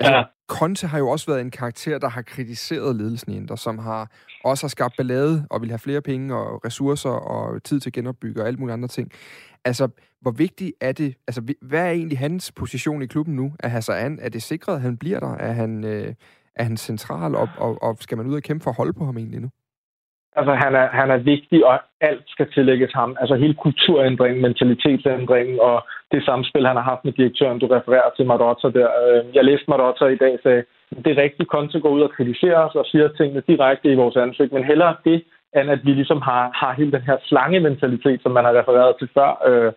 Altså, 0.00 0.14
ja. 0.14 0.22
Conte 0.48 0.86
har 0.86 0.98
jo 0.98 1.08
også 1.08 1.26
været 1.30 1.40
en 1.40 1.50
karakter, 1.50 1.98
der 1.98 2.08
har 2.08 2.22
kritiseret 2.22 2.96
ledelsen 2.96 3.32
i 3.32 3.36
Inter, 3.36 3.56
som 3.56 3.78
har 3.78 4.10
også 4.44 4.64
har 4.64 4.68
skabt 4.68 4.94
ballade 4.96 5.46
og 5.50 5.60
vil 5.60 5.70
have 5.70 5.78
flere 5.78 6.00
penge 6.00 6.36
og 6.36 6.64
ressourcer 6.64 7.10
og 7.10 7.62
tid 7.62 7.80
til 7.80 7.90
at 7.90 7.94
genopbygge 7.94 8.42
og 8.42 8.46
alt 8.48 8.58
muligt 8.58 8.72
andre 8.72 8.88
ting. 8.88 9.10
Altså, 9.64 9.88
hvor 10.20 10.30
vigtigt 10.30 10.72
er 10.80 10.92
det? 10.92 11.14
Altså, 11.28 11.54
hvad 11.62 11.86
er 11.86 11.90
egentlig 11.90 12.18
hans 12.18 12.52
position 12.52 13.02
i 13.02 13.06
klubben 13.06 13.36
nu? 13.36 13.52
Er 13.60 13.68
Hassan, 13.68 14.18
er 14.22 14.28
det 14.28 14.42
sikret, 14.42 14.74
at 14.74 14.80
han 14.80 14.96
bliver 14.96 15.20
der? 15.20 15.34
Er 15.34 15.52
han, 15.52 15.84
øh, 15.84 16.14
er 16.56 16.64
han 16.64 16.76
central, 16.76 17.34
og, 17.34 17.48
og, 17.58 17.82
og 17.82 17.96
skal 18.00 18.16
man 18.16 18.26
ud 18.26 18.34
og 18.34 18.42
kæmpe 18.42 18.62
for 18.62 18.70
at 18.70 18.76
holde 18.76 18.92
på 18.92 19.04
ham 19.04 19.16
egentlig 19.16 19.40
nu? 19.40 19.50
Altså, 20.36 20.54
han 20.54 20.74
er, 20.74 20.88
han 21.00 21.10
er 21.10 21.16
vigtig, 21.16 21.66
og 21.66 21.80
alt 22.00 22.24
skal 22.26 22.52
tillægges 22.52 22.92
ham. 22.94 23.16
Altså, 23.20 23.34
hele 23.36 23.54
kulturændringen, 23.54 24.42
mentalitetsændringen 24.42 25.60
og 25.60 25.86
det 26.12 26.24
samspil, 26.24 26.66
han 26.66 26.76
har 26.76 26.86
haft 26.92 27.04
med 27.04 27.12
direktøren, 27.12 27.58
du 27.58 27.66
refererer 27.66 28.10
til 28.16 28.26
Marotta 28.26 28.68
der. 28.78 28.88
Øh, 29.02 29.36
jeg 29.36 29.44
læste 29.44 29.70
Marotta 29.70 30.04
i 30.04 30.16
dag, 30.16 30.38
sagde, 30.42 30.64
det 31.04 31.10
er 31.12 31.22
rigtigt, 31.22 31.48
Conte 31.48 31.80
går 31.80 31.90
ud 31.96 32.00
og 32.00 32.10
kritiserer 32.16 32.60
os 32.66 32.74
og 32.74 32.86
siger 32.86 33.08
tingene 33.08 33.42
direkte 33.48 33.92
i 33.92 33.94
vores 33.94 34.16
ansigt, 34.16 34.52
men 34.52 34.64
hellere 34.64 34.96
det, 35.04 35.22
end 35.56 35.70
at 35.70 35.80
vi 35.84 35.92
ligesom 35.92 36.20
har, 36.22 36.50
har 36.54 36.72
hele 36.72 36.92
den 36.92 37.02
her 37.02 37.16
slangementalitet, 37.24 38.22
som 38.22 38.32
man 38.32 38.44
har 38.44 38.58
refereret 38.60 38.94
til 38.98 39.08
før, 39.14 39.30
øh, 39.48 39.72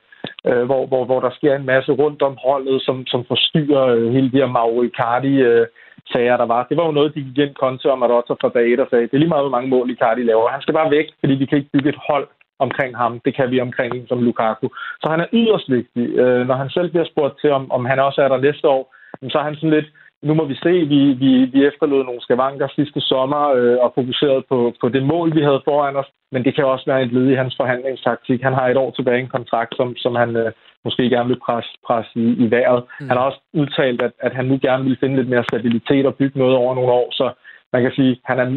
øh, 0.50 0.64
hvor, 0.66 0.86
hvor, 0.86 1.06
hvor 1.06 1.20
der 1.20 1.30
sker 1.30 1.56
en 1.56 1.66
masse 1.66 1.92
rundt 1.92 2.22
om 2.22 2.38
holdet, 2.46 2.82
som, 2.82 3.08
som 3.08 3.26
forstyrrer 3.26 3.86
øh, 3.88 4.12
hele 4.14 4.32
de 4.32 4.38
her 4.38 4.46
Mauro 4.58 4.82
Icardi 4.84 5.36
øh, 5.52 5.68
sager, 6.12 6.38
der 6.38 6.46
var. 6.46 6.68
Det 6.70 6.78
var 6.78 6.86
jo 6.86 6.92
noget, 6.92 7.16
de 7.16 7.22
gik 7.22 7.38
ind 7.38 7.56
konto 7.56 7.90
om, 7.90 8.00
Marotta 8.00 8.34
fra 8.34 8.50
dag 8.50 8.74
1 8.74 8.80
og 8.80 8.88
sagde, 8.90 9.08
det 9.08 9.14
er 9.14 9.24
lige 9.24 9.34
meget, 9.34 9.44
hvor 9.44 9.58
mange 9.58 9.70
mål 9.70 9.90
Icardi 9.90 10.24
laver. 10.24 10.50
Han 10.56 10.62
skal 10.62 10.74
bare 10.74 10.92
væk, 10.92 11.08
fordi 11.20 11.34
vi 11.34 11.46
kan 11.46 11.58
ikke 11.58 11.74
bygge 11.74 11.90
et 11.90 12.02
hold 12.10 12.28
omkring 12.66 12.92
ham. 12.98 13.14
Det 13.26 13.36
kan 13.36 13.52
vi 13.52 13.66
omkring 13.68 13.92
en 13.94 14.08
som 14.08 14.24
Lukaku. 14.24 14.68
Så 15.02 15.08
han 15.14 15.20
er 15.20 15.30
yderst 15.34 15.68
vigtig. 15.78 16.06
Øh, 16.22 16.48
når 16.48 16.56
han 16.56 16.70
selv 16.70 16.90
bliver 16.90 17.06
spurgt 17.12 17.36
til, 17.42 17.52
om, 17.52 17.72
om 17.72 17.86
han 17.86 18.00
også 18.00 18.20
er 18.22 18.28
der 18.28 18.46
næste 18.48 18.68
år, 18.68 18.84
så 19.32 19.38
er 19.40 19.44
han 19.44 19.56
sådan 19.56 19.76
lidt, 19.78 19.90
nu 20.24 20.34
må 20.34 20.44
vi 20.46 20.56
se, 20.56 20.74
vi, 20.94 21.02
vi, 21.24 21.32
vi 21.54 21.66
efterlod 21.66 22.04
nogle 22.04 22.22
skavanker 22.22 22.68
sidste 22.68 23.02
sommer 23.02 23.44
øh, 23.58 23.78
og 23.84 23.92
fokuseret 23.96 24.46
på, 24.50 24.74
på 24.82 24.90
det 24.90 25.04
mål, 25.04 25.36
vi 25.36 25.42
havde 25.42 25.62
foran 25.66 25.96
os, 25.96 26.10
men 26.32 26.44
det 26.46 26.56
kan 26.56 26.66
også 26.66 26.86
være 26.88 27.04
et 27.04 27.14
led 27.14 27.28
i 27.30 27.40
hans 27.42 27.56
forhandlingstaktik. 27.58 28.42
Han 28.42 28.54
har 28.54 28.68
et 28.68 28.78
år 28.78 28.92
tilbage 28.92 29.20
en 29.20 29.36
kontrakt, 29.38 29.74
som, 29.76 29.96
som 29.98 30.16
han 30.16 30.36
øh, 30.36 30.52
måske 30.86 31.10
gerne 31.10 31.30
vil 31.30 31.44
presse, 31.46 31.72
presse 31.88 32.12
i, 32.16 32.28
i 32.44 32.52
vejret. 32.52 32.84
Mm. 33.00 33.08
Han 33.10 33.18
har 33.18 33.26
også 33.26 33.42
udtalt, 33.54 34.02
at, 34.02 34.12
at 34.20 34.34
han 34.34 34.46
nu 34.46 34.60
gerne 34.62 34.84
vil 34.84 34.98
finde 35.00 35.16
lidt 35.16 35.30
mere 35.30 35.44
stabilitet 35.44 36.06
og 36.06 36.16
bygge 36.16 36.40
noget 36.40 36.56
over 36.56 36.76
nogle 36.76 36.92
år, 36.92 37.08
så 37.12 37.32
man 37.74 37.82
kan 37.82 37.92
sige, 37.98 38.20
han 38.30 38.40
er 38.40 38.48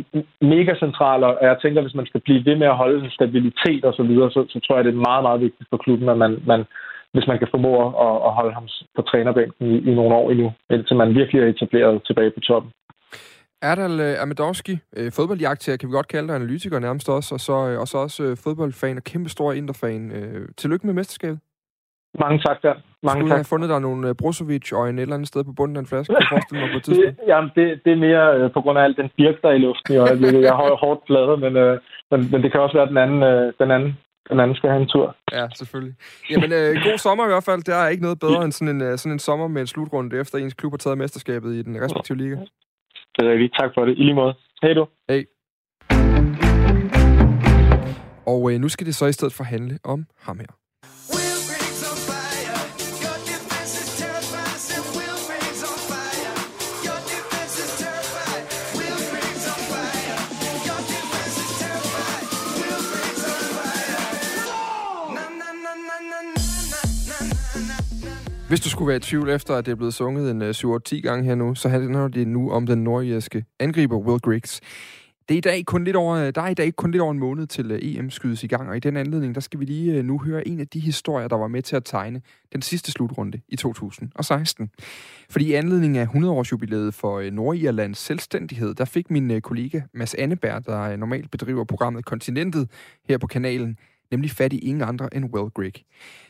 mega 0.55 0.75
central, 0.85 1.25
og 1.25 1.39
jeg 1.43 1.57
tænker, 1.63 1.83
hvis 1.83 1.99
man 2.01 2.07
skal 2.07 2.21
blive 2.21 2.45
ved 2.45 2.57
med 2.57 2.67
at 2.67 2.81
holde 2.83 3.05
en 3.05 3.11
stabilitet 3.11 3.85
og 3.85 3.95
så 3.95 4.03
videre, 4.03 4.31
så, 4.31 4.41
så 4.49 4.59
tror 4.61 4.77
jeg, 4.77 4.85
det 4.85 4.95
er 4.95 5.09
meget, 5.11 5.23
meget 5.23 5.41
vigtigt 5.41 5.71
for 5.71 5.77
klubben, 5.77 6.09
at 6.09 6.19
man, 6.19 6.33
man 6.47 6.65
hvis 7.15 7.27
man 7.31 7.39
kan 7.39 7.49
formå 7.51 7.73
at, 7.85 8.17
at 8.29 8.33
holde 8.39 8.55
ham 8.59 8.67
på 8.97 9.03
trænerbænken 9.03 9.67
i, 9.71 9.75
i 9.91 9.95
nogle 9.95 10.15
år 10.15 10.31
endnu, 10.31 10.53
indtil 10.71 10.97
man 10.97 11.15
virkelig 11.15 11.41
er 11.43 11.47
etableret 11.47 12.03
tilbage 12.07 12.31
på 12.31 12.41
toppen. 12.41 12.71
Erdal 13.63 14.01
øh, 14.01 14.15
uh, 14.41 14.79
øh, 14.97 15.13
fodboldjagtager, 15.13 15.77
kan 15.77 15.89
vi 15.89 15.93
godt 15.93 16.09
kalde 16.09 16.29
dig, 16.29 16.37
analytiker 16.37 16.79
nærmest 16.79 17.09
også, 17.09 17.35
og 17.35 17.41
så, 17.41 17.57
øh, 17.69 17.81
og 17.81 17.89
så 17.89 17.99
også 17.99 18.41
fodboldfan 18.45 18.97
og 18.97 19.05
kæmpe 19.05 19.31
stor 19.31 19.53
interfan. 19.53 20.13
Tillykke 20.57 20.87
med 20.87 20.95
mesterskabet. 20.95 21.39
Mange 22.21 22.39
tak, 22.47 22.63
der. 22.63 22.75
Mange 23.03 23.21
Skulle 23.21 23.31
tak. 23.31 23.39
have 23.39 23.53
fundet 23.55 23.69
dig 23.71 23.81
nogle 23.81 24.09
uh, 24.09 24.15
Brozovic 24.21 24.73
og 24.73 24.89
en 24.89 24.99
et 24.99 25.03
eller 25.03 25.15
andet 25.15 25.29
sted 25.29 25.45
på 25.45 25.53
bunden 25.53 25.77
af 25.77 25.81
en 25.81 25.87
flaske, 25.87 26.15
kan 26.15 26.27
forestille 26.31 26.61
mig 26.63 26.71
på 26.73 26.79
et 26.81 26.85
tidspunkt? 26.87 27.21
det, 27.21 27.29
jamen, 27.33 27.51
det, 27.57 27.65
det 27.85 27.93
er 27.93 28.01
mere 28.09 28.25
uh, 28.45 28.53
på 28.57 28.61
grund 28.61 28.79
af 28.79 28.83
alt 28.83 28.97
den 28.97 29.11
birk, 29.17 29.37
der 29.43 29.49
er 29.49 29.57
i 29.61 29.65
luften 29.67 29.95
i 29.95 29.97
øjeblikket. 29.97 30.43
Jeg 30.43 30.57
har 30.61 30.77
hårdt 30.85 31.03
fladet, 31.07 31.37
men, 31.45 31.53
uh, 31.65 31.75
men, 32.11 32.21
men 32.33 32.39
det 32.43 32.49
kan 32.53 32.61
også 32.61 32.77
være, 32.79 32.89
at 32.89 32.93
den 32.95 33.01
anden, 33.05 33.21
uh, 33.31 33.53
den 33.61 33.71
anden 33.77 33.93
den 34.31 34.41
anden 34.41 34.57
skal 34.57 34.71
have 34.71 34.83
en 34.83 34.89
tur. 34.89 35.17
Ja, 35.33 35.47
selvfølgelig. 35.55 35.95
Jamen, 36.31 36.53
øh, 36.53 36.71
god 36.89 36.99
sommer 36.99 37.25
i 37.25 37.29
hvert 37.29 37.45
fald. 37.45 37.63
Der 37.63 37.75
er 37.75 37.89
ikke 37.89 38.03
noget 38.03 38.21
bedre 38.21 38.45
end 38.45 38.53
sådan 38.53 38.77
en, 38.77 38.83
øh, 38.83 38.99
sådan 38.99 39.13
en 39.13 39.19
sommer 39.19 39.49
med 39.49 39.61
en 39.61 39.67
slutrunde, 39.67 40.21
efter 40.21 40.39
ens 40.39 40.55
klub 40.55 40.73
har 40.73 40.77
taget 40.77 40.99
mesterskabet 40.99 41.55
i 41.55 41.63
den 41.63 41.83
respektive 41.85 42.19
liga. 42.19 42.37
Det 43.15 43.27
er 43.27 43.33
rigtigt. 43.33 43.55
Tak 43.61 43.71
for 43.75 43.85
det. 43.85 43.99
I 43.99 44.03
lige 44.03 44.15
måde. 44.15 44.35
Hej 44.63 44.73
du. 44.73 44.87
Hej. 45.09 45.25
Og 48.27 48.53
øh, 48.53 48.59
nu 48.61 48.69
skal 48.69 48.87
det 48.87 48.95
så 48.95 49.07
i 49.07 49.13
stedet 49.13 49.35
for 49.35 49.45
handle 49.45 49.79
om 49.85 50.07
ham 50.21 50.39
her. 50.39 50.64
Hvis 68.55 68.61
du 68.61 68.71
skulle 68.71 68.89
være 68.89 68.97
i 68.97 69.01
tvivl 69.01 69.31
efter, 69.31 69.55
at 69.55 69.67
det 69.67 69.73
er 69.73 69.77
blevet 69.77 69.95
sunget 69.95 70.31
en 70.31 70.43
øh, 70.43 70.51
7-10 70.51 71.01
gange 71.01 71.25
her 71.25 71.35
nu, 71.35 71.55
så 71.55 71.69
handler 71.69 72.09
det 72.09 72.29
nu 72.29 72.51
om 72.51 72.67
den 72.67 72.85
nordjyske 72.85 73.45
angriber 73.61 73.97
Will 73.97 74.21
Griggs. 74.21 74.61
Det 75.29 75.35
er 75.35 75.39
i 75.39 75.41
dag 75.41 75.65
kun 75.67 75.85
lidt 75.85 75.97
over, 75.97 76.17
øh, 76.17 76.33
der 76.35 76.43
er 76.43 76.49
i 76.49 76.55
dag 76.55 76.77
kun 76.77 76.91
lidt 76.91 77.01
over 77.01 77.13
en 77.13 77.19
måned 77.19 77.47
til 77.47 77.71
øh, 77.71 77.79
EM 77.83 78.11
skydes 78.11 78.45
i 78.45 78.47
gang, 78.47 78.69
og 78.69 78.77
i 78.77 78.81
den 78.81 78.97
anledning, 78.97 79.35
der 79.35 79.41
skal 79.41 79.61
vi 79.61 79.65
lige 79.65 80.03
nu 80.03 80.19
høre 80.19 80.49
en 80.49 80.61
af 80.61 80.69
de 80.69 80.81
historier, 80.81 81.29
der 81.29 81.37
var 81.37 81.49
med 81.49 81.63
til 81.63 81.77
at 81.77 81.85
tegne 81.85 82.21
den 82.53 82.63
sidste 82.63 82.93
slutrunde 82.93 83.41
i 83.49 83.57
2016. 83.57 84.71
Fordi 85.31 85.45
i 85.45 85.53
anledning 85.53 85.99
af 85.99 86.07
100-års 86.07 86.53
jubilæet 86.53 86.95
for 86.95 87.31
Nordirlands 87.31 87.99
selvstændighed, 87.99 88.75
der 88.75 88.85
fik 88.85 89.11
min 89.11 89.41
kollega 89.41 89.81
Mads 89.95 90.15
Anneberg, 90.15 90.67
der 90.67 90.97
normalt 90.97 91.31
bedriver 91.31 91.65
programmet 91.65 92.05
Kontinentet 92.05 92.71
her 93.09 93.19
på 93.19 93.27
kanalen, 93.27 93.79
nemlig 94.15 94.31
fat 94.31 94.53
i 94.53 94.59
ingen 94.59 94.83
andre 94.83 95.15
end 95.15 95.25
Will 95.25 95.51
Grigg. 95.51 95.75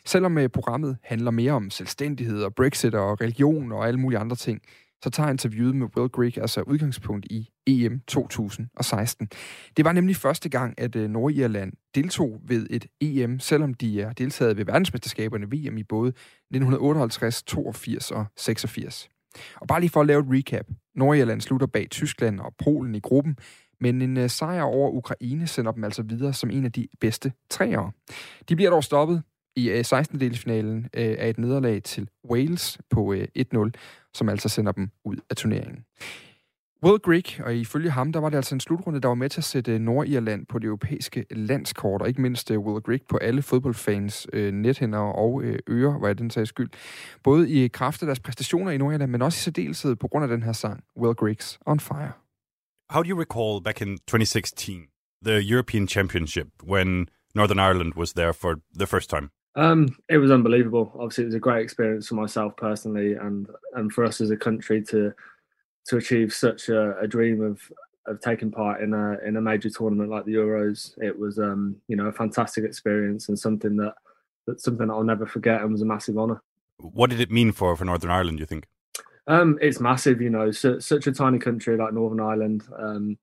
Selvom 0.05 0.38
øh, 0.38 0.49
programmet 0.49 0.97
handler 1.03 1.31
mere 1.31 1.53
om 1.53 1.70
selvstændighed 1.70 2.42
og 2.42 2.55
Brexit 2.55 2.94
og 2.94 3.20
religion 3.20 3.73
og 3.73 3.88
alle 3.88 4.01
mulige 4.01 4.18
andre 4.18 4.37
ting, 4.37 4.61
så 5.03 5.11
tager 5.11 5.31
interviewet 5.31 5.77
med 5.77 5.87
Will 5.97 6.09
Grigg 6.09 6.38
altså 6.38 6.62
udgangspunkt 6.62 7.27
i 7.31 7.49
EM 7.66 8.01
2016. 8.07 9.29
Det 9.77 9.85
var 9.85 9.92
nemlig 9.92 10.16
første 10.16 10.49
gang, 10.49 10.75
at 10.81 10.97
øh, 10.97 11.11
Nordirland 11.11 11.73
deltog 11.94 12.40
ved 12.44 12.66
et 12.70 12.87
EM, 13.01 13.40
selvom 13.40 13.75
de 13.75 14.01
er 14.01 14.12
deltaget 14.12 14.57
ved 14.57 14.64
verdensmesterskaberne 14.64 15.47
VM 15.47 15.79
i 15.79 15.83
både 15.83 16.09
1958, 16.09 17.42
82 17.42 18.11
og 18.11 18.27
86. 18.37 19.09
Og 19.57 19.68
bare 19.68 19.81
lige 19.81 19.90
for 19.90 20.01
at 20.01 20.07
lave 20.07 20.20
et 20.20 20.27
recap. 20.29 20.66
Nordirland 20.94 21.40
slutter 21.40 21.66
bag 21.66 21.87
Tyskland 21.90 22.40
og 22.40 22.55
Polen 22.64 22.94
i 22.94 23.01
gruppen, 23.01 23.37
men 23.81 24.03
en 24.03 24.17
øh, 24.17 24.31
sejr 24.31 24.63
over 24.63 24.91
Ukraine 24.91 25.47
sender 25.47 25.73
dem 25.73 25.85
altså 25.85 26.03
videre 26.03 26.33
som 26.33 26.51
en 26.51 26.65
af 26.65 26.73
de 26.73 26.89
bedste 27.01 27.33
træere. 27.51 27.93
De 28.49 28.57
bliver 28.57 28.71
dog 28.71 28.85
stoppet 28.85 29.23
i 29.57 29.71
øh, 29.71 29.85
16. 29.85 30.21
delsfinalen 30.21 30.89
øh, 30.95 31.17
af 31.19 31.29
et 31.29 31.39
nederlag 31.39 31.83
til 31.83 32.09
Wales 32.31 32.79
på 32.91 33.13
øh, 33.13 33.29
1-0, 33.39 33.71
som 34.15 34.29
altså 34.29 34.49
sender 34.49 34.73
dem 34.73 34.91
ud 35.05 35.17
af 35.31 35.37
turneringen. 35.37 35.85
Will 36.85 36.99
Grigg, 36.99 37.45
og 37.45 37.55
ifølge 37.55 37.91
ham, 37.91 38.13
der 38.13 38.21
var 38.21 38.29
det 38.29 38.37
altså 38.37 38.55
en 38.55 38.61
slutrunde, 38.61 39.01
der 39.01 39.09
var 39.09 39.15
med 39.15 39.31
til 39.31 39.41
at 39.41 39.45
sætte 39.45 39.79
Nordirland 39.79 40.47
på 40.47 40.59
det 40.59 40.67
europæiske 40.67 41.25
landskort, 41.31 42.03
og 42.03 42.09
ikke 42.09 42.23
mindst 42.23 42.51
Will 42.51 42.83
Grigg 42.83 43.03
på 43.09 43.17
alle 43.17 43.43
fodboldfans 43.43 44.27
øh, 44.33 44.53
nethænder 44.53 44.99
og 44.99 45.43
øh, 45.43 45.59
ører, 45.69 45.99
var 45.99 46.07
jeg 46.07 46.19
den 46.19 46.31
sags 46.31 46.49
skyld. 46.49 46.71
Både 47.23 47.51
i 47.51 47.69
kraft 47.69 48.03
af 48.03 48.07
deres 48.07 48.21
præstationer 48.21 48.71
i 48.71 48.79
Nordirland, 48.79 49.11
men 49.11 49.23
også 49.23 49.37
i 49.37 49.43
særdeleshed 49.43 49.97
på 49.97 50.09
grund 50.09 50.25
af 50.25 50.29
den 50.29 50.43
her 50.43 50.53
sang, 50.53 50.85
Will 50.97 51.15
Griggs 51.15 51.59
On 51.67 51.81
Fire. 51.81 52.13
How 52.90 53.03
do 53.03 53.09
you 53.09 53.14
recall 53.14 53.61
back 53.61 53.81
in 53.81 53.99
2016, 54.07 54.88
the 55.23 55.42
European 55.42 55.87
Championship, 55.87 56.49
when 56.62 57.09
Northern 57.35 57.59
Ireland 57.59 57.94
was 57.94 58.12
there 58.12 58.33
for 58.33 58.61
the 58.73 58.87
first 58.87 59.09
time? 59.11 59.31
Um, 59.57 59.97
it 60.09 60.18
was 60.18 60.31
unbelievable. 60.31 60.92
Obviously, 60.94 61.25
it 61.25 61.27
was 61.29 61.35
a 61.35 61.40
great 61.40 61.62
experience 61.62 62.09
for 62.09 62.14
myself 62.16 62.57
personally, 62.57 63.14
and 63.14 63.49
and 63.75 63.92
for 63.92 64.05
us 64.05 64.20
as 64.20 64.31
a 64.31 64.37
country 64.37 64.83
to 64.85 65.12
to 65.87 65.97
achieve 65.97 66.33
such 66.33 66.68
a, 66.68 66.99
a 66.99 67.07
dream 67.07 67.40
of 67.40 67.61
of 68.07 68.20
taking 68.20 68.51
part 68.51 68.83
in 68.83 68.92
a 68.92 69.16
in 69.27 69.37
a 69.37 69.40
major 69.40 69.70
tournament 69.70 70.11
like 70.11 70.25
the 70.25 70.35
Euros. 70.35 70.92
It 70.99 71.18
was 71.18 71.38
um, 71.38 71.77
you 71.88 71.97
know 71.97 72.07
a 72.07 72.12
fantastic 72.12 72.64
experience 72.64 73.29
and 73.29 73.38
something 73.38 73.77
that 73.77 73.94
that's 74.47 74.64
something 74.64 74.88
that 74.88 74.92
I'll 74.92 75.05
never 75.05 75.27
forget 75.27 75.62
and 75.62 75.73
was 75.73 75.83
a 75.83 75.87
massive 75.87 76.18
honour. 76.18 76.42
What 76.79 77.11
did 77.11 77.20
it 77.20 77.31
mean 77.31 77.53
for 77.53 77.77
for 77.77 77.85
Northern 77.85 78.11
Ireland? 78.11 78.40
You 78.40 78.47
think? 78.47 78.66
Um, 79.27 79.59
it's 79.61 79.81
massive. 79.81 80.21
You 80.21 80.31
know, 80.31 80.51
such 80.51 81.07
a 81.07 81.13
tiny 81.13 81.39
country 81.39 81.77
like 81.77 81.95
Northern 81.95 82.21
Ireland. 82.21 82.65
Um, 82.79 83.19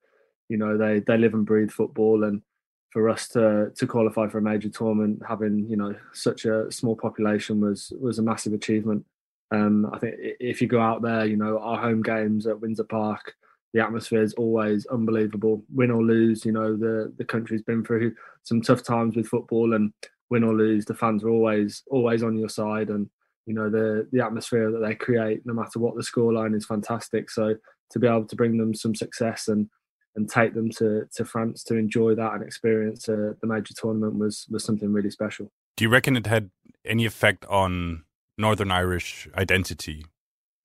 you 0.49 0.57
know, 0.57 0.77
they 0.77 0.99
they 0.99 1.17
live 1.17 1.33
and 1.33 1.45
breathe 1.45 1.71
football, 1.71 2.23
and 2.23 2.41
for 2.89 3.09
us 3.09 3.27
to 3.29 3.71
to 3.75 3.87
qualify 3.87 4.27
for 4.27 4.39
a 4.39 4.41
major 4.41 4.69
tournament, 4.69 5.21
having 5.27 5.65
you 5.69 5.77
know 5.77 5.95
such 6.13 6.45
a 6.45 6.71
small 6.71 6.95
population 6.95 7.61
was 7.61 7.93
was 7.99 8.19
a 8.19 8.23
massive 8.23 8.53
achievement. 8.53 9.05
Um, 9.51 9.89
I 9.93 9.99
think 9.99 10.15
if 10.19 10.61
you 10.61 10.67
go 10.67 10.81
out 10.81 11.01
there, 11.01 11.25
you 11.25 11.37
know, 11.37 11.59
our 11.59 11.77
home 11.77 12.01
games 12.01 12.47
at 12.47 12.59
Windsor 12.59 12.85
Park, 12.85 13.35
the 13.73 13.81
atmosphere 13.81 14.21
is 14.23 14.33
always 14.35 14.85
unbelievable. 14.87 15.63
Win 15.73 15.91
or 15.91 16.03
lose, 16.03 16.45
you 16.45 16.51
know, 16.51 16.75
the 16.75 17.13
the 17.17 17.25
country's 17.25 17.61
been 17.61 17.83
through 17.83 18.15
some 18.43 18.61
tough 18.61 18.83
times 18.83 19.15
with 19.15 19.27
football, 19.27 19.73
and 19.73 19.93
win 20.29 20.43
or 20.43 20.53
lose, 20.53 20.85
the 20.85 20.95
fans 20.95 21.23
are 21.23 21.29
always 21.29 21.83
always 21.91 22.23
on 22.23 22.37
your 22.37 22.49
side, 22.49 22.89
and 22.89 23.09
you 23.51 23.57
know 23.57 23.69
the 23.69 24.07
the 24.13 24.23
atmosphere 24.23 24.71
that 24.71 24.79
they 24.79 24.95
create, 24.95 25.41
no 25.45 25.53
matter 25.53 25.77
what 25.79 25.95
the 25.95 26.03
scoreline, 26.03 26.55
is 26.55 26.65
fantastic. 26.65 27.29
So 27.29 27.55
to 27.89 27.99
be 27.99 28.07
able 28.07 28.25
to 28.25 28.35
bring 28.37 28.57
them 28.57 28.73
some 28.73 28.95
success 28.95 29.49
and 29.49 29.67
and 30.15 30.29
take 30.29 30.53
them 30.53 30.69
to 30.77 31.05
to 31.15 31.25
France 31.25 31.63
to 31.65 31.75
enjoy 31.75 32.15
that 32.15 32.33
and 32.33 32.43
experience 32.43 33.09
uh, 33.09 33.33
the 33.41 33.47
major 33.47 33.73
tournament 33.75 34.17
was 34.17 34.45
was 34.49 34.63
something 34.63 34.93
really 34.93 35.11
special. 35.11 35.51
Do 35.75 35.83
you 35.83 35.89
reckon 35.89 36.15
it 36.15 36.27
had 36.27 36.49
any 36.85 37.05
effect 37.05 37.45
on 37.45 38.03
Northern 38.37 38.71
Irish 38.71 39.27
identity, 39.37 40.05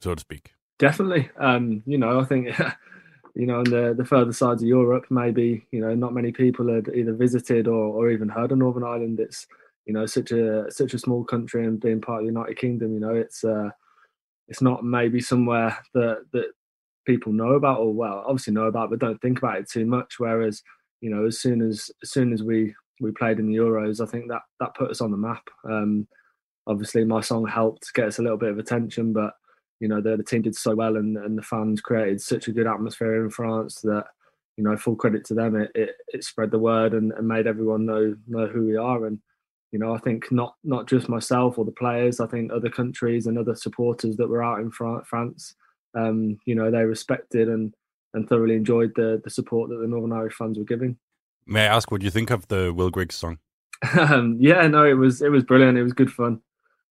so 0.00 0.14
to 0.14 0.20
speak. 0.20 0.52
Definitely. 0.78 1.30
Um, 1.38 1.82
you 1.86 1.98
know, 1.98 2.20
I 2.20 2.24
think, 2.24 2.48
you 3.34 3.46
know, 3.46 3.58
on 3.58 3.64
the, 3.64 3.94
the 3.96 4.04
further 4.04 4.32
sides 4.32 4.62
of 4.62 4.68
Europe, 4.68 5.06
maybe, 5.10 5.66
you 5.72 5.80
know, 5.80 5.94
not 5.94 6.14
many 6.14 6.32
people 6.32 6.72
had 6.72 6.88
either 6.94 7.12
visited 7.12 7.66
or, 7.66 7.94
or 7.94 8.10
even 8.10 8.28
heard 8.28 8.52
of 8.52 8.58
Northern 8.58 8.84
Ireland. 8.84 9.20
It's, 9.20 9.46
you 9.86 9.94
know, 9.94 10.06
such 10.06 10.32
a 10.32 10.66
such 10.70 10.94
a 10.94 10.98
small 10.98 11.24
country 11.24 11.64
and 11.64 11.80
being 11.80 12.00
part 12.00 12.20
of 12.20 12.24
the 12.24 12.32
United 12.32 12.58
Kingdom, 12.58 12.92
you 12.92 13.00
know, 13.00 13.14
it's 13.14 13.44
uh, 13.44 13.70
it's 14.48 14.62
not 14.62 14.84
maybe 14.84 15.20
somewhere 15.20 15.78
that 15.94 16.24
that 16.32 16.52
people 17.06 17.32
know 17.32 17.52
about 17.52 17.78
or 17.78 17.94
well, 17.94 18.24
obviously 18.26 18.52
know 18.52 18.64
about, 18.64 18.90
but 18.90 18.98
don't 18.98 19.20
think 19.22 19.38
about 19.38 19.58
it 19.58 19.70
too 19.70 19.86
much. 19.86 20.14
Whereas, 20.18 20.62
you 21.00 21.10
know, 21.10 21.26
as 21.26 21.40
soon 21.40 21.62
as 21.62 21.90
as 22.02 22.10
soon 22.10 22.32
as 22.32 22.42
we 22.42 22.74
we 23.00 23.12
played 23.12 23.38
in 23.38 23.46
the 23.46 23.56
Euros, 23.56 24.00
I 24.00 24.10
think 24.10 24.28
that 24.28 24.42
that 24.60 24.74
put 24.74 24.90
us 24.90 25.00
on 25.00 25.10
the 25.10 25.16
map. 25.16 25.42
Um, 25.64 26.08
obviously 26.66 27.04
my 27.04 27.20
song 27.20 27.46
helped 27.46 27.92
get 27.94 28.08
us 28.08 28.18
a 28.18 28.22
little 28.22 28.38
bit 28.38 28.50
of 28.50 28.58
attention, 28.58 29.12
but 29.12 29.34
you 29.80 29.88
know 29.88 30.00
the, 30.00 30.16
the 30.16 30.24
team 30.24 30.42
did 30.42 30.56
so 30.56 30.74
well 30.74 30.96
and, 30.96 31.16
and 31.18 31.36
the 31.36 31.42
fans 31.42 31.80
created 31.80 32.20
such 32.20 32.48
a 32.48 32.52
good 32.52 32.66
atmosphere 32.66 33.24
in 33.24 33.30
France 33.30 33.80
that 33.82 34.06
you 34.56 34.64
know 34.64 34.76
full 34.76 34.96
credit 34.96 35.24
to 35.26 35.34
them. 35.34 35.56
It 35.56 35.70
it, 35.74 35.90
it 36.08 36.24
spread 36.24 36.50
the 36.50 36.58
word 36.58 36.94
and, 36.94 37.12
and 37.12 37.28
made 37.28 37.46
everyone 37.46 37.86
know 37.86 38.16
know 38.26 38.46
who 38.46 38.66
we 38.66 38.76
are 38.76 39.06
and 39.06 39.18
you 39.72 39.78
know, 39.78 39.94
I 39.94 39.98
think 39.98 40.30
not 40.30 40.54
not 40.64 40.86
just 40.86 41.08
myself 41.08 41.58
or 41.58 41.64
the 41.64 41.72
players. 41.72 42.20
I 42.20 42.26
think 42.26 42.52
other 42.52 42.70
countries 42.70 43.26
and 43.26 43.38
other 43.38 43.54
supporters 43.54 44.16
that 44.16 44.28
were 44.28 44.42
out 44.42 44.60
in 44.60 44.70
France, 44.70 45.54
um, 45.94 46.38
you 46.46 46.54
know, 46.54 46.70
they 46.70 46.84
respected 46.84 47.48
and 47.48 47.74
and 48.14 48.28
thoroughly 48.28 48.54
enjoyed 48.54 48.92
the 48.96 49.20
the 49.24 49.30
support 49.30 49.70
that 49.70 49.76
the 49.76 49.86
Northern 49.86 50.12
Irish 50.12 50.34
fans 50.34 50.58
were 50.58 50.64
giving. 50.64 50.96
May 51.46 51.62
I 51.62 51.76
ask 51.76 51.90
what 51.90 52.02
you 52.02 52.10
think 52.10 52.30
of 52.30 52.48
the 52.48 52.72
Will 52.74 52.90
Griggs 52.90 53.14
song? 53.14 53.38
um, 53.98 54.36
yeah, 54.40 54.66
no, 54.66 54.84
it 54.84 54.94
was 54.94 55.22
it 55.22 55.30
was 55.30 55.44
brilliant. 55.44 55.78
It 55.78 55.82
was 55.82 55.92
good 55.92 56.12
fun. 56.12 56.40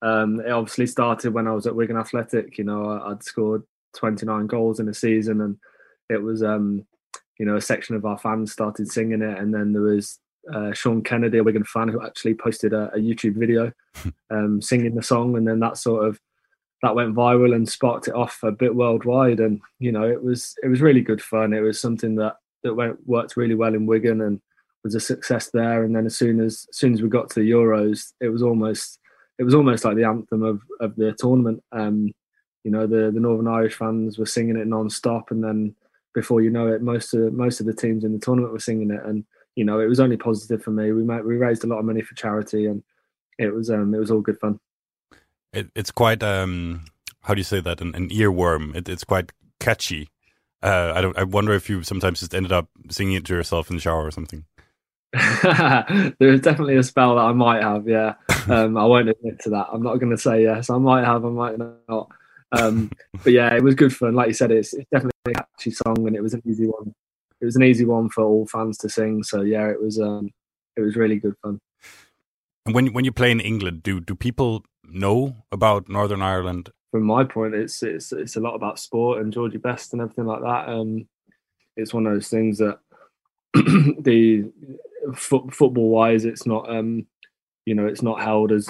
Um, 0.02 0.40
it 0.40 0.52
obviously 0.52 0.88
started 0.88 1.34
when 1.34 1.48
I 1.48 1.54
was 1.54 1.66
at 1.68 1.76
Wigan 1.76 1.98
Athletic. 1.98 2.58
You 2.58 2.66
know, 2.66 3.02
I'd 3.06 3.24
scored 3.24 3.64
29 3.96 4.48
goals 4.48 4.80
in 4.80 4.88
a 4.88 4.94
season, 4.94 5.42
and 5.42 5.58
it 6.10 6.22
was, 6.22 6.44
um, 6.44 6.86
you 7.40 7.46
know, 7.46 7.56
a 7.56 7.62
section 7.62 7.96
of 7.96 8.06
our 8.06 8.18
fans 8.18 8.52
started 8.52 8.92
singing 8.92 9.22
it, 9.22 9.38
and 9.38 9.54
then 9.54 9.74
there 9.74 9.82
was 9.82 10.20
uh, 10.54 10.74
Sean 10.74 11.02
Kennedy, 11.02 11.38
a 11.38 11.44
Wigan 11.44 11.64
fan, 11.64 11.88
who 11.88 12.04
actually 12.04 12.34
posted 12.34 12.74
a, 12.74 12.92
a 12.94 12.98
YouTube 12.98 13.36
video 13.36 13.72
um, 14.30 14.62
singing 14.62 14.96
the 14.96 15.04
song, 15.04 15.36
and 15.38 15.48
then 15.48 15.60
that 15.60 15.78
sort 15.78 16.08
of 16.08 16.20
that 16.82 16.96
went 16.96 17.16
viral 17.16 17.56
and 17.56 17.68
sparked 17.68 18.08
it 18.08 18.14
off 18.14 18.40
a 18.44 18.52
bit 18.52 18.76
worldwide. 18.76 19.40
And 19.40 19.62
you 19.80 19.92
know, 19.92 20.04
it 20.04 20.24
was 20.24 20.56
it 20.64 20.68
was 20.68 20.82
really 20.82 21.02
good 21.02 21.22
fun. 21.22 21.54
It 21.54 21.62
was 21.62 21.80
something 21.80 22.16
that 22.16 22.36
that 22.64 22.76
went 22.76 22.98
worked 23.08 23.38
really 23.38 23.56
well 23.56 23.74
in 23.74 23.86
Wigan 23.86 24.22
and 24.22 24.42
was 24.84 24.96
a 24.96 25.00
success 25.00 25.50
there. 25.52 25.84
And 25.84 25.96
then 25.96 26.06
as 26.06 26.18
soon 26.18 26.40
as, 26.40 26.68
as 26.70 26.78
soon 26.78 26.94
as 26.94 27.02
we 27.02 27.10
got 27.10 27.30
to 27.32 27.40
the 27.40 27.52
Euros, 27.52 28.14
it 28.22 28.30
was 28.30 28.44
almost 28.44 29.00
it 29.38 29.44
was 29.44 29.56
almost 29.56 29.84
like 29.84 29.98
the 29.98 30.06
anthem 30.06 30.44
of 30.44 30.62
of 30.80 30.96
the 30.96 31.14
tournament. 31.18 31.62
Um, 31.72 32.12
you 32.64 32.72
know, 32.72 32.88
the 32.88 33.12
the 33.12 33.20
Northern 33.20 33.48
Irish 33.48 33.76
fans 33.76 34.18
were 34.18 34.26
singing 34.26 34.58
it 34.58 34.68
non-stop, 34.68 35.32
and 35.32 35.44
then 35.44 35.76
before 36.14 36.42
you 36.42 36.50
know 36.50 36.68
it, 36.68 36.82
most 36.82 37.14
of 37.14 37.34
most 37.34 37.60
of 37.60 37.66
the 37.66 37.74
teams 37.74 38.04
in 38.04 38.14
the 38.14 38.20
tournament 38.20 38.54
were 38.54 38.60
singing 38.60 38.92
it, 38.92 39.04
and 39.04 39.26
you 39.56 39.66
know, 39.66 39.80
it 39.80 39.88
was 39.88 40.00
only 40.00 40.18
positive 40.18 40.64
for 40.64 40.72
me. 40.72 40.92
We 40.92 41.04
made, 41.04 41.26
we 41.26 41.36
raised 41.36 41.64
a 41.64 41.68
lot 41.68 41.80
of 41.80 41.86
money 41.86 42.02
for 42.02 42.16
charity, 42.16 42.66
and 42.66 42.84
it 43.38 43.54
was 43.54 43.70
um, 43.70 43.94
it 43.94 44.00
was 44.00 44.12
all 44.12 44.22
good 44.22 44.40
fun. 44.40 44.60
It, 45.54 45.70
it's 45.76 45.92
quite 45.92 46.22
um, 46.24 46.86
how 47.22 47.34
do 47.34 47.40
you 47.40 47.46
say 47.46 47.62
that? 47.62 47.82
An, 47.82 47.96
an 47.96 48.10
earworm. 48.10 48.76
It, 48.76 48.90
it's 48.90 49.04
quite 49.04 49.32
catchy. 49.60 50.10
Uh, 50.62 50.94
I 50.96 51.02
don't. 51.02 51.18
I 51.18 51.24
wonder 51.24 51.54
if 51.54 51.70
you 51.70 51.84
sometimes 51.84 52.20
just 52.20 52.36
ended 52.36 52.52
up 52.52 52.70
singing 52.90 53.16
it 53.16 53.26
to 53.26 53.34
yourself 53.34 53.70
in 53.70 53.78
the 53.78 53.82
shower 53.82 54.06
or 54.06 54.12
something. 54.12 54.46
There's 56.20 56.42
definitely 56.42 56.76
a 56.76 56.84
spell 56.84 57.16
that 57.16 57.22
I 57.22 57.34
might 57.34 57.64
have. 57.64 57.88
Yeah, 57.88 58.16
um, 58.48 58.78
I 58.78 58.86
won't 58.86 59.10
admit 59.10 59.40
to 59.42 59.50
that. 59.52 59.68
I'm 59.72 59.84
not 59.84 59.98
going 59.98 60.12
to 60.12 60.18
say 60.18 60.44
yes. 60.44 60.70
I 60.70 60.78
might 60.78 61.06
have. 61.06 61.26
I 61.26 61.30
might 61.30 61.58
not. 61.58 62.10
Um, 62.52 62.92
but 63.24 63.34
yeah, 63.34 63.54
it 63.56 63.64
was 63.64 63.76
good 63.76 63.96
fun. 63.96 64.14
Like 64.14 64.28
you 64.28 64.34
said, 64.34 64.52
it's, 64.52 64.74
it's 64.74 64.90
definitely 64.92 65.12
a 65.28 65.34
catchy 65.34 65.72
song, 65.72 66.08
and 66.08 66.16
it 66.16 66.22
was 66.22 66.34
an 66.34 66.42
easy 66.46 66.66
one. 66.66 66.94
It 67.46 67.50
was 67.54 67.56
an 67.56 67.64
easy 67.64 67.86
one 67.86 68.10
for 68.10 68.24
all 68.24 68.48
fans 68.48 68.78
to 68.80 68.90
sing. 68.90 69.22
So 69.24 69.42
yeah, 69.42 69.70
it 69.70 69.82
was. 69.82 70.00
Um, 70.00 70.32
it 70.76 70.82
was 70.82 70.96
really 70.96 71.18
good 71.18 71.36
fun. 71.42 71.60
And 72.66 72.74
when 72.74 72.94
when 72.94 73.06
you 73.06 73.12
play 73.12 73.32
in 73.32 73.40
England, 73.40 73.84
do 73.84 74.00
do 74.00 74.16
people 74.16 74.66
know 74.84 75.36
about 75.52 75.88
Northern 75.90 76.22
Ireland? 76.22 76.72
From 76.92 77.04
my 77.04 77.24
point, 77.24 77.54
it's 77.54 77.84
it's 77.84 78.12
it's 78.12 78.36
a 78.36 78.40
lot 78.40 78.56
about 78.56 78.80
sport 78.80 79.22
and 79.22 79.32
Georgie 79.32 79.58
Best 79.58 79.94
and 79.94 80.02
everything 80.02 80.26
like 80.26 80.42
that. 80.42 80.70
Um, 80.70 81.08
it's 81.78 81.94
one 81.94 82.08
of 82.08 82.14
those 82.14 82.30
things 82.30 82.58
that 82.58 82.80
the 83.54 84.52
football 85.16 85.90
wise, 85.90 86.26
it's 86.26 86.48
not 86.48 86.70
um, 86.70 87.06
you 87.66 87.76
know 87.76 87.86
it's 87.86 88.02
not 88.02 88.22
held 88.22 88.52
as 88.52 88.70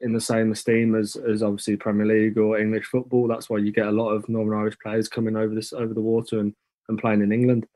in 0.00 0.12
the 0.12 0.20
same 0.20 0.52
esteem 0.52 0.94
as 0.94 1.16
as 1.16 1.42
obviously 1.42 1.76
Premier 1.76 2.06
League 2.06 2.38
or 2.38 2.58
English 2.58 2.86
football. 2.86 3.28
That's 3.28 3.48
why 3.48 3.58
you 3.58 3.72
get 3.72 3.86
a 3.86 3.92
lot 3.92 4.10
of 4.10 4.28
Northern 4.28 4.58
Irish 4.58 4.76
players 4.82 5.08
coming 5.08 5.36
over 5.36 5.54
this 5.54 5.72
over 5.72 5.94
the 5.94 6.00
water 6.00 6.40
and, 6.40 6.52
and 6.88 6.98
playing 6.98 7.22
in 7.22 7.32
England. 7.32 7.66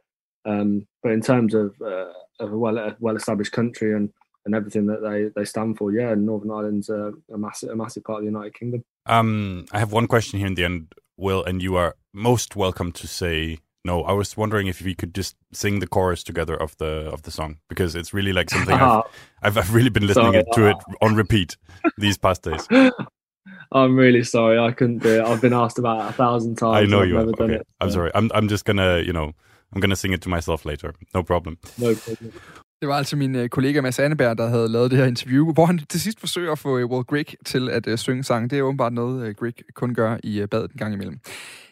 Um, 0.44 0.87
but 1.03 1.12
in 1.12 1.20
terms 1.20 1.55
of, 1.55 1.74
uh, 1.81 2.12
of 2.38 2.53
a 2.53 2.59
well 2.59 2.96
well 3.00 3.16
established 3.16 3.53
country 3.53 3.94
and 3.94 4.11
and 4.46 4.55
everything 4.55 4.87
that 4.87 5.03
they 5.03 5.31
they 5.38 5.44
stand 5.44 5.76
for, 5.76 5.92
yeah, 5.92 6.14
Northern 6.14 6.50
Ireland's 6.50 6.88
a, 6.88 7.12
a 7.33 7.38
massive 7.38 7.70
a 7.70 7.76
massive 7.76 8.05
part 8.05 8.18
of 8.18 8.22
the 8.24 8.31
United 8.31 8.55
Kingdom. 8.55 8.85
Um, 9.07 9.66
I 9.72 9.79
have 9.79 9.92
one 9.92 10.07
question 10.07 10.38
here 10.38 10.48
in 10.48 10.55
the 10.55 10.64
end, 10.64 10.94
Will, 11.16 11.44
and 11.44 11.62
you 11.62 11.76
are 11.76 11.96
most 12.12 12.57
welcome 12.57 12.92
to 12.92 13.07
say 13.07 13.59
no, 13.85 14.03
I 14.03 14.12
was 14.12 14.37
wondering 14.37 14.66
if 14.66 14.83
we 14.83 14.94
could 14.94 15.14
just 15.14 15.37
sing 15.53 15.81
the 15.81 15.87
chorus 15.87 16.22
together 16.22 16.55
of 16.55 16.76
the 16.76 17.11
of 17.12 17.22
the 17.22 17.31
song 17.31 17.59
because 17.68 17.94
it's 17.94 18.12
really 18.12 18.33
like 18.33 18.50
something 18.50 18.74
I've, 18.74 19.05
I've, 19.42 19.57
I've 19.57 19.74
really 19.74 19.88
been 19.88 20.07
listening 20.07 20.33
sorry, 20.33 20.44
to 20.53 20.66
it 20.70 20.76
on 21.00 21.14
repeat 21.14 21.57
these 21.96 22.18
past 22.18 22.42
days. 22.42 22.68
I'm 23.72 23.96
really 23.96 24.22
sorry, 24.22 24.59
I 24.59 24.72
couldn't 24.72 24.98
do 24.98 25.20
it. 25.20 25.24
I've 25.24 25.40
been 25.40 25.55
asked 25.55 25.79
about 25.79 26.05
it 26.05 26.11
a 26.11 26.12
thousand 26.12 26.57
times. 26.57 26.76
I 26.76 26.85
know 26.85 27.03
you 27.03 27.16
have. 27.16 27.29
Okay. 27.29 27.55
It, 27.55 27.59
so. 27.61 27.74
I'm 27.80 27.91
sorry. 27.91 28.11
I'm 28.14 28.30
I'm 28.34 28.49
just 28.49 28.64
gonna 28.66 28.99
you 28.99 29.14
know 29.14 29.32
I'm 29.77 29.81
gonna 29.81 29.95
sing 29.95 30.14
it 30.14 30.21
to 30.23 30.31
myself 30.31 30.64
later. 30.64 30.91
No 31.14 31.23
problem. 31.23 31.59
No 31.79 31.87
problem. 32.09 32.33
Det 32.81 32.89
var 32.89 32.95
altså 32.95 33.16
min 33.16 33.35
uh, 33.35 33.47
kollega 33.47 33.81
Mads 33.81 33.99
Anneberg, 33.99 34.39
der 34.39 34.49
havde 34.49 34.68
lavet 34.68 34.91
det 34.91 34.99
her 34.99 35.07
interview, 35.07 35.53
hvor 35.53 35.66
han 35.66 35.79
til 35.89 36.01
sidst 36.01 36.21
forsøger 36.21 36.53
at 36.53 36.59
få 36.59 36.79
uh, 36.79 36.91
Will 36.91 37.05
Grigg 37.05 37.27
til 37.47 37.71
at 37.71 37.87
uh, 37.87 37.97
synge 37.97 38.25
sang. 38.25 38.51
Det 38.51 38.59
er 38.59 38.62
åbenbart 38.62 38.93
noget, 38.93 39.29
uh, 39.29 39.35
Grigg 39.35 39.55
kun 39.75 39.95
gør 39.95 40.16
i 40.23 40.43
uh, 40.43 40.49
badet 40.49 40.73
en 40.73 40.79
gang 40.79 40.95
imellem. 40.95 41.21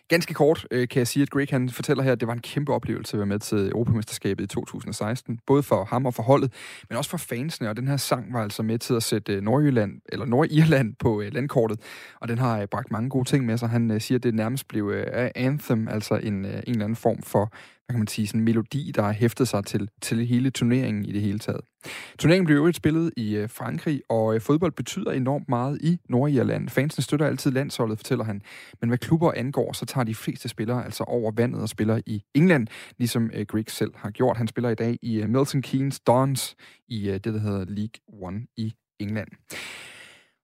Ganske 0.09 0.35
kort 0.35 0.67
øh, 0.71 0.89
kan 0.89 0.99
jeg 0.99 1.07
sige, 1.07 1.23
at 1.23 1.31
Greg 1.31 1.47
han 1.51 1.71
fortæller 1.71 2.05
her, 2.05 2.13
at 2.13 2.21
det 2.21 2.29
var 2.29 2.33
en 2.33 2.41
kæmpe 2.41 2.73
oplevelse 2.73 3.15
at 3.15 3.19
være 3.19 3.27
med 3.27 3.39
til 3.39 3.69
Europamesterskabet 3.69 4.45
i 4.45 4.47
2016. 4.47 5.41
Både 5.47 5.63
for 5.63 5.85
ham 5.85 6.07
og 6.07 6.15
for 6.15 6.23
holdet, 6.23 6.53
men 6.89 6.99
også 6.99 7.11
for 7.11 7.19
fansene. 7.19 7.69
Og 7.69 7.77
den 7.77 7.89
her 7.89 7.97
sang 7.97 8.33
var 8.33 8.43
altså 8.43 8.63
med 8.63 8.79
til 8.79 8.95
at 8.95 9.03
sætte 9.03 9.33
øh, 9.33 9.43
Nordjylland, 9.43 10.01
eller 10.09 10.27
Nordirland 10.27 10.95
på 10.99 11.21
øh, 11.23 11.33
landkortet. 11.33 11.81
Og 12.21 12.29
den 12.29 12.39
har 12.39 12.61
øh, 12.61 12.67
bragt 12.67 12.91
mange 12.91 13.11
gode 13.11 13.29
ting 13.29 13.47
med 13.47 13.59
sig. 13.59 13.69
Han 13.69 13.91
øh, 13.91 14.01
siger, 14.01 14.19
at 14.19 14.23
det 14.23 14.35
nærmest 14.35 14.69
blev 14.69 14.91
øh, 14.91 15.31
anthem, 15.35 15.89
altså 15.89 16.15
en, 16.15 16.45
øh, 16.45 16.53
en 16.53 16.63
eller 16.67 16.85
anden 16.85 16.97
form 16.97 17.23
for 17.23 17.53
hvad 17.89 17.95
kan 17.95 18.01
man 18.01 18.07
sige, 18.07 18.27
sådan 18.27 18.41
en 18.41 18.45
melodi, 18.45 18.93
der 18.95 19.03
har 19.03 19.13
hæftet 19.13 19.49
sig 19.49 19.65
til, 19.65 19.89
til 20.01 20.27
hele 20.27 20.51
turneringen 20.51 21.05
i 21.05 21.13
det 21.13 21.21
hele 21.21 21.39
taget. 21.39 21.61
Turneringen 22.19 22.47
blev 22.47 22.57
øvrigt 22.57 22.77
spillet 22.77 23.13
i 23.17 23.37
øh, 23.37 23.49
Frankrig, 23.51 24.03
og 24.09 24.35
øh, 24.35 24.41
fodbold 24.41 24.73
betyder 24.73 25.13
enormt 25.13 25.49
meget 25.49 25.79
i 25.81 25.99
Nordirland. 26.09 26.69
Fansene 26.69 27.03
støtter 27.03 27.27
altid 27.27 27.51
landsholdet, 27.51 27.99
fortæller 27.99 28.25
han. 28.25 28.43
Men 28.81 28.91
hvad 28.91 28.99
klubber 28.99 29.33
angår, 29.33 29.73
så 29.73 29.87
tager 29.87 30.05
de 30.05 30.15
fleste 30.15 30.49
spillere 30.49 30.85
altså 30.85 31.05
over 31.05 31.33
vandet 31.37 31.63
og 31.63 31.69
spiller 31.69 32.01
i 32.07 32.23
England, 32.35 32.67
ligesom 32.99 33.31
øh, 33.35 33.47
Griggs 33.47 33.77
selv 33.77 33.93
har 33.97 34.11
gjort. 34.11 34.37
Han 34.37 34.49
spiller 34.49 34.71
i 34.71 34.75
dag 34.75 34.99
i 35.03 35.23
øh, 35.23 35.29
Milton 35.29 35.63
Keynes 35.63 36.01
Dons 36.01 36.57
i 36.89 37.09
øh, 37.09 37.15
det, 37.15 37.25
der 37.25 37.41
hedder 37.41 37.65
League 37.69 38.27
One 38.27 38.41
i 38.57 38.75
England. 39.01 39.29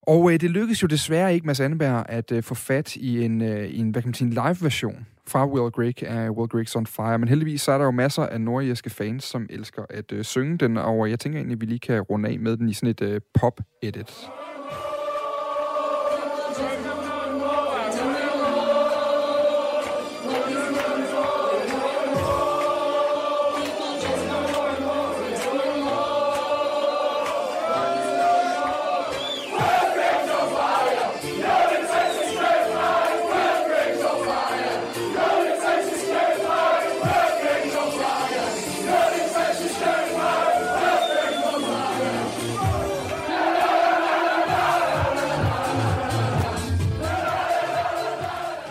Og 0.02 0.32
øh, 0.32 0.40
det 0.40 0.50
lykkedes 0.50 0.82
jo 0.82 0.88
desværre 0.88 1.34
ikke, 1.34 1.46
Mads 1.46 1.60
Anneberg, 1.60 2.06
at 2.08 2.32
øh, 2.32 2.42
få 2.42 2.54
fat 2.54 2.96
i 2.96 3.24
en, 3.24 3.42
øh, 3.42 3.78
en, 3.78 3.90
hvad 3.90 4.02
kan 4.02 4.08
man 4.08 4.14
sige, 4.14 4.26
en 4.26 4.32
live-version 4.32 5.06
fra 5.26 5.46
Will 5.46 5.70
Grigg 5.70 6.02
af 6.02 6.30
Will 6.30 6.48
Griggs 6.48 6.76
on 6.76 6.86
Fire. 6.86 7.18
Men 7.18 7.28
heldigvis 7.28 7.62
så 7.62 7.72
er 7.72 7.78
der 7.78 7.84
jo 7.84 7.90
masser 7.90 8.22
af 8.22 8.40
nordjyske 8.40 8.90
fans, 8.90 9.24
som 9.24 9.46
elsker 9.50 9.82
at 9.90 10.12
øh, 10.12 10.24
synge 10.24 10.58
den, 10.58 10.76
og 10.76 11.10
jeg 11.10 11.20
tænker 11.20 11.38
egentlig, 11.38 11.54
at 11.56 11.60
vi 11.60 11.66
lige 11.66 11.78
kan 11.78 12.00
runde 12.00 12.28
af 12.28 12.38
med 12.38 12.56
den 12.56 12.68
i 12.68 12.72
sådan 12.72 12.88
et 12.88 13.02
øh, 13.02 13.20
pop-edit. 13.34 14.30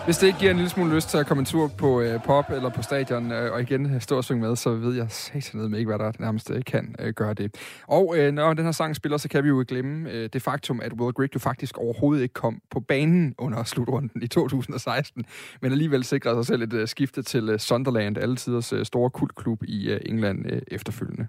Hvis 0.04 0.18
det 0.18 0.26
ikke 0.26 0.38
giver 0.38 0.50
en 0.50 0.56
lille 0.56 0.70
smule 0.70 0.94
lyst 0.94 1.08
til 1.08 1.18
at 1.18 1.26
komme 1.26 1.40
en 1.40 1.44
tur 1.44 1.68
på 1.78 2.00
øh, 2.00 2.22
pop 2.22 2.50
eller 2.50 2.68
på 2.68 2.82
stadion 2.82 3.32
øh, 3.32 3.52
og 3.52 3.60
igen 3.60 4.00
stå 4.00 4.16
og 4.16 4.24
synge 4.24 4.40
med, 4.40 4.56
så 4.56 4.74
ved 4.74 4.94
jeg 4.94 5.06
satanede 5.10 5.68
med 5.68 5.78
ikke, 5.78 5.88
hvad 5.88 5.98
der 5.98 6.12
nærmest 6.18 6.50
øh, 6.50 6.64
kan 6.64 6.94
øh, 6.98 7.12
gøre 7.12 7.34
det. 7.34 7.54
Og 7.88 8.14
øh, 8.18 8.32
når 8.32 8.54
den 8.54 8.64
her 8.64 8.72
sang 8.72 8.96
spiller, 8.96 9.18
så 9.18 9.28
kan 9.28 9.44
vi 9.44 9.48
jo 9.48 9.64
glemme 9.68 10.10
øh, 10.10 10.28
det 10.32 10.42
faktum, 10.42 10.80
at 10.80 10.92
Will 10.92 11.12
Grigg 11.12 11.34
jo 11.34 11.38
faktisk 11.38 11.78
overhovedet 11.78 12.22
ikke 12.22 12.32
kom 12.32 12.60
på 12.70 12.80
banen 12.80 13.34
under 13.38 13.64
slutrunden 13.64 14.22
i 14.22 14.26
2016, 14.26 15.24
men 15.62 15.72
alligevel 15.72 16.04
sikrede 16.04 16.36
sig 16.36 16.46
selv 16.46 16.62
et 16.62 16.72
øh, 16.72 16.88
skifte 16.88 17.22
til 17.22 17.48
øh, 17.48 17.58
Sunderland, 17.58 18.18
alle 18.18 18.36
tiders 18.36 18.72
øh, 18.72 18.84
store 18.84 19.10
kultklub 19.10 19.62
i 19.62 19.90
øh, 19.90 20.00
England 20.06 20.52
øh, 20.52 20.62
efterfølgende. 20.68 21.26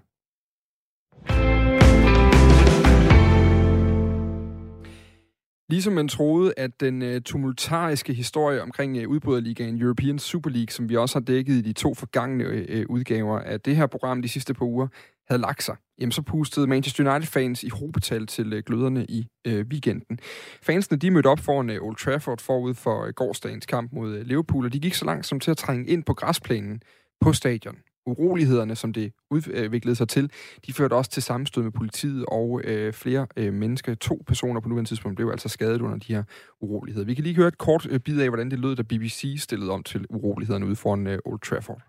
Ligesom 5.68 5.92
man 5.92 6.08
troede, 6.08 6.54
at 6.56 6.80
den 6.80 7.02
øh, 7.02 7.20
tumultariske 7.20 8.12
historie 8.12 8.62
omkring 8.62 8.96
øh, 8.96 9.08
udbryderligaen 9.08 9.82
European 9.82 10.18
Super 10.18 10.50
League, 10.50 10.70
som 10.70 10.88
vi 10.88 10.96
også 10.96 11.18
har 11.18 11.24
dækket 11.24 11.54
i 11.54 11.60
de 11.60 11.72
to 11.72 11.94
forgangne 11.94 12.44
øh, 12.44 12.86
udgaver 12.88 13.38
af 13.38 13.60
det 13.60 13.76
her 13.76 13.86
program 13.86 14.22
de 14.22 14.28
sidste 14.28 14.54
par 14.54 14.66
uger, 14.66 14.88
havde 15.28 15.40
lagt 15.40 15.62
sig, 15.62 15.76
jamen 15.98 16.12
så 16.12 16.22
pustede 16.22 16.66
Manchester 16.66 17.10
United-fans 17.10 17.62
i 17.62 17.68
hobetal 17.68 18.26
til 18.26 18.62
gløderne 18.66 19.06
i 19.08 19.26
weekenden. 19.46 20.18
Fansene 20.62 20.98
de 20.98 21.10
mødte 21.10 21.26
op 21.26 21.38
foran 21.38 21.70
Old 21.70 21.96
Trafford 21.96 22.40
forud 22.40 22.74
for 22.74 23.06
uh, 23.06 23.08
gårdsdagens 23.08 23.66
kamp 23.66 23.92
mod 23.92 24.24
Liverpool, 24.24 24.64
og 24.64 24.72
de 24.72 24.80
gik 24.80 24.94
så 24.94 25.04
langt 25.04 25.26
som 25.26 25.40
til 25.40 25.50
at 25.50 25.56
trænge 25.56 25.86
ind 25.88 26.04
på 26.04 26.14
græsplænen 26.14 26.82
på 27.20 27.32
stadion 27.32 27.76
urolighederne, 28.06 28.76
som 28.76 28.92
det 28.92 29.12
udviklede 29.30 29.90
øh, 29.90 29.96
sig 29.96 30.08
til, 30.08 30.30
de 30.66 30.72
førte 30.72 30.94
også 30.94 31.10
til 31.10 31.22
sammenstød 31.22 31.62
med 31.62 31.70
politiet, 31.70 32.24
og 32.28 32.60
øh, 32.64 32.92
flere 32.92 33.26
øh, 33.36 33.52
mennesker, 33.52 33.94
to 33.94 34.22
personer 34.26 34.60
på 34.60 34.68
nuværende 34.68 34.90
tidspunkt, 34.90 35.16
blev 35.16 35.28
altså 35.30 35.48
skadet 35.48 35.80
under 35.80 35.98
de 35.98 36.14
her 36.14 36.22
uroligheder. 36.60 37.06
Vi 37.06 37.14
kan 37.14 37.24
lige 37.24 37.36
høre 37.36 37.48
et 37.48 37.58
kort 37.58 37.86
øh, 37.90 38.00
bid 38.00 38.20
af, 38.20 38.28
hvordan 38.28 38.50
det 38.50 38.58
lød, 38.58 38.76
da 38.76 38.82
BBC 38.82 39.36
stillede 39.38 39.70
om 39.70 39.82
til 39.82 40.06
urolighederne 40.10 40.66
ude 40.66 40.76
foran 40.76 41.06
øh, 41.06 41.18
Old 41.24 41.40
Trafford. 41.40 41.82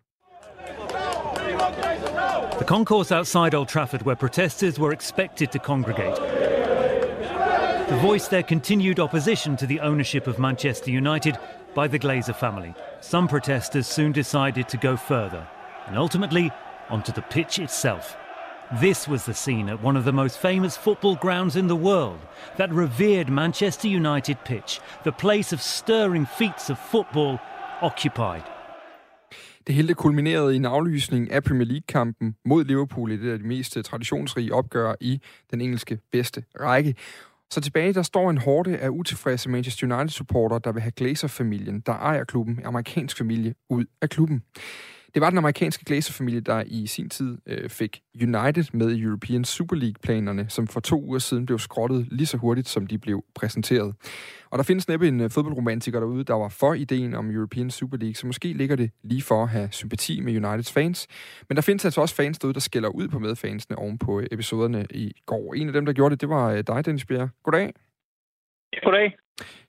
The 2.51 2.65
concourse 2.65 3.15
outside 3.15 3.57
Old 3.57 3.67
Trafford, 3.67 4.01
where 4.01 4.15
protesters 4.15 4.79
were 4.79 4.93
expected 4.93 5.47
to 5.47 5.59
congregate. 5.59 6.17
The 7.87 7.99
voice 8.01 8.27
their 8.27 8.41
continued 8.41 8.99
opposition 8.99 9.57
to 9.57 9.65
the 9.65 9.79
ownership 9.81 10.27
of 10.27 10.39
Manchester 10.39 10.91
United 10.91 11.35
by 11.75 11.87
the 11.87 11.99
Glazer 11.99 12.33
family. 12.33 12.73
Some 13.01 13.27
protesters 13.27 13.87
soon 13.87 14.11
decided 14.11 14.67
to 14.69 14.77
go 14.77 14.97
further 14.97 15.47
and 15.87 15.97
ultimately 15.97 16.51
onto 16.89 17.11
the 17.11 17.21
pitch 17.21 17.59
itself. 17.59 18.15
This 18.81 19.07
was 19.07 19.23
the 19.23 19.33
scene 19.33 19.69
at 19.69 19.83
one 19.83 19.99
of 19.99 20.03
the 20.03 20.11
most 20.11 20.39
famous 20.39 20.77
football 20.77 21.15
grounds 21.15 21.55
in 21.55 21.67
the 21.67 21.75
world, 21.75 22.19
that 22.57 22.69
revered 22.73 23.29
Manchester 23.29 23.87
United 23.87 24.37
pitch, 24.45 24.81
the 25.03 25.11
place 25.11 25.55
of 25.55 25.61
stirring 25.61 26.27
feats 26.27 26.69
of 26.69 26.77
football 26.91 27.37
occupied. 27.81 28.43
Det 29.67 29.75
hele 29.75 29.93
kulminerede 29.93 30.53
i 30.53 30.55
en 30.55 30.65
aflysning 30.65 31.31
af 31.31 31.43
Premier 31.43 31.65
League-kampen 31.65 32.35
mod 32.45 32.65
Liverpool 32.65 33.11
i 33.11 33.17
det 33.17 33.31
af 33.31 33.39
de 33.39 33.47
mest 33.47 33.77
øh, 33.77 33.83
traditionsrige 33.83 34.53
opgør 34.53 34.93
i 35.01 35.21
den 35.51 35.61
engelske 35.61 35.99
bedste 36.11 36.43
række. 36.59 36.95
Så 37.49 37.61
tilbage 37.61 37.93
der 37.93 38.01
står 38.01 38.29
en 38.29 38.37
hårde 38.37 38.77
af 38.77 38.89
utilfredse 38.89 39.49
Manchester 39.49 39.95
United-supporter, 39.95 40.59
der 40.59 40.71
vil 40.71 40.81
have 40.81 40.91
Glazer-familien, 40.91 41.79
der 41.79 41.93
ejer 41.93 42.23
klubben, 42.23 42.59
amerikansk 42.65 43.17
familie, 43.17 43.55
ud 43.69 43.85
af 44.01 44.09
klubben. 44.09 44.43
Det 45.17 45.21
var 45.21 45.29
den 45.29 45.37
amerikanske 45.37 45.85
glæserfamilie, 45.85 46.39
der 46.39 46.63
i 46.67 46.87
sin 46.87 47.09
tid 47.09 47.37
øh, 47.45 47.69
fik 47.69 48.01
United 48.21 48.63
med 48.73 48.91
i 48.91 49.01
European 49.01 49.43
Super 49.43 49.75
League-planerne, 49.75 50.45
som 50.49 50.67
for 50.67 50.79
to 50.79 51.01
uger 51.01 51.19
siden 51.19 51.45
blev 51.45 51.59
skrottet 51.59 52.07
lige 52.11 52.27
så 52.27 52.37
hurtigt, 52.37 52.69
som 52.69 52.87
de 52.87 52.97
blev 52.97 53.23
præsenteret. 53.35 53.95
Og 54.49 54.57
der 54.57 54.63
findes 54.63 54.87
næppe 54.87 55.07
en 55.07 55.21
øh, 55.21 55.29
fodboldromantiker 55.29 55.99
derude, 55.99 56.23
der 56.23 56.33
var 56.33 56.49
for 56.49 56.73
ideen 56.73 57.13
om 57.13 57.31
European 57.31 57.69
Super 57.69 57.97
League, 57.97 58.15
så 58.15 58.27
måske 58.27 58.53
ligger 58.53 58.75
det 58.75 58.91
lige 59.03 59.21
for 59.21 59.43
at 59.43 59.49
have 59.49 59.69
sympati 59.71 60.19
med 60.19 60.45
Uniteds 60.45 60.71
fans. 60.71 61.07
Men 61.49 61.55
der 61.55 61.61
findes 61.61 61.85
altså 61.85 62.01
også 62.01 62.15
fans 62.15 62.39
derude, 62.39 62.53
der 62.53 62.59
skælder 62.59 62.89
ud 62.89 63.07
på 63.07 63.19
medfansene 63.19 63.77
oven 63.77 63.97
på 63.97 64.19
øh, 64.19 64.27
episoderne 64.31 64.85
i 64.89 65.11
går. 65.25 65.53
En 65.53 65.67
af 65.67 65.73
dem, 65.73 65.85
der 65.85 65.93
gjorde 65.93 66.13
det, 66.13 66.21
det 66.21 66.29
var 66.29 66.51
øh, 66.51 66.63
dig, 66.67 66.85
Dennis 66.85 67.05
Bjerre. 67.05 67.29
Goddag. 67.43 67.73
Goddag. 68.83 69.15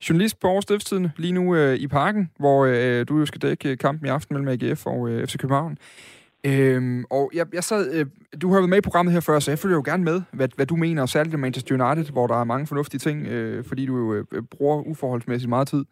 Journalist 0.09 0.41
på 0.41 0.49
Aarhus 0.49 0.93
lige 1.17 1.33
nu 1.33 1.55
øh, 1.55 1.77
i 1.77 1.89
parken, 1.89 2.31
hvor 2.39 2.65
øh, 2.65 3.07
du 3.09 3.19
jo 3.19 3.27
skal 3.27 3.43
dække 3.43 3.77
kampen 3.77 4.07
i 4.07 4.11
aften 4.11 4.37
mellem 4.37 4.59
AGF 4.63 4.87
og 4.87 5.09
øh, 5.09 5.27
FC 5.27 5.39
København. 5.39 5.79
Øhm, 6.47 7.05
og 7.11 7.31
jeg, 7.35 7.47
jeg 7.53 7.65
sad, 7.65 7.95
øh, 7.95 8.07
du 8.43 8.49
har 8.49 8.59
været 8.61 8.69
med 8.69 8.79
i 8.79 8.81
programmet 8.81 9.13
her 9.15 9.21
før, 9.21 9.39
så 9.39 9.51
jeg 9.51 9.59
følger 9.59 9.77
jo 9.77 9.83
gerne 9.85 10.05
med, 10.05 10.23
hvad, 10.33 10.49
hvad 10.57 10.67
du 10.67 10.77
mener, 10.77 11.07
særligt 11.07 11.35
om 11.35 11.41
Manchester 11.41 11.85
United, 11.85 12.13
hvor 12.13 12.27
der 12.27 12.41
er 12.41 12.45
mange 12.45 12.67
fornuftige 12.67 12.99
ting, 12.99 13.27
øh, 13.27 13.65
fordi 13.65 13.87
du 13.87 13.97
jo 13.97 14.15
øh, 14.15 14.43
bruger 14.43 14.83
uforholdsmæssigt 14.83 15.49
meget 15.49 15.69
tid 15.69 15.85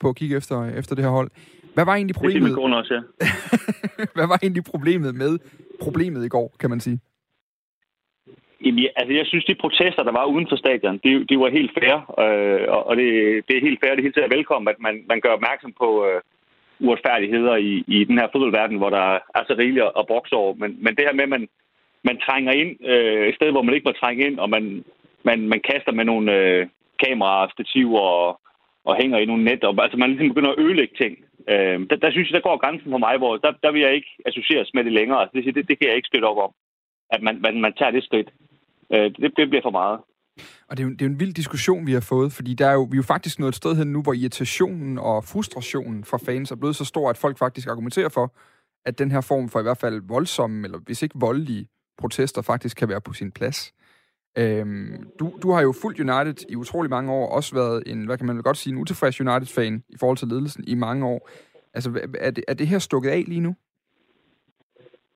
på 0.00 0.08
at 0.08 0.16
kigge 0.16 0.36
efter, 0.36 0.64
efter 0.64 0.94
det 0.94 1.04
her 1.04 1.10
hold. 1.10 1.30
Hvad 1.74 1.84
var 1.84 1.94
egentlig 1.94 2.14
problemet? 2.14 2.50
Det 2.50 2.58
er 2.58 2.74
også, 2.74 2.94
ja. 2.94 3.26
hvad 4.16 4.26
var 4.26 4.38
egentlig 4.42 4.64
problemet 4.64 5.14
med 5.14 5.38
problemet 5.80 6.24
i 6.24 6.28
går, 6.28 6.56
kan 6.60 6.70
man 6.70 6.80
sige? 6.80 7.00
Jamen, 8.64 8.88
altså, 8.96 9.12
jeg 9.14 9.26
synes, 9.26 9.44
de 9.44 9.62
protester, 9.64 10.02
der 10.02 10.12
var 10.12 10.24
uden 10.24 10.48
for 10.48 10.56
stadion, 10.56 11.00
det, 11.04 11.30
de 11.30 11.38
var 11.38 11.50
helt 11.58 11.72
fair. 11.78 11.96
Øh, 12.24 12.66
og 12.88 12.96
det, 12.96 13.08
det 13.48 13.56
er 13.56 13.66
helt 13.66 13.80
fair, 13.80 13.90
det 13.90 13.98
er 13.98 14.08
helt 14.08 14.14
til 14.16 14.26
at 14.28 14.36
velkommen, 14.36 14.68
at 14.68 14.80
man, 14.86 15.04
man 15.08 15.20
gør 15.20 15.32
opmærksom 15.38 15.72
på 15.82 15.88
øh, 16.06 16.20
uretfærdigheder 16.80 17.56
i, 17.56 17.84
i 17.86 18.04
den 18.04 18.18
her 18.18 18.28
fodboldverden, 18.32 18.76
hvor 18.78 18.90
der 18.90 19.06
er 19.38 19.42
så 19.46 19.54
rigeligt 19.58 19.84
at 20.00 20.06
brokse 20.06 20.34
over. 20.34 20.54
Men, 20.54 20.70
men 20.84 20.96
det 20.96 21.04
her 21.06 21.12
med, 21.12 21.22
at 21.28 21.34
man, 21.36 21.48
man 22.04 22.18
trænger 22.26 22.52
ind 22.52 22.72
øh, 22.92 23.28
et 23.28 23.34
sted, 23.34 23.50
hvor 23.50 23.62
man 23.62 23.74
ikke 23.74 23.88
må 23.88 23.92
trænge 23.92 24.26
ind, 24.26 24.38
og 24.38 24.50
man, 24.50 24.84
man, 25.22 25.48
man 25.48 25.60
kaster 25.70 25.92
med 25.92 26.04
nogle 26.04 26.32
øh, 26.38 26.66
kameraer, 27.04 27.48
stativer 27.48 28.00
og, 28.00 28.40
og 28.84 28.96
hænger 29.00 29.18
i 29.18 29.24
nogle 29.24 29.44
net. 29.44 29.64
Og, 29.64 29.74
altså, 29.82 29.96
man 29.98 30.10
ligesom 30.10 30.28
begynder 30.28 30.52
at 30.52 30.58
ødelægge 30.64 30.94
ting. 31.02 31.14
Øh, 31.52 31.76
der, 31.90 31.96
der 31.96 32.10
synes 32.10 32.28
jeg, 32.28 32.34
der 32.34 32.48
går 32.48 32.62
grænsen 32.64 32.90
for 32.90 32.98
mig, 32.98 33.14
hvor 33.18 33.36
der, 33.36 33.52
der 33.62 33.70
vil 33.72 33.80
jeg 33.80 33.94
ikke 33.94 34.10
associeres 34.26 34.74
med 34.74 34.84
det 34.84 34.92
længere. 34.92 35.20
Altså, 35.20 35.34
det, 35.34 35.54
det, 35.54 35.68
det 35.68 35.78
kan 35.78 35.88
jeg 35.88 35.96
ikke 35.96 36.10
støtte 36.12 36.30
op 36.32 36.38
om, 36.46 36.52
at 37.10 37.22
man, 37.22 37.40
man, 37.40 37.60
man 37.60 37.72
tager 37.72 37.90
det 37.90 38.04
skridt. 38.04 38.30
Øh, 38.92 39.10
det, 39.16 39.32
det 39.36 39.48
bliver 39.48 39.62
for 39.62 39.70
meget. 39.70 40.00
Og 40.68 40.76
det 40.76 40.82
er, 40.82 40.86
jo, 40.86 40.92
det 40.92 41.02
er 41.02 41.06
jo 41.06 41.12
en 41.12 41.20
vild 41.20 41.34
diskussion, 41.34 41.86
vi 41.86 41.92
har 41.92 42.00
fået, 42.00 42.32
fordi 42.32 42.54
der 42.54 42.66
er 42.66 42.72
jo, 42.72 42.82
vi 42.82 42.94
er 42.94 42.96
jo 42.96 43.02
faktisk 43.02 43.38
nået 43.38 43.48
et 43.48 43.56
sted 43.56 43.76
hen 43.76 43.92
nu, 43.92 44.02
hvor 44.02 44.12
irritationen 44.12 44.98
og 44.98 45.24
frustrationen 45.24 46.04
fra 46.04 46.18
fans 46.18 46.50
er 46.50 46.56
blevet 46.56 46.76
så 46.76 46.84
stor, 46.84 47.10
at 47.10 47.18
folk 47.18 47.38
faktisk 47.38 47.68
argumenterer 47.68 48.08
for, 48.08 48.34
at 48.84 48.98
den 48.98 49.10
her 49.10 49.20
form 49.20 49.48
for 49.48 49.60
i 49.60 49.62
hvert 49.62 49.78
fald 49.78 50.02
voldsomme, 50.08 50.64
eller 50.64 50.78
hvis 50.78 51.02
ikke 51.02 51.14
voldelige 51.18 51.68
protester 51.98 52.42
faktisk 52.42 52.76
kan 52.76 52.88
være 52.88 53.00
på 53.00 53.12
sin 53.12 53.32
plads. 53.32 53.74
Øhm, 54.38 55.10
du, 55.18 55.32
du 55.42 55.50
har 55.50 55.62
jo 55.62 55.72
fulgt 55.82 56.00
United 56.00 56.46
i 56.48 56.56
utrolig 56.56 56.90
mange 56.90 57.12
år, 57.12 57.28
også 57.28 57.54
været 57.54 57.82
en, 57.86 58.04
hvad 58.04 58.18
kan 58.18 58.26
man 58.26 58.42
godt 58.42 58.56
sige, 58.56 58.72
en 58.72 58.80
utilfreds 58.80 59.20
United-fan 59.20 59.82
i 59.88 59.96
forhold 60.00 60.16
til 60.18 60.28
ledelsen 60.28 60.64
i 60.66 60.74
mange 60.74 61.06
år. 61.06 61.30
Altså, 61.74 62.00
er 62.18 62.30
det, 62.30 62.44
er 62.48 62.54
det 62.54 62.68
her 62.68 62.78
stukket 62.78 63.10
af 63.10 63.24
lige 63.26 63.40
nu? 63.40 63.56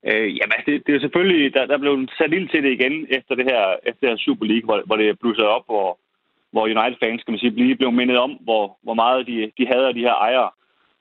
Øh, 0.07 0.29
jamen, 0.37 0.55
altså, 0.57 0.71
det, 0.71 0.87
det 0.87 0.95
er 0.95 1.01
selvfølgelig, 1.01 1.55
der, 1.55 1.67
der 1.67 1.79
blev 1.79 2.09
sat 2.19 2.33
ild 2.33 2.49
til 2.49 2.63
det 2.63 2.73
igen 2.73 3.07
efter 3.11 3.35
det 3.35 3.45
her, 3.45 3.63
efter 3.87 4.01
det 4.01 4.11
her 4.11 4.17
Super 4.17 4.47
League, 4.47 4.67
hvor, 4.69 4.83
hvor 4.87 4.97
det 4.97 5.19
blussede 5.19 5.49
op, 5.49 5.67
hvor, 5.67 5.99
hvor 6.53 6.65
United-fans, 6.65 7.23
kan 7.23 7.33
man 7.33 7.39
sige, 7.39 7.51
lige 7.51 7.77
blev 7.77 7.93
mindet 7.93 8.19
om, 8.19 8.31
hvor, 8.31 8.79
hvor 8.83 8.95
meget 8.95 9.27
de, 9.27 9.53
de 9.59 9.67
hader 9.67 9.93
de 9.93 10.07
her 10.09 10.15
ejere. 10.15 10.51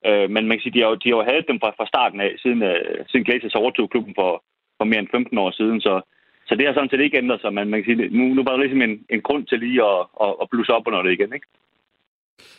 Øh, 0.06 0.30
men 0.30 0.42
man 0.46 0.56
kan 0.56 0.60
sige, 0.62 0.76
de 0.76 0.82
har 0.82 0.94
de 0.94 1.08
har 1.08 1.16
jo 1.16 1.28
hadet 1.30 1.48
dem 1.48 1.60
fra, 1.60 1.70
fra 1.78 1.86
starten 1.86 2.20
af, 2.20 2.30
siden, 2.42 2.62
uh, 2.62 3.06
siden 3.08 3.24
Glazers 3.24 3.54
overtog 3.54 3.90
klubben 3.90 4.14
for, 4.14 4.42
for 4.78 4.84
mere 4.84 4.98
end 4.98 5.08
15 5.10 5.38
år 5.38 5.50
siden, 5.50 5.80
så, 5.80 6.00
så 6.46 6.54
det 6.54 6.66
har 6.66 6.74
sådan 6.74 6.90
set 6.90 7.00
ikke 7.00 7.18
ændret 7.18 7.40
sig, 7.40 7.54
men 7.54 7.68
man 7.68 7.82
kan 7.82 7.96
sige, 7.96 8.08
nu, 8.18 8.24
nu 8.34 8.42
var 8.42 8.52
der 8.52 8.62
ligesom 8.62 8.82
en, 8.82 9.04
en 9.10 9.22
grund 9.22 9.46
til 9.46 9.58
lige 9.58 9.82
at, 9.84 10.00
at, 10.24 10.34
at 10.42 10.50
blusse 10.50 10.72
op 10.72 10.86
under 10.86 11.02
det 11.02 11.12
igen, 11.12 11.32
ikke? 11.34 11.46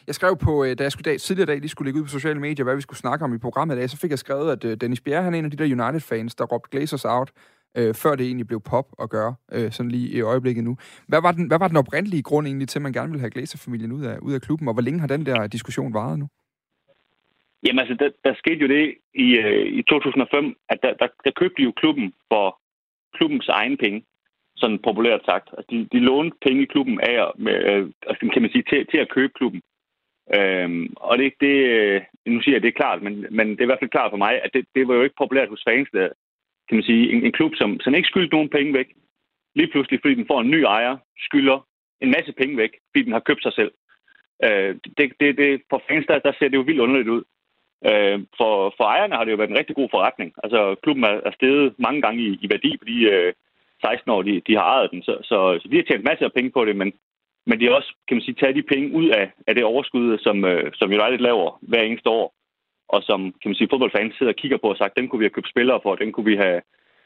Jeg 0.08 0.16
skrev 0.16 0.38
på, 0.38 0.64
øh, 0.64 0.78
da 0.78 0.84
jeg 0.84 0.92
skulle 0.92 1.12
dag, 1.12 1.20
tidligere 1.20 1.46
dag 1.52 1.60
lige 1.60 1.70
skulle 1.70 1.88
lægge 1.88 2.00
ud 2.00 2.06
på 2.06 2.10
sociale 2.10 2.40
medier, 2.40 2.64
hvad 2.64 2.76
vi 2.76 2.82
skulle 2.82 2.98
snakke 2.98 3.26
om 3.26 3.34
i 3.34 3.38
programmet 3.38 3.76
i 3.76 3.80
dag, 3.80 3.90
så 3.90 3.98
fik 3.98 4.10
jeg 4.10 4.20
skrevet, 4.20 4.52
at 4.52 4.66
øh, 4.66 4.78
Dennis 4.82 5.02
Bjerre, 5.02 5.24
han 5.24 5.34
er 5.34 5.40
en 5.40 5.46
af 5.46 5.52
de 5.52 5.58
der 5.58 5.84
United-fans, 5.84 6.36
der 6.36 6.46
råbte 6.46 6.70
Glazers 6.72 7.06
out, 7.06 7.32
øh, 7.78 7.94
før 7.96 8.16
det 8.16 8.26
egentlig 8.26 8.48
blev 8.48 8.62
pop 8.62 8.88
at 9.02 9.10
gøre, 9.10 9.36
øh, 9.52 9.72
sådan 9.72 9.92
lige 9.92 10.10
i 10.10 10.22
øjeblikket 10.22 10.64
nu. 10.64 10.78
Hvad 11.08 11.22
var, 11.22 11.32
den, 11.32 11.48
hvad 11.48 11.60
var 11.60 11.68
den 11.68 11.78
oprindelige 11.78 12.24
grund 12.24 12.48
egentlig 12.48 12.68
til, 12.68 12.80
at 12.80 12.84
man 12.84 12.94
gerne 12.94 13.10
ville 13.10 13.20
have 13.20 13.32
Glazer-familien 13.32 13.92
ud 13.92 14.04
af, 14.06 14.18
ud 14.18 14.34
af 14.34 14.42
klubben, 14.42 14.68
og 14.68 14.74
hvor 14.74 14.82
længe 14.82 15.00
har 15.00 15.08
den 15.08 15.26
der 15.26 15.48
diskussion 15.48 15.94
varet 15.94 16.20
nu? 16.20 16.28
Jamen 17.66 17.80
altså, 17.80 17.96
der, 18.00 18.10
der 18.26 18.34
skete 18.42 18.62
jo 18.64 18.68
det 18.68 18.96
i, 19.14 19.28
øh, 19.44 19.66
i 19.80 19.82
2005, 19.84 20.56
at 20.70 20.78
der, 20.84 20.94
der, 20.94 21.08
der 21.26 21.32
købte 21.40 21.58
de 21.58 21.64
jo 21.64 21.72
klubben 21.72 22.14
for 22.32 22.60
klubbens 23.16 23.48
egen 23.48 23.78
penge, 23.78 24.06
sådan 24.60 24.80
populært 24.80 25.26
sagt. 25.26 25.50
Altså, 25.58 25.68
de, 25.72 25.88
de 25.94 26.00
lånte 26.00 26.38
penge 26.46 26.62
i 26.64 26.72
klubben 26.74 27.00
af, 27.00 27.32
med, 27.38 27.56
øh, 27.70 27.90
altså, 28.08 28.30
kan 28.34 28.42
man 28.42 28.52
sige, 28.52 28.64
til, 28.70 28.88
til 28.92 28.98
at 28.98 29.10
købe 29.10 29.34
klubben. 29.36 29.62
Øhm, 30.36 30.94
og 30.96 31.18
det, 31.18 31.34
det, 31.42 31.56
øh, 31.76 32.02
nu 32.26 32.42
siger 32.42 32.56
jeg, 32.56 32.62
det 32.62 32.68
er 32.68 32.82
klart, 32.82 33.02
men, 33.02 33.26
men 33.32 33.50
det 33.50 33.60
er 33.60 33.68
i 33.68 33.72
hvert 33.72 33.82
fald 33.82 33.96
klart 33.98 34.12
for 34.12 34.18
mig, 34.26 34.34
at 34.44 34.52
det, 34.54 34.66
det 34.76 34.88
var 34.88 34.96
jo 34.96 35.04
ikke 35.04 35.22
populært 35.22 35.50
hos 35.50 35.64
fans, 35.68 35.90
der, 35.94 36.10
kan 36.68 36.78
man 36.78 36.84
sige, 36.84 37.12
en, 37.12 37.26
en 37.26 37.32
klub, 37.32 37.52
som, 37.56 37.80
som 37.80 37.96
ikke 37.96 38.12
skyldte 38.12 38.36
nogen 38.36 38.50
penge 38.50 38.74
væk, 38.74 38.90
lige 39.56 39.72
pludselig, 39.72 40.00
fordi 40.02 40.16
den 40.16 40.28
får 40.28 40.42
en 40.42 40.52
ny 40.52 40.62
ejer, 40.64 40.98
skylder 41.18 41.68
en 42.02 42.12
masse 42.12 42.34
penge 42.34 42.58
væk, 42.58 42.74
fordi 42.90 43.04
den 43.06 43.14
har 43.14 43.20
købt 43.20 43.44
sig 43.44 43.54
selv. 43.54 43.72
Øh, 44.46 44.76
det, 44.98 45.14
det, 45.20 45.38
det, 45.38 45.62
for 45.70 45.84
fans, 45.90 46.06
der, 46.08 46.20
der 46.20 46.32
ser 46.40 46.48
det 46.50 46.58
jo 46.58 46.68
vildt 46.68 46.80
underligt 46.80 47.10
ud. 47.10 47.24
Øh, 47.90 48.20
for, 48.38 48.74
for 48.78 48.84
ejerne 48.84 49.16
har 49.16 49.24
det 49.24 49.32
jo 49.32 49.38
været 49.38 49.50
en 49.50 49.58
rigtig 49.58 49.76
god 49.76 49.90
forretning. 49.92 50.34
Altså, 50.44 50.76
klubben 50.84 51.04
er, 51.04 51.16
er 51.26 51.32
steget 51.32 51.76
mange 51.80 52.02
gange 52.02 52.22
i, 52.24 52.40
i 52.42 52.48
værdi, 52.50 52.78
fordi 52.78 52.98
øh, 53.06 53.34
16 53.82 54.12
år, 54.12 54.22
de, 54.22 54.42
de 54.48 54.56
har 54.56 54.66
ejet 54.76 54.92
den. 54.92 55.02
Så, 55.04 55.14
så, 55.30 55.38
så 55.62 55.68
de 55.72 55.76
har 55.76 55.84
tjent 55.84 56.04
masser 56.10 56.26
af 56.26 56.34
penge 56.34 56.52
på 56.52 56.66
det, 56.66 56.76
men, 56.76 56.94
men 57.48 57.60
de 57.60 57.66
har 57.66 57.74
også, 57.74 57.92
kan 58.08 58.16
man 58.18 58.24
sige, 58.24 58.40
taget 58.40 58.56
de 58.56 58.72
penge 58.74 58.96
ud 59.00 59.08
af, 59.10 59.32
af 59.48 59.56
det 59.56 59.64
overskud, 59.64 60.18
som, 60.18 60.46
øh, 60.46 60.72
som 60.74 60.90
United 60.90 61.18
laver 61.28 61.60
hver 61.62 61.82
eneste 61.82 62.10
år, 62.10 62.34
og 62.90 63.04
som, 63.04 63.20
kan 63.40 63.50
man 63.50 63.56
sige, 63.56 63.70
fodboldfans 63.72 64.16
sidder 64.16 64.34
og 64.34 64.42
kigger 64.42 64.58
på 64.58 64.70
og 64.70 64.78
sagt, 64.78 64.98
den 64.98 65.08
kunne 65.08 65.20
vi 65.20 65.26
have 65.26 65.38
købt 65.38 65.54
spillere 65.54 65.80
for, 65.84 65.96
den 65.96 66.12
kunne 66.12 66.30
vi 66.32 66.36
have, 66.36 66.62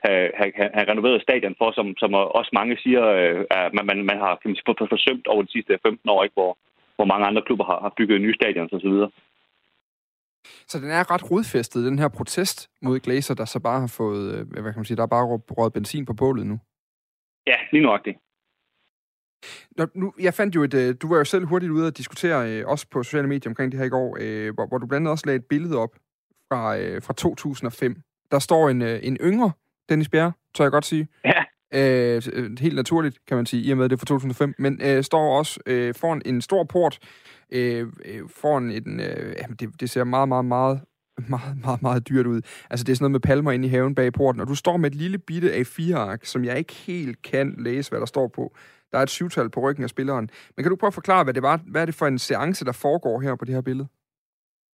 have, 0.07 0.31
have, 0.39 0.51
have 0.77 0.89
renoveret 0.91 1.21
stadion 1.21 1.55
for, 1.57 1.71
som, 1.71 1.87
som 1.97 2.13
også 2.13 2.51
mange 2.53 2.77
siger, 2.83 3.03
øh, 3.05 3.45
at 3.51 3.73
man, 3.73 3.85
man, 3.85 3.97
man 4.11 4.17
har 4.23 4.33
kan 4.35 4.49
man 4.49 4.55
sige, 4.55 4.87
forsømt 4.95 5.27
over 5.27 5.41
de 5.43 5.51
sidste 5.51 5.79
15 5.87 6.09
år, 6.09 6.23
ikke, 6.23 6.39
hvor, 6.39 6.57
hvor 6.95 7.05
mange 7.05 7.25
andre 7.25 7.41
klubber 7.41 7.65
har, 7.65 7.79
har 7.85 7.93
bygget 7.97 8.21
nye 8.21 8.39
stadions 8.39 8.73
osv. 8.73 8.95
Så 10.67 10.79
den 10.79 10.89
er 10.89 11.11
ret 11.11 11.31
rodfæstet, 11.31 11.85
den 11.85 11.99
her 11.99 12.07
protest 12.07 12.69
mod 12.81 12.99
Glazer, 12.99 13.33
der 13.33 13.45
så 13.45 13.59
bare 13.59 13.79
har 13.79 13.87
fået, 13.87 14.35
øh, 14.35 14.47
hvad 14.51 14.63
kan 14.63 14.73
man 14.75 14.85
sige, 14.85 14.97
der 14.97 15.03
er 15.03 15.07
bare 15.07 15.25
råd 15.25 15.69
benzin 15.69 16.05
på 16.05 16.13
bålet 16.13 16.47
nu? 16.47 16.59
Ja, 17.47 17.55
lige 17.71 17.99
det. 18.05 18.15
Nå, 19.77 19.87
nu, 19.93 20.13
jeg 20.19 20.33
fandt 20.33 20.55
jo 20.55 20.63
et, 20.63 20.73
øh, 20.73 20.95
du 21.01 21.07
var 21.07 21.17
jo 21.17 21.23
selv 21.23 21.45
hurtigt 21.45 21.71
ude 21.71 21.87
at 21.87 21.97
diskutere, 21.97 22.51
øh, 22.51 22.67
også 22.67 22.87
på 22.91 23.03
sociale 23.03 23.27
medier 23.27 23.51
omkring 23.51 23.71
det 23.71 23.79
her 23.79 23.85
i 23.85 23.89
går, 23.89 24.09
hvor, 24.51 24.67
hvor 24.67 24.77
du 24.77 24.87
blandt 24.87 25.01
andet 25.01 25.11
også 25.11 25.25
lagde 25.25 25.37
et 25.37 25.45
billede 25.45 25.77
op 25.77 25.95
fra, 26.49 26.75
fra 26.99 27.13
2005. 27.13 28.01
Der 28.31 28.39
står 28.39 28.69
en, 28.69 28.81
en 28.81 29.17
yngre 29.21 29.51
Dennis 29.89 30.09
Bjerre, 30.09 30.31
tør 30.53 30.63
jeg 30.63 30.71
godt 30.71 30.85
sige. 30.85 31.07
Ja. 31.25 31.42
Øh, 31.73 32.21
øh, 32.33 32.59
helt 32.59 32.75
naturligt, 32.75 33.17
kan 33.27 33.37
man 33.37 33.45
sige, 33.45 33.63
i 33.63 33.71
og 33.71 33.77
med 33.77 33.89
det 33.89 33.95
er 33.95 33.97
fra 33.97 34.05
2005, 34.05 34.55
men 34.57 34.81
øh, 34.81 35.03
står 35.03 35.37
også 35.37 35.59
øh, 35.65 35.95
foran 35.95 36.21
en 36.25 36.41
stor 36.41 36.63
port, 36.63 36.99
øh, 37.51 37.87
øh, 38.05 38.21
foran 38.29 38.71
en, 38.71 38.99
øh, 38.99 39.35
jamen 39.41 39.57
det, 39.59 39.69
det 39.79 39.89
ser 39.89 40.03
meget, 40.03 40.27
meget, 40.27 40.45
meget 40.45 40.81
meget, 41.29 41.57
meget, 41.63 41.81
meget 41.81 42.09
dyrt 42.09 42.27
ud. 42.27 42.41
Altså, 42.69 42.83
det 42.83 42.91
er 42.91 42.95
sådan 42.95 43.03
noget 43.03 43.11
med 43.11 43.19
palmer 43.19 43.51
inde 43.51 43.67
i 43.67 43.69
haven 43.69 43.95
bag 43.95 44.13
porten, 44.13 44.41
og 44.41 44.47
du 44.47 44.55
står 44.55 44.77
med 44.77 44.91
et 44.91 44.95
lille 44.95 45.17
bitte 45.17 45.53
A4-ark, 45.55 46.25
som 46.25 46.45
jeg 46.45 46.57
ikke 46.57 46.73
helt 46.73 47.21
kan 47.21 47.55
læse, 47.57 47.89
hvad 47.89 47.99
der 47.99 48.05
står 48.05 48.27
på. 48.27 48.55
Der 48.91 48.97
er 48.97 49.03
et 49.03 49.09
syvtal 49.09 49.49
på 49.49 49.59
ryggen 49.59 49.83
af 49.83 49.89
spilleren. 49.89 50.29
Men 50.57 50.63
kan 50.63 50.69
du 50.69 50.75
prøve 50.75 50.87
at 50.87 50.93
forklare, 50.93 51.23
hvad 51.23 51.33
det 51.33 51.43
var? 51.43 51.61
Hvad 51.67 51.81
er 51.81 51.85
det 51.85 51.95
for 51.95 52.07
en 52.07 52.19
seance, 52.19 52.65
der 52.65 52.71
foregår 52.71 53.21
her 53.21 53.35
på 53.35 53.45
det 53.45 53.53
her 53.53 53.61
billede? 53.61 53.87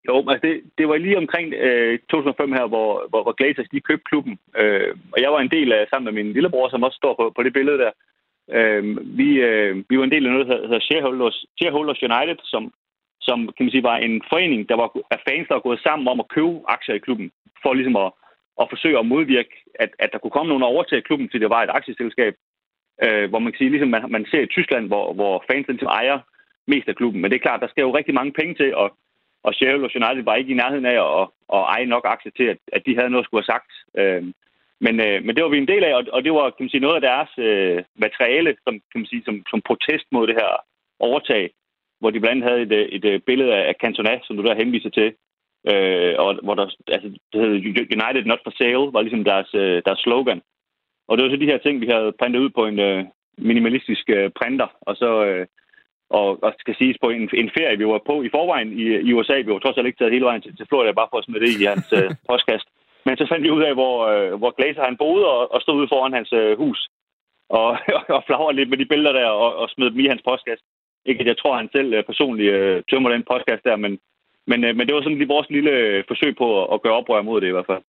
Jo, 0.08 0.16
altså 0.30 0.48
det, 0.48 0.56
det 0.78 0.88
var 0.88 0.98
lige 0.98 1.18
omkring 1.18 1.54
øh, 1.54 2.00
2005 2.00 2.52
her, 2.52 2.68
hvor, 2.68 3.08
hvor, 3.10 3.22
hvor 3.24 3.36
Glazers 3.40 3.70
de 3.72 3.82
købte 3.82 4.10
klubben. 4.10 4.40
Øh, 4.58 4.96
og 5.14 5.22
jeg 5.22 5.32
var 5.32 5.40
en 5.40 5.52
del 5.58 5.72
af, 5.74 5.88
sammen 5.90 6.06
med 6.14 6.24
min 6.24 6.34
lillebror, 6.34 6.70
som 6.70 6.84
også 6.84 6.98
står 6.98 7.14
på, 7.16 7.34
på 7.36 7.44
det 7.44 7.54
billede 7.54 7.78
der. 7.78 7.92
Øh, 8.58 8.84
vi, 9.18 9.30
øh, 9.50 9.84
vi 9.90 9.98
var 9.98 10.04
en 10.04 10.12
del 10.12 10.26
af 10.26 10.32
noget, 10.32 10.48
der 10.48 10.68
hedder 10.68 10.80
Shareholders, 10.80 11.46
Shareholders 11.58 12.04
United, 12.10 12.40
som, 12.44 12.74
som 13.22 13.38
kan 13.56 13.64
man 13.66 13.72
sige, 13.72 13.90
var 13.92 13.98
en 13.98 14.22
forening, 14.30 14.70
der 14.70 14.76
var 14.76 14.90
af 15.12 15.20
fans, 15.28 15.48
der 15.48 15.54
var 15.54 15.68
gået 15.68 15.80
sammen 15.80 16.08
om 16.08 16.20
at 16.20 16.32
købe 16.36 16.54
aktier 16.68 16.96
i 16.96 17.06
klubben, 17.06 17.32
for 17.62 17.74
ligesom 17.74 17.96
at, 17.96 18.12
at 18.62 18.70
forsøge 18.70 19.00
at 19.00 19.06
modvirke, 19.06 19.54
at, 19.80 19.90
at 20.00 20.10
der 20.12 20.20
kunne 20.20 20.36
komme 20.38 20.50
nogen 20.50 20.64
og 20.64 20.70
overtage 20.70 21.02
klubben, 21.02 21.28
fordi 21.30 21.40
det 21.44 21.50
var 21.50 21.64
et 21.64 21.76
aktieselskab. 21.80 22.34
Øh, 23.04 23.30
hvor 23.30 23.40
man 23.40 23.52
kan 23.52 23.58
sige, 23.58 23.70
ligesom 23.70 23.90
man, 23.90 24.12
man 24.12 24.26
ser 24.32 24.42
i 24.42 24.54
Tyskland, 24.56 24.88
hvor, 24.88 25.14
hvor 25.14 25.44
fans 25.52 25.68
ligesom 25.68 25.88
ejer 25.88 26.20
mest 26.68 26.88
af 26.88 26.96
klubben. 26.96 27.22
Men 27.22 27.32
det 27.32 27.38
er 27.38 27.48
klart, 27.48 27.62
der 27.62 27.68
skal 27.68 27.82
jo 27.82 27.98
rigtig 27.98 28.14
mange 28.14 28.34
penge 28.40 28.54
til, 28.56 28.76
og 28.76 28.88
og 29.44 29.54
Sheffield 29.54 29.96
United 30.00 30.24
var 30.24 30.36
ikke 30.36 30.52
i 30.52 30.60
nærheden 30.62 30.86
af 30.86 31.00
at, 31.22 31.28
at 31.56 31.62
eje 31.74 31.86
nok 31.86 32.06
aktier 32.06 32.32
til, 32.38 32.44
at, 32.44 32.58
at 32.76 32.82
de 32.86 32.96
havde 32.96 33.10
noget 33.10 33.24
at 33.24 33.28
skulle 33.28 33.44
have 33.44 33.54
sagt. 33.56 33.72
Øh, 34.00 34.24
men, 34.86 34.96
øh, 35.06 35.18
men 35.26 35.36
det 35.36 35.44
var 35.44 35.50
vi 35.50 35.58
en 35.58 35.74
del 35.74 35.84
af, 35.84 35.94
og, 35.94 36.04
og 36.14 36.24
det 36.24 36.32
var 36.34 36.50
kan 36.50 36.64
man 36.64 36.70
sige, 36.70 36.86
noget 36.86 37.00
af 37.00 37.08
deres 37.10 37.32
øh, 37.48 37.84
materiale 37.96 38.56
som, 38.64 38.74
kan 38.92 39.00
man 39.02 39.12
sige, 39.12 39.24
som, 39.26 39.36
som 39.52 39.62
protest 39.62 40.08
mod 40.12 40.28
det 40.28 40.36
her 40.42 40.52
overtag, 41.00 41.44
hvor 42.00 42.10
de 42.10 42.20
blandt 42.20 42.36
andet 42.36 42.50
havde 42.50 42.62
et, 42.62 42.74
øh, 42.80 42.86
et, 42.96 43.06
et 43.06 43.24
billede 43.24 43.54
af 43.54 43.76
Cantona, 43.82 44.20
som 44.24 44.36
du 44.38 44.44
der 44.44 44.62
henviser 44.62 44.90
til, 44.90 45.10
øh, 45.72 46.14
og 46.24 46.30
hvor 46.44 46.56
der, 46.56 46.66
altså, 46.88 47.08
det 47.34 47.42
hed 47.42 47.54
United 47.98 48.26
Not 48.26 48.42
For 48.44 48.54
Sale, 48.58 48.94
var 48.94 49.02
ligesom 49.02 49.24
deres, 49.24 49.50
øh, 49.54 49.82
deres 49.86 50.00
slogan. 50.00 50.42
Og 51.08 51.18
det 51.18 51.24
var 51.24 51.32
så 51.32 51.38
de 51.38 51.52
her 51.52 51.58
ting, 51.58 51.82
vi 51.82 51.88
havde 51.94 52.12
printet 52.20 52.40
ud 52.40 52.50
på 52.50 52.66
en 52.66 52.80
øh, 52.80 53.06
minimalistisk 53.38 54.10
øh, 54.10 54.30
printer, 54.40 54.68
og 54.82 54.96
så, 54.96 55.26
øh, 55.26 55.48
og, 56.10 56.44
og 56.44 56.54
skal 56.60 56.76
siges 56.76 56.98
på 57.02 57.10
en, 57.10 57.30
en 57.34 57.52
ferie, 57.58 57.78
vi 57.78 57.86
var 57.86 58.02
på 58.10 58.16
i 58.24 58.30
forvejen 58.30 58.70
i, 58.84 58.86
i 59.08 59.14
USA. 59.14 59.38
Vi 59.42 59.54
var 59.54 59.60
trods 59.60 59.78
alt 59.78 59.88
ikke 59.88 60.00
taget 60.00 60.16
hele 60.16 60.26
vejen 60.30 60.42
til, 60.42 60.58
til 60.58 60.68
Florida, 60.70 60.92
bare 60.92 61.12
for 61.12 61.18
at 61.18 61.26
smide 61.26 61.44
det 61.46 61.62
i 61.62 61.66
hans 61.72 61.88
øh, 62.00 62.10
postkast. 62.30 62.68
Men 63.06 63.18
så 63.18 63.26
fandt 63.30 63.44
vi 63.44 63.56
ud 63.58 63.64
af, 63.70 63.74
hvor, 63.74 63.96
øh, 64.12 64.34
hvor 64.40 64.52
Glazer 64.58 64.84
han 64.90 64.98
boede 64.98 65.26
og, 65.26 65.54
og 65.54 65.62
stod 65.62 65.76
ude 65.80 65.92
foran 65.94 66.14
hans 66.14 66.34
øh, 66.34 66.58
hus. 66.58 66.80
Og, 67.50 67.70
og 68.16 68.24
flagrede 68.28 68.56
lidt 68.56 68.70
med 68.70 68.78
de 68.78 68.92
billeder 68.92 69.14
der 69.20 69.28
og, 69.28 69.56
og 69.56 69.70
smed 69.70 69.92
dem 69.92 70.00
i 70.00 70.08
hans 70.08 70.22
postkast. 70.28 70.64
Ikke 71.06 71.22
at 71.22 71.28
jeg 71.28 71.38
tror, 71.38 71.58
han 71.58 71.70
selv 71.72 71.94
øh, 71.94 72.04
personligt 72.04 72.54
øh, 72.54 72.84
tømmer 72.90 73.10
den 73.10 73.24
postkast 73.32 73.64
der, 73.64 73.76
men, 73.76 74.00
men, 74.48 74.64
øh, 74.64 74.76
men 74.76 74.88
det 74.88 74.96
var 74.96 75.02
sådan 75.02 75.18
lige 75.18 75.36
vores 75.36 75.50
lille 75.50 75.72
øh, 75.72 76.04
forsøg 76.08 76.36
på 76.38 76.48
at, 76.62 76.68
at 76.74 76.82
gøre 76.82 76.94
oprør 77.00 77.22
mod 77.22 77.42
det 77.42 77.48
i 77.48 77.56
hvert 77.56 77.70
fald. 77.72 77.84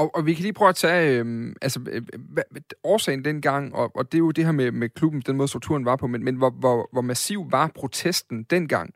Og, 0.00 0.06
og 0.16 0.26
vi 0.26 0.34
kan 0.34 0.42
lige 0.42 0.58
prøve 0.60 0.68
at 0.68 0.82
tage 0.86 1.20
øhm, 1.20 1.54
altså, 1.62 1.80
øh, 1.80 1.94
altså, 1.96 2.10
øh, 2.14 2.20
hvad, 2.34 2.44
årsagen 2.84 3.24
dengang, 3.24 3.74
og, 3.74 3.86
og 3.98 4.04
det 4.12 4.14
er 4.14 4.26
jo 4.26 4.30
det 4.30 4.44
her 4.44 4.52
med, 4.52 4.70
med 4.70 4.88
klubben, 4.88 5.20
den 5.20 5.36
måde 5.36 5.48
strukturen 5.48 5.84
var 5.84 5.96
på, 5.96 6.06
men, 6.06 6.24
men 6.24 6.36
hvor, 6.36 6.50
hvor, 6.62 6.88
hvor 6.92 7.00
massiv 7.00 7.40
var 7.50 7.72
protesten 7.80 8.42
dengang? 8.42 8.94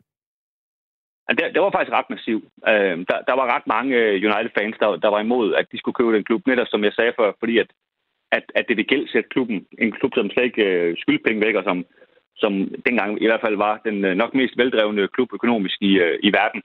Ja, 1.27 1.31
det, 1.37 1.53
det 1.53 1.61
var 1.61 1.71
faktisk 1.71 1.97
ret 1.99 2.09
massiv. 2.15 2.37
Øh, 2.71 2.95
der, 3.09 3.17
der 3.29 3.35
var 3.39 3.55
ret 3.55 3.67
mange 3.75 3.95
øh, 3.95 4.13
United-fans, 4.29 4.75
der, 4.79 4.89
der 5.03 5.09
var 5.15 5.19
imod, 5.19 5.53
at 5.59 5.65
de 5.71 5.77
skulle 5.77 5.97
købe 5.99 6.15
den 6.15 6.23
klub, 6.23 6.41
netop 6.47 6.67
som 6.69 6.83
jeg 6.83 6.93
sagde 6.93 7.13
før, 7.19 7.31
fordi 7.39 7.57
at, 7.57 7.69
at, 8.31 8.43
at 8.55 8.65
det 8.67 8.77
ville 8.77 8.91
gældsætte 8.93 9.29
klubben. 9.29 9.65
En 9.79 9.91
klub, 9.91 10.11
som 10.13 10.29
slet 10.29 10.43
ikke 10.43 10.65
øh, 10.65 10.97
skyldte 10.97 11.23
penge 11.27 11.45
væk, 11.45 11.55
og 11.55 11.63
som, 11.63 11.85
som 12.35 12.53
dengang 12.87 13.21
i 13.23 13.27
hvert 13.27 13.43
fald 13.45 13.55
var 13.55 13.81
den 13.87 14.05
øh, 14.05 14.15
nok 14.15 14.33
mest 14.33 14.57
veldrevne 14.57 15.07
klub 15.07 15.29
økonomisk 15.33 15.77
i, 15.81 15.91
øh, 16.05 16.19
i 16.23 16.29
verden 16.39 16.61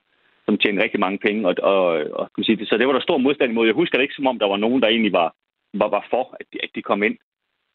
som 0.47 0.57
tjente 0.57 0.83
rigtig 0.83 0.99
mange 0.99 1.19
penge. 1.25 1.47
Og, 1.49 1.55
og, 1.73 1.85
og 2.19 2.23
kan 2.27 2.39
man 2.39 2.45
sige, 2.45 2.65
så 2.65 2.77
det 2.77 2.87
var 2.87 2.93
der 2.93 3.07
stor 3.07 3.17
modstand 3.17 3.51
imod. 3.51 3.65
Jeg 3.65 3.79
husker 3.81 3.97
det 3.97 4.03
ikke, 4.03 4.19
som 4.19 4.27
om 4.27 4.39
der 4.39 4.47
var 4.53 4.57
nogen, 4.57 4.81
der 4.81 4.87
egentlig 4.87 5.13
var, 5.13 5.29
var, 5.81 5.89
var 5.95 6.03
for, 6.09 6.35
at 6.39 6.45
de, 6.53 6.57
at 6.63 6.69
de 6.75 6.81
kom 6.81 7.03
ind. 7.03 7.17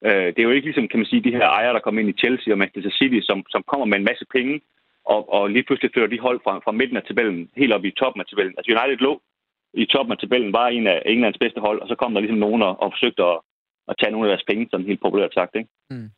Øh, 0.07 0.27
det 0.33 0.39
er 0.39 0.49
jo 0.49 0.57
ikke 0.57 0.69
ligesom, 0.69 0.89
kan 0.89 1.01
man 1.01 1.11
sige, 1.11 1.27
de 1.27 1.37
her 1.39 1.49
ejere, 1.59 1.75
der 1.75 1.87
kom 1.87 1.99
ind 1.99 2.09
i 2.09 2.21
Chelsea 2.23 2.53
og 2.53 2.59
Manchester 2.59 2.93
City, 2.99 3.21
som, 3.29 3.39
som 3.49 3.63
kommer 3.71 3.87
med 3.87 3.99
en 3.99 4.09
masse 4.11 4.27
penge, 4.37 4.61
og, 5.05 5.33
og 5.33 5.51
lige 5.51 5.65
pludselig 5.67 5.91
fører 5.95 6.13
de 6.13 6.25
hold 6.27 6.41
fra, 6.45 6.53
fra 6.65 6.73
midten 6.73 6.97
af 6.97 7.03
tabellen 7.03 7.51
helt 7.57 7.73
op 7.73 7.85
i 7.85 7.91
toppen 7.91 8.21
af 8.21 8.27
tabellen. 8.27 8.55
Altså 8.57 8.69
United 8.73 8.99
lå 9.07 9.13
i 9.75 9.87
toppen 9.87 10.13
af 10.13 10.19
tabellen, 10.19 10.53
var 10.53 10.69
en 10.69 10.87
af 10.87 11.03
Englands 11.07 11.39
bedste 11.39 11.61
hold, 11.61 11.79
og 11.81 11.89
så 11.89 11.95
kom 11.95 12.13
der 12.13 12.21
ligesom 12.21 12.39
nogen 12.47 12.63
og, 12.63 12.83
og 12.83 12.93
forsøgte 12.93 13.23
at, 13.25 13.39
at 13.89 13.95
tage 13.99 14.13
nogle 14.13 14.27
af 14.27 14.31
deres 14.33 14.49
penge, 14.51 14.69
sådan 14.71 14.87
helt 14.87 15.01
populært 15.01 15.35
sagt. 15.35 15.57
Ikke? 15.57 15.71
Mm. 15.91 16.09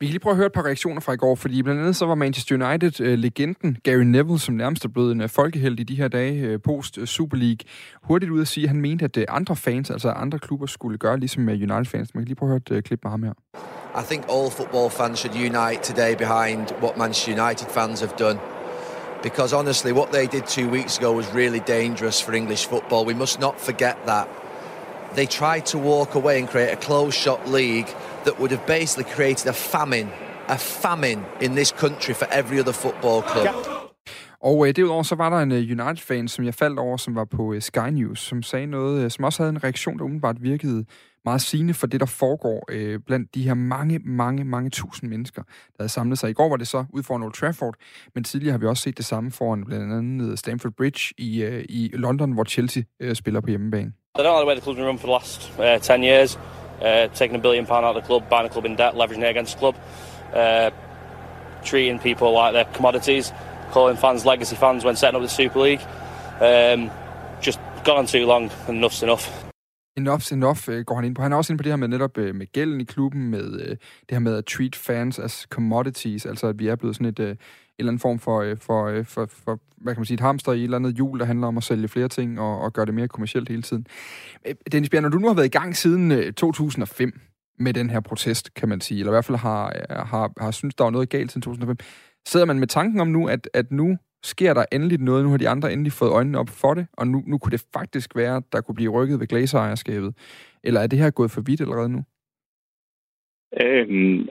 Vi 0.00 0.06
kan 0.06 0.10
lige 0.10 0.18
prøve 0.18 0.32
at 0.32 0.36
høre 0.36 0.46
et 0.46 0.52
par 0.52 0.64
reaktioner 0.64 1.00
fra 1.00 1.12
i 1.12 1.16
går, 1.16 1.34
fordi 1.34 1.62
blandt 1.62 1.80
andet 1.80 1.96
så 1.96 2.06
var 2.06 2.14
Manchester 2.14 2.54
United-legenden 2.54 3.70
øh, 3.70 3.76
Gary 3.84 4.02
Neville, 4.02 4.38
som 4.38 4.54
nærmest 4.54 4.84
er 4.84 4.88
blevet 4.88 5.12
en 5.12 5.20
øh, 5.20 5.28
folkeheld 5.28 5.80
i 5.80 5.82
de 5.82 5.94
her 5.94 6.08
dage 6.08 6.40
øh, 6.40 6.60
post-Super 6.60 7.36
øh, 7.36 7.42
League, 7.42 7.58
hurtigt 8.02 8.32
ud 8.32 8.40
at 8.40 8.48
sige, 8.48 8.64
at 8.64 8.68
han 8.68 8.80
mente, 8.80 9.04
at 9.04 9.24
andre 9.28 9.56
fans, 9.56 9.90
altså 9.90 10.10
andre 10.10 10.38
klubber, 10.38 10.66
skulle 10.66 10.98
gøre 10.98 11.18
ligesom 11.18 11.42
med 11.42 11.54
United-fans. 11.54 12.14
Man 12.14 12.22
kan 12.22 12.28
lige 12.28 12.36
prøve 12.36 12.54
at 12.54 12.62
høre 12.68 12.78
et 12.78 12.84
klip 12.84 13.00
med 13.02 13.10
ham 13.10 13.22
her. 13.22 13.32
I 14.00 14.04
think 14.10 14.24
all 14.30 14.50
football 14.50 14.90
fans 14.90 15.18
should 15.18 15.36
unite 15.36 15.82
today 15.82 16.16
behind 16.16 16.60
what 16.82 16.96
Manchester 16.96 17.32
United 17.42 17.66
fans 17.70 18.00
have 18.00 18.12
done. 18.18 18.38
because 19.22 19.52
honestly, 19.52 19.92
what 19.92 20.12
they 20.12 20.26
did 20.26 20.46
two 20.46 20.68
weeks 20.68 20.98
ago 20.98 21.12
was 21.12 21.26
really 21.34 21.60
dangerous 21.60 22.20
for 22.20 22.34
English 22.34 22.66
football. 22.66 23.04
We 23.04 23.14
must 23.14 23.40
not 23.40 23.60
forget 23.60 23.96
that. 24.06 24.28
They 25.14 25.26
tried 25.26 25.66
to 25.66 25.78
walk 25.78 26.14
away 26.14 26.38
and 26.38 26.48
create 26.48 26.72
a 26.72 26.76
closed 26.76 27.16
shop 27.16 27.46
league 27.46 27.88
that 28.24 28.34
would 28.38 28.52
have 28.56 28.66
basically 28.66 29.14
created 29.14 29.46
a 29.46 29.52
famine, 29.52 30.08
a 30.48 30.56
famine 30.56 31.20
in 31.40 31.50
this 31.50 31.68
country 31.68 32.14
for 32.14 32.26
every 32.32 32.58
other 32.60 32.72
football 32.72 33.22
club. 33.22 33.78
Og 34.40 34.68
øh, 34.68 34.76
derudover 34.76 35.02
så 35.02 35.14
var 35.14 35.30
der 35.30 35.36
en 35.36 35.52
øh, 35.52 35.58
United-fan, 35.58 36.28
som 36.28 36.44
jeg 36.44 36.54
faldt 36.54 36.78
over, 36.78 36.96
som 36.96 37.14
var 37.14 37.24
på 37.24 37.52
øh, 37.52 37.62
Sky 37.62 37.88
News, 37.92 38.20
som 38.20 38.42
sagde 38.42 38.66
noget, 38.66 39.04
øh, 39.04 39.10
som 39.10 39.24
også 39.24 39.42
havde 39.42 39.50
en 39.50 39.64
reaktion, 39.64 39.98
der 39.98 40.04
umiddelbart 40.04 40.42
virkede 40.42 40.84
meget 41.24 41.42
sigende 41.42 41.74
for 41.74 41.86
det, 41.86 42.00
der 42.00 42.06
foregår 42.06 42.64
øh, 42.70 43.00
blandt 43.06 43.34
de 43.34 43.42
her 43.42 43.54
mange, 43.54 43.98
mange, 43.98 44.44
mange 44.44 44.70
tusind 44.70 45.10
mennesker, 45.10 45.42
der 45.42 45.76
havde 45.78 45.88
samlet 45.88 46.18
sig. 46.18 46.30
I 46.30 46.32
går 46.32 46.48
var 46.48 46.56
det 46.56 46.68
så 46.68 46.84
ud 46.92 47.02
foran 47.02 47.22
Old 47.22 47.32
Trafford, 47.32 47.74
men 48.14 48.24
tidligere 48.24 48.52
har 48.52 48.58
vi 48.58 48.66
også 48.66 48.82
set 48.82 48.96
det 48.96 49.04
samme 49.04 49.30
foran 49.30 49.64
blandt 49.64 49.92
andet 49.92 50.38
Stamford 50.38 50.72
Bridge 50.72 51.14
i, 51.18 51.42
øh, 51.42 51.64
i 51.68 51.90
London, 51.92 52.32
hvor 52.32 52.44
Chelsea 52.44 52.82
øh, 53.00 53.14
spiller 53.14 53.40
på 53.40 53.50
hjemmebane. 53.50 53.92
I 54.18 54.20
don't 54.20 54.22
know 54.22 54.40
the 54.40 54.46
way 54.46 54.54
the 54.54 54.62
club's 54.64 54.76
been 54.76 54.86
run 54.86 54.98
for 54.98 55.06
the 55.06 55.12
last 55.12 55.52
uh, 55.58 55.96
10 55.96 56.04
years. 56.04 56.38
Uh, 56.80 57.08
taking 57.14 57.36
a 57.36 57.38
billion 57.40 57.66
pound 57.66 57.84
out 57.84 57.96
of 57.96 58.02
the 58.02 58.06
club, 58.06 58.28
buying 58.28 58.46
the 58.46 58.52
club 58.52 58.64
in 58.64 58.76
debt, 58.76 58.94
leveraging 58.94 59.22
it 59.22 59.30
against 59.30 59.54
the 59.54 59.58
club, 59.58 59.76
uh, 60.32 60.70
treating 61.64 61.98
people 61.98 62.32
like 62.32 62.52
they're 62.52 62.72
commodities, 62.74 63.32
calling 63.72 63.96
fans 63.96 64.24
legacy 64.24 64.56
fans 64.56 64.84
when 64.84 64.96
setting 64.96 65.16
up 65.16 65.22
the 65.22 65.28
Super 65.28 65.60
League. 65.60 65.82
Um, 66.40 66.90
just 67.40 67.58
gone 67.84 68.06
too 68.06 68.26
long, 68.26 68.50
and 68.68 68.78
enough's 68.78 69.02
enough. 69.02 69.28
Enough's 69.98 70.32
enough 70.32 70.68
øh, 70.68 70.84
går 70.84 70.94
han 70.94 71.04
ind 71.04 71.14
på. 71.14 71.22
Han 71.22 71.32
er 71.32 71.36
også 71.36 71.52
inde 71.52 71.58
på 71.58 71.62
det 71.62 71.72
her 71.72 71.76
med 71.76 71.88
netop 71.88 72.18
øh, 72.18 72.34
med 72.34 72.46
gælden 72.52 72.80
i 72.80 72.84
klubben, 72.84 73.30
med 73.30 73.60
øh, 73.60 73.68
det 73.68 74.10
her 74.10 74.18
med 74.18 74.36
at 74.36 74.44
treat 74.46 74.76
fans 74.76 75.18
as 75.18 75.46
commodities, 75.50 76.26
altså 76.26 76.46
at 76.46 76.58
vi 76.58 76.68
er 76.68 76.76
blevet 76.76 76.96
sådan 76.96 77.06
et, 77.06 77.38
eller 77.78 77.90
anden 77.90 78.00
form 78.00 78.18
for, 78.18 78.40
øh, 78.40 78.56
for, 78.56 78.86
øh, 78.86 79.04
for, 79.04 79.26
for, 79.26 79.60
hvad 79.76 79.94
kan 79.94 80.00
man 80.00 80.06
sige, 80.06 80.14
et 80.14 80.20
hamster 80.20 80.52
i 80.52 80.58
et 80.58 80.64
eller 80.64 80.76
andet 80.76 80.94
hjul, 80.94 81.18
der 81.18 81.24
handler 81.24 81.46
om 81.46 81.56
at 81.56 81.62
sælge 81.62 81.88
flere 81.88 82.08
ting 82.08 82.40
og, 82.40 82.60
og 82.60 82.72
gøre 82.72 82.86
det 82.86 82.94
mere 82.94 83.08
kommercielt 83.08 83.48
hele 83.48 83.62
tiden. 83.62 83.86
Øh, 84.46 84.54
Dennis 84.72 84.90
Bjerg, 84.90 85.02
når 85.02 85.08
du 85.08 85.18
nu 85.18 85.26
har 85.26 85.34
været 85.34 85.46
i 85.46 85.58
gang 85.58 85.76
siden 85.76 86.34
2005 86.34 87.20
med 87.58 87.74
den 87.74 87.90
her 87.90 88.00
protest, 88.00 88.54
kan 88.54 88.68
man 88.68 88.80
sige, 88.80 89.00
eller 89.00 89.12
i 89.12 89.14
hvert 89.14 89.24
fald 89.24 89.38
har, 89.38 89.86
har, 90.04 90.32
har 90.40 90.50
synes, 90.50 90.74
der 90.74 90.84
var 90.84 90.90
noget 90.90 91.08
galt 91.08 91.32
siden 91.32 91.42
2005, 91.42 91.76
sidder 92.28 92.46
man 92.46 92.58
med 92.58 92.66
tanken 92.66 93.00
om 93.00 93.08
nu, 93.08 93.28
at, 93.28 93.48
at 93.54 93.72
nu 93.72 93.98
sker 94.22 94.54
der 94.54 94.64
endelig 94.72 94.98
noget. 94.98 95.24
Nu 95.24 95.30
har 95.30 95.36
de 95.36 95.48
andre 95.48 95.72
endelig 95.72 95.92
fået 95.92 96.10
øjnene 96.10 96.38
op 96.38 96.48
for 96.48 96.74
det, 96.74 96.86
og 96.92 97.06
nu, 97.06 97.22
nu 97.26 97.38
kunne 97.38 97.50
det 97.52 97.64
faktisk 97.72 98.16
være, 98.16 98.36
at 98.36 98.42
der 98.52 98.60
kunne 98.60 98.74
blive 98.74 98.90
rykket 98.90 99.20
ved 99.20 99.26
glasejerskabet. 99.26 100.14
Eller 100.64 100.80
er 100.80 100.86
det 100.86 100.98
her 100.98 101.10
gået 101.10 101.30
for 101.30 101.40
vidt 101.40 101.60
allerede 101.60 101.88
nu? 101.88 102.04
Øhm, 103.60 104.28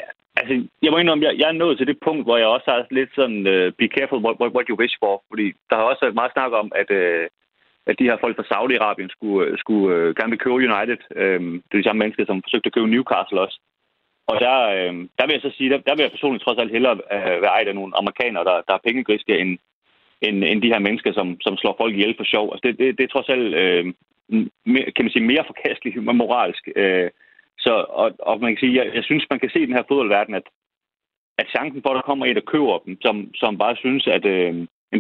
altså, 0.50 0.68
jeg 0.84 0.92
må 0.92 0.98
indrømme, 0.98 1.26
jeg, 1.26 1.34
jeg 1.40 1.48
er 1.50 1.62
nået 1.62 1.78
til 1.78 1.88
det 1.88 1.98
punkt, 2.06 2.24
hvor 2.26 2.38
jeg 2.38 2.48
også 2.48 2.68
har 2.72 2.86
lidt 2.92 3.12
sådan, 3.16 3.40
uh, 3.54 3.68
be 3.80 3.88
careful 3.96 4.24
what, 4.26 4.36
what, 4.40 4.52
what 4.56 4.68
you 4.70 4.78
wish 4.82 4.96
for. 5.04 5.24
Fordi 5.30 5.46
der 5.70 5.76
har 5.76 5.84
også 5.84 6.02
været 6.02 6.20
meget 6.20 6.32
snak 6.34 6.52
om, 6.52 6.72
at, 6.82 6.90
uh, 7.02 7.26
at 7.90 8.00
de 8.00 8.08
her 8.10 8.18
folk 8.24 8.36
fra 8.36 8.50
Saudi-Arabien 8.52 9.10
skulle, 9.16 9.42
øh, 9.48 9.58
skulle 9.58 9.86
uh, 9.96 10.16
gerne 10.18 10.32
vil 10.34 10.44
købe 10.44 10.64
United. 10.70 11.02
Uh, 11.22 11.42
det 11.68 11.74
er 11.74 11.82
de 11.82 11.88
samme 11.88 12.00
mennesker, 12.00 12.26
som 12.26 12.44
forsøgte 12.44 12.68
at 12.68 12.76
købe 12.76 12.94
Newcastle 12.94 13.42
også. 13.46 13.58
Og 14.32 14.36
der, 14.46 14.58
uh, 14.76 14.96
der 15.18 15.26
vil 15.26 15.36
jeg 15.36 15.46
så 15.46 15.52
sige, 15.58 15.70
der, 15.70 15.80
der 15.88 15.94
vil 15.96 16.04
jeg 16.04 16.16
personligt 16.16 16.44
trods 16.44 16.60
alt 16.62 16.76
hellere 16.76 16.96
uh, 17.16 17.42
være 17.44 17.56
ejet 17.58 17.68
af 17.72 17.76
nogle 17.76 17.98
amerikanere, 18.02 18.44
der, 18.50 18.58
der 18.68 18.74
er 18.74 18.86
pengegriske, 18.88 19.34
end, 19.42 19.52
end, 20.28 20.38
end 20.44 20.62
de 20.62 20.74
her 20.74 20.80
mennesker, 20.88 21.12
som, 21.14 21.28
som 21.46 21.58
slår 21.58 21.76
folk 21.82 21.94
ihjel 21.94 22.16
for 22.18 22.28
sjov. 22.34 22.46
Altså 22.52 22.64
det, 22.68 22.74
det, 22.80 22.98
det 22.98 23.04
er 23.04 23.14
trods 23.14 23.30
alt, 23.30 23.50
øh, 23.62 23.84
kan 24.96 25.04
man 25.06 25.14
sige, 25.14 25.30
mere 25.32 25.50
forkasteligt 25.52 26.04
moralsk. 26.04 26.64
uh, 26.84 27.10
så, 27.60 27.74
og, 28.02 28.08
og 28.20 28.40
man 28.42 28.52
kan 28.52 28.60
sige, 28.60 28.76
jeg, 28.80 28.96
jeg 28.96 29.04
synes, 29.04 29.26
man 29.30 29.40
kan 29.40 29.50
se 29.50 29.60
i 29.60 29.66
den 29.66 29.78
her 29.78 29.88
fodboldverden, 29.88 30.34
at, 30.36 30.48
at 31.38 31.48
chancen 31.56 31.82
for, 31.82 31.90
at 31.90 31.96
der 31.96 32.02
kommer 32.10 32.26
en, 32.26 32.36
der 32.36 32.52
køber 32.54 32.78
dem, 32.86 32.98
som, 33.02 33.16
som 33.36 33.58
bare 33.58 33.76
synes, 33.76 34.08
at 34.08 34.26
øh, 34.26 34.54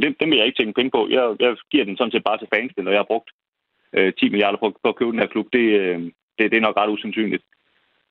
dem, 0.03 0.15
dem 0.19 0.29
vil 0.29 0.37
jeg 0.37 0.45
ikke 0.45 0.59
tænke 0.59 0.77
penge 0.77 0.91
på. 0.91 1.01
Jeg, 1.09 1.35
jeg 1.39 1.57
giver 1.71 1.85
den 1.85 1.97
sådan 1.97 2.11
set 2.11 2.23
bare 2.23 2.37
til 2.37 2.51
fansene, 2.53 2.83
når 2.83 2.91
jeg 2.91 2.99
har 2.99 3.11
brugt 3.11 3.29
øh, 3.93 4.13
10 4.13 4.29
milliarder 4.29 4.57
på, 4.57 4.67
på 4.83 4.89
at 4.89 4.95
købe 4.95 5.11
den 5.11 5.19
her 5.19 5.33
klub. 5.33 5.47
Det, 5.53 5.65
øh, 5.81 5.99
det, 6.37 6.51
det 6.51 6.57
er 6.57 6.67
nok 6.67 6.77
ret 6.77 6.93
usandsynligt. 6.95 7.43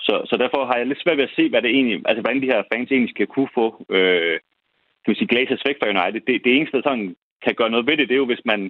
Så, 0.00 0.14
så 0.30 0.36
derfor 0.36 0.64
har 0.64 0.76
jeg 0.76 0.86
lidt 0.86 1.02
svært 1.02 1.16
ved 1.16 1.24
at 1.24 1.36
se, 1.36 1.48
hvad 1.48 1.62
det 1.62 1.70
egentlig, 1.70 2.02
altså 2.08 2.20
hvordan 2.20 2.42
de 2.42 2.52
her 2.52 2.62
fans 2.72 2.90
egentlig 2.90 3.14
skal 3.14 3.26
kunne 3.26 3.48
få 3.54 3.86
øh, 3.90 4.38
kan 5.06 5.12
man 5.12 5.20
sige, 5.20 5.32
Glazers 5.34 5.66
væk 5.66 5.78
fra 5.78 5.90
United. 5.94 6.20
Det, 6.26 6.44
det 6.44 6.52
eneste, 6.56 6.76
der 6.76 6.82
sådan 6.86 7.16
kan 7.44 7.54
gøre 7.54 7.70
noget 7.70 7.86
ved 7.86 7.96
det, 7.96 8.08
det 8.08 8.14
er 8.14 8.24
jo, 8.24 8.32
hvis 8.32 8.44
man 8.52 8.60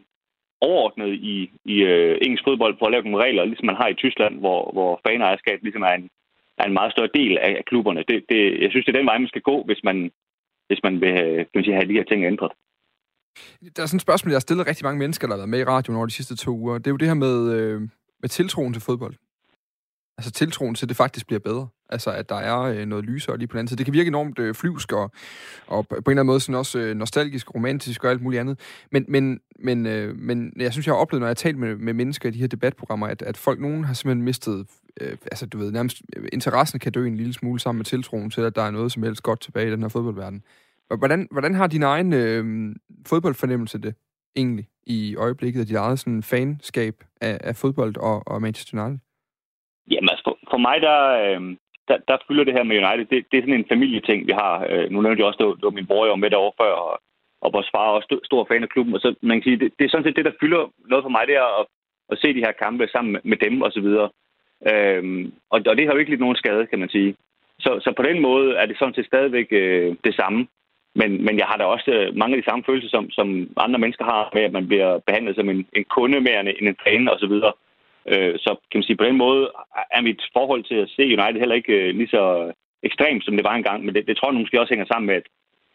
overordnet 0.60 1.12
i, 1.32 1.50
i 1.64 1.76
øh, 1.82 2.18
engelsk 2.22 2.44
fodbold 2.48 2.74
for 2.78 2.86
at 2.86 2.92
lave 2.92 3.04
nogle 3.04 3.24
regler, 3.24 3.44
ligesom 3.44 3.66
man 3.66 3.80
har 3.82 3.88
i 3.88 4.00
Tyskland, 4.02 4.34
hvor, 4.38 4.60
hvor 4.72 5.00
fanejerskab 5.06 5.58
ligesom 5.62 5.82
er 5.82 5.94
en, 6.00 6.08
er 6.58 6.64
en 6.64 6.72
meget 6.78 6.92
større 6.92 7.14
del 7.14 7.38
af, 7.38 7.52
af 7.60 7.64
klubberne. 7.70 8.04
Det, 8.08 8.24
det, 8.28 8.40
jeg 8.62 8.70
synes, 8.70 8.84
det 8.86 8.92
er 8.92 8.98
den 8.98 9.10
vej, 9.10 9.18
man 9.18 9.28
skal 9.28 9.42
gå, 9.50 9.56
hvis 9.68 9.80
man, 9.84 10.10
hvis 10.68 10.80
man 10.86 11.00
vil 11.00 11.14
øh, 11.24 11.36
kan 11.36 11.54
man 11.54 11.64
sige, 11.64 11.74
have 11.74 11.88
de 11.88 11.98
her 11.98 12.04
ting 12.04 12.24
ændret. 12.24 12.52
Der 13.76 13.82
er 13.82 13.86
sådan 13.86 13.96
et 13.96 14.08
spørgsmål, 14.08 14.30
jeg 14.30 14.36
har 14.36 14.46
stillet 14.48 14.66
rigtig 14.66 14.84
mange 14.84 14.98
mennesker, 14.98 15.26
der 15.26 15.34
har 15.34 15.42
været 15.42 15.54
med 15.54 15.60
i 15.60 15.64
radioen 15.64 15.96
over 15.96 16.06
de 16.06 16.12
sidste 16.12 16.36
to 16.36 16.50
uger. 16.50 16.78
Det 16.78 16.86
er 16.86 16.90
jo 16.90 16.96
det 16.96 17.08
her 17.08 17.14
med, 17.26 17.36
øh, 17.56 17.80
med 18.22 18.28
tiltroen 18.28 18.72
til 18.72 18.82
fodbold. 18.82 19.14
Altså 20.18 20.30
tiltroen 20.30 20.74
til, 20.74 20.84
at 20.84 20.88
det 20.88 20.96
faktisk 20.96 21.26
bliver 21.26 21.40
bedre. 21.40 21.68
Altså, 21.88 22.10
at 22.10 22.28
der 22.28 22.34
er 22.36 22.60
øh, 22.60 22.86
noget 22.86 23.04
lysere 23.04 23.38
lige 23.38 23.48
på 23.48 23.52
den 23.52 23.58
anden 23.58 23.68
side. 23.68 23.78
Det 23.78 23.86
kan 23.86 23.94
virke 23.94 24.08
enormt 24.08 24.38
øh, 24.38 24.54
flyvsk 24.54 24.92
og, 24.92 25.10
og 25.66 25.88
på 25.88 25.94
en 25.94 25.98
eller 25.98 26.10
anden 26.10 26.26
måde 26.26 26.40
sådan 26.40 26.54
også 26.54 26.78
øh, 26.78 26.96
nostalgisk, 26.96 27.54
romantisk 27.54 28.04
og 28.04 28.10
alt 28.10 28.22
muligt 28.22 28.40
andet. 28.40 28.60
Men, 28.92 29.04
men, 29.08 29.40
men, 29.58 29.86
øh, 29.86 30.16
men 30.16 30.52
jeg 30.56 30.72
synes, 30.72 30.86
jeg 30.86 30.94
har 30.94 31.00
oplevet, 31.00 31.20
når 31.20 31.26
jeg 31.26 31.30
har 31.30 31.34
talt 31.34 31.58
med, 31.58 31.76
med 31.76 31.92
mennesker 31.92 32.28
i 32.28 32.32
de 32.32 32.38
her 32.38 32.46
debatprogrammer, 32.46 33.06
at, 33.06 33.22
at 33.22 33.36
folk, 33.36 33.60
nogen 33.60 33.84
har 33.84 33.94
simpelthen 33.94 34.24
mistet, 34.24 34.66
øh, 35.00 35.16
altså 35.26 35.46
du 35.46 35.58
ved, 35.58 35.72
nærmest 35.72 36.02
øh, 36.16 36.28
interessen 36.32 36.78
kan 36.78 36.92
dø 36.92 37.06
en 37.06 37.16
lille 37.16 37.32
smule 37.32 37.60
sammen 37.60 37.78
med 37.78 37.84
tiltroen 37.84 38.30
til, 38.30 38.40
at 38.40 38.56
der 38.56 38.62
er 38.62 38.70
noget 38.70 38.92
som 38.92 39.02
helst 39.02 39.22
godt 39.22 39.40
tilbage 39.40 39.68
i 39.68 39.70
den 39.70 39.82
her 39.82 39.88
fodboldverden. 39.88 40.42
Hvordan, 40.98 41.28
hvordan 41.30 41.54
har 41.54 41.66
din 41.66 41.82
egen 41.82 42.12
øh, 42.12 42.74
fodboldfornemmelse 43.06 43.78
det 43.78 43.94
egentlig 44.36 44.68
i 44.86 45.16
øjeblikket 45.16 45.60
af 45.60 45.66
dit 45.66 45.76
eget 45.76 45.98
sådan, 45.98 46.22
fanskab 46.22 47.04
af, 47.20 47.38
af 47.40 47.56
fodbold 47.56 47.96
og, 47.96 48.28
og 48.28 48.42
Manchester 48.42 48.84
United? 48.84 49.05
Jamen 49.90 50.08
altså, 50.12 50.24
for, 50.26 50.38
for 50.50 50.58
mig 50.66 50.76
der, 50.88 50.98
øh, 51.22 51.40
der, 51.88 51.96
der 52.08 52.16
fylder 52.28 52.44
det 52.44 52.56
her 52.56 52.64
med 52.68 52.76
United. 52.82 53.06
Det, 53.12 53.26
det 53.30 53.36
er 53.36 53.42
sådan 53.42 53.60
en 53.60 53.72
familieting, 53.72 54.26
vi 54.26 54.32
har. 54.42 54.66
Øh, 54.70 54.86
nu 54.90 55.00
nævnte 55.00 55.20
jeg 55.20 55.26
også, 55.28 55.56
det 55.60 55.68
var, 55.68 55.78
min 55.78 55.90
bror, 55.90 56.04
jeg 56.04 56.14
var 56.16 56.24
med 56.24 56.30
derovre 56.30 56.58
før, 56.60 56.72
og, 56.86 56.94
og 57.44 57.52
vores 57.52 57.68
far 57.74 57.86
er 57.86 57.96
også 57.98 58.20
stor 58.24 58.46
fan 58.50 58.62
af 58.62 58.68
klubben. 58.68 58.94
Og 58.94 59.00
så 59.00 59.14
man 59.20 59.36
kan 59.36 59.46
sige, 59.46 59.60
det, 59.62 59.72
det 59.78 59.84
er 59.84 59.88
sådan 59.90 60.06
set 60.06 60.16
det, 60.16 60.24
der 60.24 60.40
fylder 60.40 60.62
noget 60.90 61.04
for 61.04 61.14
mig, 61.16 61.24
det 61.26 61.36
er 61.36 61.60
at, 61.60 61.66
at 62.12 62.18
se 62.18 62.34
de 62.34 62.44
her 62.46 62.52
kampe 62.64 62.88
sammen 62.88 63.12
med, 63.12 63.20
med 63.24 63.36
dem 63.36 63.62
og 63.62 63.72
så 63.72 63.80
videre. 63.80 64.08
Øhm, 64.70 65.32
og, 65.50 65.58
og 65.70 65.76
det 65.76 65.86
har 65.86 65.92
jo 65.92 65.98
ikke 65.98 66.12
lidt 66.12 66.24
nogen 66.24 66.36
skade, 66.42 66.66
kan 66.66 66.78
man 66.78 66.88
sige. 66.88 67.16
Så, 67.58 67.70
så 67.84 67.92
på 67.96 68.02
den 68.02 68.20
måde 68.20 68.56
er 68.56 68.66
det 68.66 68.78
sådan 68.78 68.94
set 68.94 69.06
stadigvæk 69.06 69.48
øh, 69.50 69.96
det 70.04 70.14
samme. 70.14 70.46
Men, 71.00 71.24
men 71.24 71.38
jeg 71.38 71.46
har 71.46 71.56
da 71.56 71.64
også 71.64 71.90
øh, 71.90 72.16
mange 72.16 72.36
af 72.36 72.42
de 72.42 72.48
samme 72.48 72.64
følelser, 72.66 72.88
som, 72.88 73.10
som 73.10 73.26
andre 73.56 73.78
mennesker 73.78 74.04
har, 74.04 74.30
med 74.34 74.42
at 74.42 74.52
man 74.52 74.66
bliver 74.66 74.98
behandlet 75.06 75.36
som 75.36 75.48
en, 75.48 75.66
en 75.72 75.84
kunde 75.84 76.20
mere 76.20 76.40
end 76.40 76.48
en 76.60 76.76
træner 76.82 77.12
osv. 77.12 77.32
Øh, 77.32 77.40
så 77.42 77.52
Øh, 78.12 78.34
så 78.44 78.50
kan 78.70 78.78
man 78.78 78.86
sige, 78.86 78.96
på 78.96 79.04
den 79.04 79.16
måde 79.16 79.42
er 79.96 80.02
mit 80.08 80.22
forhold 80.32 80.62
til 80.64 80.78
at 80.84 80.88
se 80.96 81.02
United 81.16 81.38
heller 81.40 81.60
ikke 81.60 81.72
øh, 81.72 81.94
lige 81.94 82.08
så 82.16 82.22
øh, 82.42 82.52
ekstremt, 82.82 83.24
som 83.24 83.36
det 83.36 83.44
var 83.44 83.54
engang. 83.54 83.84
Men 83.84 83.94
det, 83.94 84.06
det 84.08 84.16
tror 84.16 84.30
jeg 84.30 84.40
måske 84.40 84.60
også 84.60 84.72
hænger 84.74 84.86
sammen 84.86 85.06
med, 85.06 85.14
at, 85.14 85.26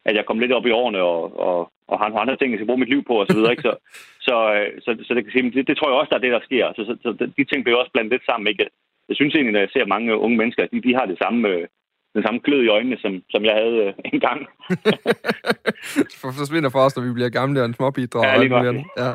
at 0.06 0.16
jeg 0.16 0.26
kom 0.26 0.40
lidt 0.40 0.52
op 0.58 0.66
i 0.66 0.72
årene 0.82 1.02
og, 1.02 1.40
og, 1.48 1.72
og 1.88 2.00
har 2.00 2.08
nogle 2.08 2.22
andre 2.22 2.38
ting, 2.38 2.52
jeg 2.52 2.58
skal 2.58 2.70
bruge 2.70 2.84
mit 2.84 2.94
liv 2.94 3.04
på 3.04 3.22
osv. 3.22 3.28
Så, 3.28 3.38
videre, 3.38 3.52
ikke? 3.52 3.68
så, 3.70 3.74
så, 4.28 4.36
så, 4.84 4.90
så 5.06 5.14
det, 5.14 5.24
kan 5.24 5.34
sige, 5.34 5.52
det, 5.52 5.68
det 5.68 5.78
tror 5.78 5.90
jeg 5.90 6.00
også, 6.00 6.10
der 6.10 6.20
er 6.20 6.26
det, 6.26 6.38
der 6.38 6.48
sker. 6.50 6.66
Så, 6.76 6.82
så, 6.88 6.94
så 7.04 7.12
de 7.38 7.44
ting 7.44 7.64
bliver 7.64 7.78
også 7.80 7.92
blandet 7.94 8.14
lidt 8.14 8.26
sammen. 8.26 8.48
Ikke? 8.48 8.66
Jeg 9.10 9.16
synes 9.16 9.36
egentlig, 9.36 9.54
når 9.54 9.66
jeg 9.66 9.74
ser 9.74 9.94
mange 9.96 10.18
unge 10.26 10.38
mennesker, 10.38 10.66
de, 10.74 10.82
de 10.88 10.96
har 10.96 11.06
det 11.06 11.18
samme, 11.24 11.48
øh, 11.50 11.68
den 12.14 12.24
samme 12.24 12.39
klød 12.39 12.62
i 12.64 12.68
øjnene, 12.68 12.97
som, 13.03 13.12
som 13.30 13.45
jeg 13.45 13.53
havde 13.53 13.78
øh, 13.86 13.93
engang. 14.14 14.39
For 16.22 16.32
forsvinder 16.32 16.70
for 16.70 16.80
os, 16.80 16.95
når 16.95 17.03
vi 17.03 17.14
bliver 17.14 17.30
gamle 17.30 17.59
og 17.62 17.66
en 17.66 17.74
småbidrag. 17.74 18.24
Ja, 18.24 18.43
lige, 18.43 18.55
og 18.55 18.76
ja, 18.97 19.14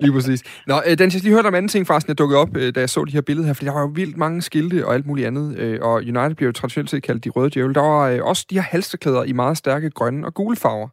lige 0.00 0.12
præcis. 0.12 0.64
Nå, 0.66 0.74
øh, 0.86 0.98
Dennis, 0.98 1.14
jeg 1.14 1.22
lige 1.22 1.34
hørte 1.34 1.46
om 1.46 1.54
anden 1.54 1.68
ting, 1.68 1.86
faktisk, 1.86 2.08
jeg 2.08 2.18
dukkede 2.18 2.40
op, 2.40 2.56
øh, 2.56 2.74
da 2.74 2.80
jeg 2.80 2.90
så 2.90 3.04
de 3.04 3.12
her 3.12 3.20
billeder 3.20 3.46
her, 3.46 3.54
for 3.54 3.64
der 3.64 3.72
var 3.72 3.80
jo 3.80 3.90
vildt 3.94 4.16
mange 4.16 4.42
skilte 4.42 4.86
og 4.86 4.94
alt 4.94 5.06
muligt 5.06 5.26
andet, 5.26 5.58
øh, 5.58 5.78
og 5.82 5.94
United 5.94 6.34
bliver 6.34 6.48
jo 6.48 6.52
traditionelt 6.52 6.90
set 6.90 7.02
kaldt 7.02 7.24
de 7.24 7.30
røde 7.30 7.50
djævle. 7.50 7.74
Der 7.74 7.80
var 7.80 8.10
øh, 8.10 8.18
også 8.22 8.46
de 8.50 8.54
her 8.54 8.62
halsterklæder 8.62 9.24
i 9.24 9.32
meget 9.32 9.56
stærke 9.56 9.90
grønne 9.90 10.26
og 10.26 10.34
gule 10.34 10.56
farver, 10.56 10.88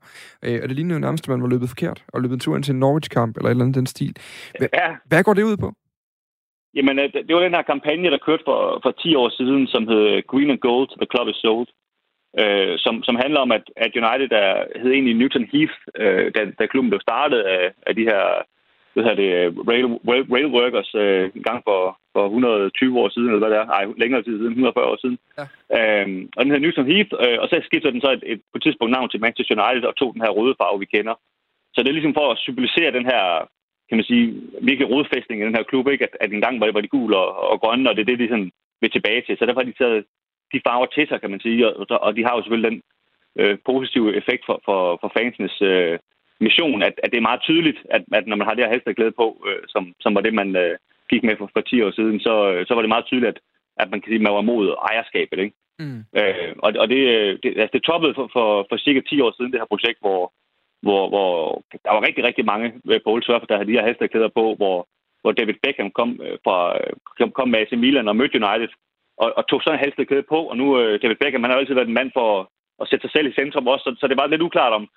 øh, 0.45 0.59
og 0.63 0.69
det 0.69 0.75
lignede 0.75 0.93
jo 0.93 0.99
nærmest, 0.99 1.23
at 1.23 1.29
man 1.29 1.41
var 1.41 1.47
løbet 1.47 1.69
forkert, 1.69 2.03
og 2.07 2.21
løbet 2.21 2.34
en 2.34 2.39
tur 2.39 2.55
ind 2.55 2.63
til 2.63 2.73
en 2.73 2.79
Norwich-kamp, 2.79 3.38
eller 3.38 3.47
et 3.47 3.51
eller 3.51 3.63
andet 3.63 3.75
den 3.75 3.86
stil. 3.86 4.15
H- 4.59 4.63
ja. 4.73 4.89
Hvad 5.05 5.23
går 5.23 5.34
det 5.34 5.43
ud 5.43 5.57
på? 5.57 5.73
Jamen, 6.76 6.99
øh, 6.99 7.13
det 7.13 7.36
var 7.36 7.41
den 7.41 7.57
her 7.57 7.72
kampagne, 7.72 8.11
der 8.11 8.26
kørte 8.28 8.43
for, 8.45 8.80
for 8.84 8.91
10 8.91 9.15
år 9.15 9.30
siden, 9.30 9.67
som 9.67 9.88
hed 9.88 10.28
Green 10.28 10.51
and 10.51 10.59
Gold, 10.67 10.89
The 11.01 11.11
Club 11.13 11.28
is 11.28 11.36
Sold, 11.36 11.69
øh, 12.41 12.74
som, 12.84 13.03
som 13.03 13.15
handler 13.24 13.39
om, 13.39 13.51
at, 13.51 13.65
at 13.76 13.91
United 14.01 14.32
er, 14.32 14.53
hed 14.82 14.91
egentlig 14.91 15.15
Newton 15.15 15.45
Heath, 15.53 15.76
øh, 16.01 16.32
da, 16.36 16.41
da 16.59 16.65
klubben 16.65 16.89
blev 16.91 17.01
startet 17.01 17.39
af, 17.39 17.63
af 17.88 17.95
de 17.95 18.03
her 18.11 18.24
hvad 18.93 19.03
hedder 19.03 19.22
det, 19.24 19.32
rail, 19.69 19.86
rail, 20.09 20.26
rail 20.36 20.49
workers 20.59 20.91
øh, 21.03 21.24
en 21.38 21.43
gang 21.49 21.59
for, 21.67 21.82
for 22.15 22.24
120 22.26 22.99
år 23.01 23.09
siden, 23.09 23.28
eller 23.28 23.43
hvad 23.43 23.51
det 23.53 23.59
er, 23.61 23.67
ej, 23.78 23.86
længere 24.03 24.24
tid 24.24 24.36
siden, 24.38 24.57
140 24.57 24.91
år 24.91 24.99
siden. 25.03 25.17
Ja. 25.39 25.45
Øhm, 25.78 26.19
og 26.36 26.39
den 26.41 26.51
hedder 26.51 26.65
Newton 26.65 26.89
Heath, 26.91 27.11
øh, 27.26 27.38
og 27.41 27.45
så 27.47 27.55
skiftede 27.67 27.93
den 27.93 28.01
så 28.05 28.11
et, 28.17 28.24
et, 28.32 28.41
på 28.51 28.55
et 28.57 28.63
tidspunkt 28.63 28.91
navn 28.93 29.09
til 29.09 29.24
Manchester 29.26 29.55
United 29.57 29.86
og 29.89 29.95
tog 29.95 30.09
den 30.13 30.24
her 30.26 30.32
røde 30.38 30.55
farve, 30.59 30.80
vi 30.84 30.93
kender. 30.95 31.15
Så 31.74 31.78
det 31.80 31.89
er 31.89 31.97
ligesom 31.97 32.17
for 32.19 32.28
at 32.32 32.41
symbolisere 32.45 32.91
den 32.97 33.05
her 33.11 33.24
kan 33.92 34.00
man 34.00 34.10
sige, 34.12 34.26
virkelig 34.70 34.89
rodfæstning 34.89 35.42
i 35.42 35.46
den 35.46 35.56
her 35.56 35.64
klub, 35.64 35.88
ikke? 35.88 36.04
At, 36.08 36.14
at 36.24 36.32
engang 36.32 36.60
var 36.60 36.66
det, 36.66 36.76
var 36.76 36.82
de 36.82 36.96
gule 36.96 37.18
og, 37.18 37.30
og 37.52 37.60
grønne, 37.62 37.89
og 37.89 37.96
det 37.96 38.02
er 38.02 38.10
det, 38.12 38.20
de 38.20 38.28
sådan 38.28 38.52
vil 38.82 38.92
tilbage 38.92 39.22
til. 39.24 39.38
Så 39.38 39.46
derfor 39.46 39.62
har 39.62 39.70
de 39.72 39.82
taget 39.82 40.06
de 40.54 40.62
farver 40.68 40.86
til 40.86 41.08
sig, 41.08 41.22
kan 41.22 41.32
man 41.34 41.39
sige, 41.39 41.68
og, 41.68 42.02
og 42.06 42.16
de 42.16 42.24
har 42.26 42.34
jo 42.36 42.42
selvfølgelig 42.42 42.72
den 42.72 42.82
øh, 43.39 43.58
positive 43.66 44.16
effekt 44.20 44.44
for, 44.46 44.62
for, 44.66 44.80
for 45.02 45.12
fansenes 45.18 45.62
øh, 45.62 46.00
mission, 46.46 46.82
at, 46.88 46.96
at 47.04 47.12
det 47.12 47.18
er 47.18 47.30
meget 47.30 47.42
tydeligt, 47.42 47.80
at, 47.96 48.04
at 48.18 48.28
når 48.28 48.36
man 48.36 48.48
har 48.48 48.54
det 48.54 48.64
her 48.64 48.74
halsterklæde 48.74 49.12
på, 49.22 49.28
øh, 49.48 49.64
som, 49.68 49.84
som 50.00 50.16
var 50.16 50.22
det, 50.22 50.34
man 50.34 50.56
øh, 50.56 50.78
gik 51.10 51.24
med 51.24 51.36
for, 51.38 51.50
for 51.54 51.62
10 51.62 51.82
år 51.82 51.92
siden, 51.92 52.20
så, 52.20 52.34
øh, 52.52 52.66
så 52.68 52.74
var 52.74 52.82
det 52.82 52.94
meget 52.94 53.06
tydeligt, 53.06 53.32
at, 53.34 53.39
at 53.78 53.92
man 53.92 54.02
kan 54.02 54.10
sige, 54.10 54.22
at 54.22 54.28
man 54.28 54.34
var 54.39 54.50
mod 54.52 54.76
ejerskabet. 54.92 55.39
Ikke? 55.39 55.56
Mm. 55.80 56.00
Øh, 56.20 56.52
og 56.66 56.70
og 56.82 56.86
det, 56.94 57.02
det, 57.44 57.50
altså 57.64 57.74
det 57.74 57.84
toppede 57.84 58.14
for, 58.18 58.30
for, 58.36 58.48
for 58.70 58.78
cirka 58.78 59.02
10 59.02 59.22
år 59.22 59.32
siden, 59.38 59.52
det 59.52 59.62
her 59.62 59.74
projekt, 59.74 60.00
hvor, 60.02 60.34
hvor, 60.82 61.09
hvor 61.09 61.29
der 61.86 61.91
var 61.93 62.07
rigtig, 62.07 62.23
rigtig 62.23 62.45
mange 62.45 62.67
øh, 62.91 62.99
på 63.03 63.09
Old 63.11 63.23
Trafford, 63.23 63.47
der 63.47 63.57
havde 63.57 63.71
de 63.71 63.82
her 63.82 64.07
klæder 64.07 64.32
på, 64.39 64.55
hvor, 64.59 64.88
hvor 65.21 65.32
David 65.32 65.57
Beckham 65.63 65.91
kom, 65.91 66.09
øh, 66.25 66.38
fra, 66.45 66.57
øh, 66.77 67.32
kom 67.32 67.49
med 67.49 67.59
AC 67.59 67.71
Milan 67.71 68.07
og 68.07 68.15
mødte 68.15 68.39
United, 68.43 68.71
og, 69.17 69.34
og 69.38 69.47
tog 69.47 69.61
sådan 69.61 69.79
en 69.79 69.84
halsterklæde 69.84 70.25
på, 70.34 70.39
og 70.51 70.57
nu 70.57 70.65
David 71.01 71.15
Beckham, 71.15 71.43
han 71.43 71.51
har 71.51 71.57
altid 71.57 71.73
været 71.73 71.88
en 71.88 71.99
mand 71.99 72.11
for 72.13 72.51
at 72.82 72.88
sætte 72.88 73.03
sig 73.03 73.11
selv 73.11 73.27
i 73.27 73.38
centrum 73.39 73.67
også, 73.67 73.84
så, 73.84 73.95
så 73.99 74.07
det 74.07 74.17
var 74.17 74.27
lidt 74.27 74.47
uklart 74.47 74.73
om, 74.73 74.88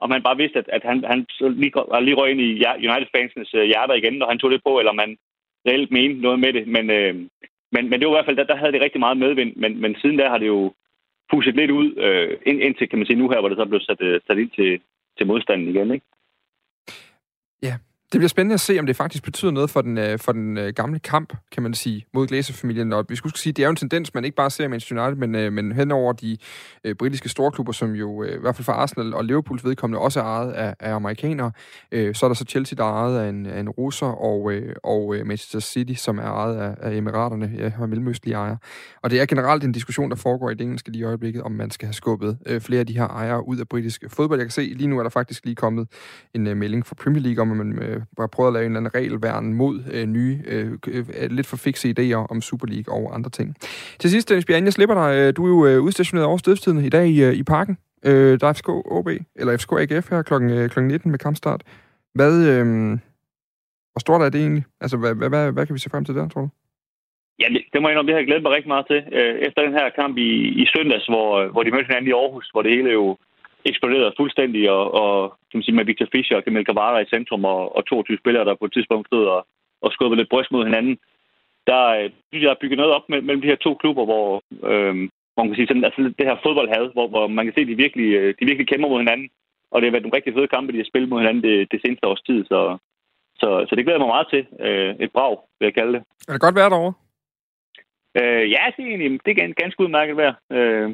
om 0.00 0.10
han 0.10 0.22
bare 0.22 0.36
vidste, 0.36 0.58
at, 0.58 0.68
at 0.76 0.82
han, 0.90 1.04
han 1.12 1.26
lige, 1.40 1.72
lige 2.06 2.18
røg 2.18 2.30
ind 2.30 2.40
i 2.40 2.50
United-fansenes 2.88 3.50
hjerter 3.70 3.94
igen, 3.94 4.14
når 4.18 4.28
han 4.28 4.38
tog 4.38 4.50
det 4.50 4.60
på, 4.66 4.78
eller 4.78 4.92
man 4.92 5.16
reelt 5.68 5.90
mente 5.90 6.20
noget 6.20 6.38
med 6.40 6.52
det. 6.52 6.66
Men, 6.66 6.90
øh, 6.90 7.14
men, 7.74 7.82
men 7.90 7.96
det 8.00 8.04
var 8.06 8.12
i 8.12 8.16
hvert 8.16 8.28
fald, 8.28 8.36
der, 8.36 8.44
der 8.44 8.56
havde 8.56 8.72
det 8.72 8.80
rigtig 8.80 9.00
meget 9.00 9.16
medvind, 9.16 9.56
men, 9.56 9.80
men 9.80 9.96
siden 10.00 10.18
der 10.18 10.28
har 10.28 10.38
det 10.38 10.46
jo 10.46 10.72
pusset 11.30 11.54
lidt 11.56 11.70
ud, 11.70 11.88
øh, 11.96 12.38
ind, 12.46 12.62
indtil, 12.62 12.88
kan 12.88 12.98
man 12.98 13.06
sige, 13.06 13.18
nu 13.18 13.28
her, 13.28 13.40
hvor 13.40 13.48
det 13.48 13.58
så 13.58 13.64
blev 13.64 13.80
sat, 13.80 14.22
sat 14.26 14.38
ind 14.38 14.50
til, 14.50 14.80
til 15.18 15.26
modstanden 15.26 15.68
igen, 15.68 15.90
ikke? 15.90 16.06
Ja, 17.62 17.78
det 18.14 18.20
bliver 18.20 18.28
spændende 18.28 18.54
at 18.54 18.60
se, 18.60 18.78
om 18.78 18.86
det 18.86 18.96
faktisk 18.96 19.24
betyder 19.24 19.50
noget 19.50 19.70
for 19.70 19.80
den, 19.80 19.98
øh, 19.98 20.18
for 20.18 20.32
den 20.32 20.58
øh, 20.58 20.72
gamle 20.72 20.98
kamp, 20.98 21.36
kan 21.52 21.62
man 21.62 21.74
sige, 21.74 22.06
mod 22.14 22.26
Glazer-familien. 22.26 22.92
Og 22.92 23.04
vi 23.08 23.16
skulle 23.16 23.38
sige, 23.38 23.52
det 23.52 23.62
er 23.62 23.66
jo 23.66 23.70
en 23.70 23.76
tendens, 23.76 24.14
man 24.14 24.24
ikke 24.24 24.36
bare 24.36 24.50
ser 24.50 24.64
i 24.64 24.68
Manchester 24.68 25.04
United, 25.04 25.20
men, 25.20 25.34
øh, 25.34 25.52
men 25.52 25.72
hen 25.72 25.90
over 25.90 26.12
de 26.12 26.36
øh, 26.84 26.94
britiske 26.94 27.28
storklubber, 27.28 27.72
som 27.72 27.92
jo 27.92 28.22
øh, 28.22 28.36
i 28.36 28.40
hvert 28.40 28.56
fald 28.56 28.64
for 28.64 28.72
Arsenal 28.72 29.14
og 29.14 29.24
Liverpools 29.24 29.64
vedkommende 29.64 30.00
også 30.00 30.20
er 30.20 30.24
ejet 30.24 30.52
af, 30.52 30.74
af 30.80 30.94
amerikanere. 30.94 31.52
Øh, 31.92 32.14
så 32.14 32.26
er 32.26 32.28
der 32.28 32.34
så 32.34 32.44
Chelsea, 32.44 32.76
der 32.76 32.84
er 32.84 32.92
ejet 32.92 33.18
af 33.18 33.28
en, 33.28 33.46
af 33.46 33.60
en 33.60 33.68
russer, 33.68 34.06
og, 34.06 34.52
øh, 34.52 34.76
og 34.84 35.16
øh, 35.16 35.26
Manchester 35.26 35.60
City, 35.60 35.94
som 35.94 36.18
er 36.18 36.22
ejet 36.22 36.56
af, 36.56 36.74
af 36.80 36.96
emiraterne, 36.96 37.52
ja, 37.58 37.72
og 37.78 37.88
mellemøstlige 37.88 38.34
ejere. 38.34 38.58
Og 39.02 39.10
det 39.10 39.20
er 39.20 39.26
generelt 39.26 39.64
en 39.64 39.72
diskussion, 39.72 40.10
der 40.10 40.16
foregår 40.16 40.50
i 40.50 40.54
det 40.54 40.60
engelske 40.60 40.90
lige 40.90 41.00
i 41.00 41.04
øjeblikket, 41.04 41.42
om 41.42 41.52
man 41.52 41.70
skal 41.70 41.86
have 41.86 41.94
skubbet 41.94 42.38
øh, 42.46 42.60
flere 42.60 42.80
af 42.80 42.86
de 42.86 42.98
her 42.98 43.08
ejere 43.08 43.48
ud 43.48 43.58
af 43.58 43.68
britisk 43.68 44.04
fodbold. 44.08 44.40
Jeg 44.40 44.46
kan 44.46 44.52
se, 44.52 44.62
lige 44.62 44.88
nu 44.88 44.98
er 44.98 45.02
der 45.02 45.10
faktisk 45.10 45.44
lige 45.44 45.54
kommet 45.54 45.88
en 46.34 46.46
øh, 46.46 46.56
melding 46.56 46.86
fra 46.86 46.94
Premier 46.94 47.22
League 47.22 47.42
om, 47.42 47.50
at 47.50 47.56
man 47.66 47.82
øh, 47.82 48.00
har 48.18 48.26
prøvet 48.26 48.48
at 48.48 48.54
lave 48.54 48.66
en 48.66 48.76
anden 48.76 48.94
regelværn 48.94 49.54
mod 49.54 49.80
øh, 49.92 50.06
nye, 50.06 50.42
øh, 50.46 50.72
øh, 50.86 51.30
lidt 51.30 51.46
for 51.46 51.56
fikse 51.56 51.94
idéer 51.98 52.26
om 52.30 52.42
Super 52.42 52.66
League 52.66 52.94
og 52.94 53.14
andre 53.14 53.30
ting. 53.30 53.56
Til 53.98 54.10
sidst, 54.10 54.30
øh, 54.30 54.34
Dennis 54.34 54.46
Bjerg, 54.46 54.64
jeg 54.64 54.72
slipper 54.72 54.94
dig. 54.94 55.10
Øh, 55.18 55.36
du 55.36 55.44
er 55.44 55.48
jo 55.48 55.66
øh, 55.66 55.82
udstationeret 55.82 56.26
over 56.26 56.36
stødstiden 56.36 56.84
i 56.84 56.88
dag 56.88 57.06
i, 57.08 57.24
øh, 57.24 57.32
i 57.34 57.42
parken. 57.42 57.78
Øh, 58.06 58.40
der 58.40 58.46
er 58.46 58.52
FCK 58.52 58.68
OB, 58.68 59.08
eller 59.36 59.56
FCK 59.56 59.72
AGF 59.72 60.10
her 60.10 60.22
kl. 60.22 60.34
Øh, 60.34 60.68
kl. 60.70 60.80
19 60.80 61.10
med 61.10 61.18
kampstart. 61.18 61.62
Hvad, 62.14 62.34
øh, 62.52 62.66
hvor 63.92 64.00
stort 64.00 64.22
er 64.22 64.28
det 64.28 64.40
egentlig? 64.40 64.64
Altså, 64.80 64.96
hvad, 64.96 65.14
hvad, 65.14 65.28
hvad, 65.28 65.52
hvad 65.52 65.66
kan 65.66 65.74
vi 65.74 65.80
se 65.80 65.90
frem 65.90 66.04
til 66.04 66.14
der, 66.14 66.28
tror 66.28 66.40
du? 66.40 66.48
Ja, 67.40 67.46
det, 67.54 67.62
det 67.72 67.82
må 67.82 67.88
jeg 67.88 67.92
indrømme, 67.92 68.08
det 68.08 68.14
har 68.14 68.20
jeg 68.20 68.26
glædet 68.26 68.42
mig 68.42 68.52
rigtig 68.52 68.72
meget 68.74 68.86
til. 68.86 69.00
Efter 69.46 69.60
den 69.62 69.72
her 69.78 69.86
kamp 70.00 70.14
i, 70.16 70.30
i 70.62 70.64
søndags, 70.74 71.06
hvor, 71.06 71.28
hvor 71.52 71.62
de 71.62 71.70
mødte 71.70 71.86
hinanden 71.86 72.10
i 72.10 72.16
Aarhus, 72.20 72.48
hvor 72.52 72.62
det 72.62 72.70
hele 72.76 72.90
jo 72.90 73.16
eksploderet 73.64 74.14
fuldstændig, 74.16 74.70
og, 74.70 74.84
og 75.02 75.14
kan 75.48 75.58
man 75.58 75.62
sige, 75.62 75.74
med 75.78 75.84
Victor 75.84 76.08
Fischer 76.12 76.36
og 76.36 76.44
Kamil 76.44 76.64
Gavara 76.64 76.98
i 77.00 77.12
centrum, 77.14 77.44
og, 77.44 77.76
og 77.76 77.86
22 77.86 78.18
spillere, 78.18 78.44
der 78.44 78.54
på 78.54 78.64
et 78.64 78.72
tidspunkt 78.72 79.06
stod 79.06 79.26
og, 79.26 79.46
og 79.82 79.92
skubbede 79.92 80.20
lidt 80.20 80.32
bryst 80.32 80.52
mod 80.52 80.64
hinanden. 80.64 80.98
Der 81.66 81.82
øh, 81.98 82.10
synes 82.28 82.42
jeg, 82.42 82.50
er 82.50 82.62
bygget 82.62 82.78
noget 82.78 82.92
op 82.96 83.08
mellem 83.08 83.40
de 83.40 83.50
her 83.52 83.56
to 83.56 83.74
klubber, 83.74 84.04
hvor, 84.04 84.26
øh, 84.70 84.94
hvor 85.32 85.42
man 85.42 85.48
kan 85.48 85.56
sige, 85.56 85.68
sådan, 85.68 85.84
altså 85.84 86.00
det 86.18 86.26
her 86.28 86.36
fodboldhad, 86.42 86.84
hvor, 86.92 87.06
hvor 87.08 87.26
man 87.26 87.44
kan 87.44 87.54
se, 87.54 87.60
at 87.60 87.70
de 87.72 87.82
virkelig, 87.84 88.08
øh, 88.18 88.34
de 88.38 88.46
virkelig 88.46 88.68
kæmper 88.68 88.88
mod 88.88 89.00
hinanden. 89.04 89.28
Og 89.70 89.76
det 89.76 89.86
har 89.86 89.92
været 89.92 90.06
en 90.06 90.16
rigtig 90.16 90.34
fede 90.34 90.48
kampe, 90.54 90.72
de 90.72 90.82
har 90.82 90.90
spillet 90.90 91.10
mod 91.10 91.20
hinanden 91.20 91.42
det, 91.42 91.72
det 91.72 91.80
seneste 91.80 92.06
års 92.06 92.22
tid. 92.28 92.44
Så, 92.44 92.78
så, 93.40 93.48
så 93.68 93.72
det 93.76 93.84
glæder 93.84 93.98
mig 93.98 94.12
meget 94.14 94.28
til. 94.30 94.42
Øh, 94.66 94.94
et 95.04 95.12
brag, 95.12 95.36
vil 95.58 95.66
jeg 95.66 95.74
kalde 95.74 95.92
det. 95.92 96.02
Er 96.28 96.32
det 96.32 96.40
godt 96.40 96.54
vejr 96.54 96.68
derovre? 96.68 96.94
Øh, 98.20 98.44
ja, 98.54 98.62
det 98.76 98.82
er, 98.84 98.88
egentlig, 98.88 99.20
det 99.24 99.30
er 99.30 99.62
ganske 99.62 99.82
udmærket 99.82 100.16
vejr. 100.16 100.34
Øh, 100.52 100.90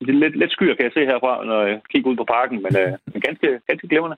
lidt, 0.00 0.36
lidt 0.38 0.52
skyer, 0.52 0.74
kan 0.74 0.84
jeg 0.84 0.92
se 0.94 1.00
herfra, 1.10 1.44
når 1.44 1.62
jeg 1.66 1.80
kigger 1.90 2.10
ud 2.10 2.16
på 2.16 2.24
parken, 2.24 2.62
men 2.64 2.72
øh, 2.80 3.20
ganske, 3.26 3.48
ganske 3.68 3.88
glimrende. 3.88 4.16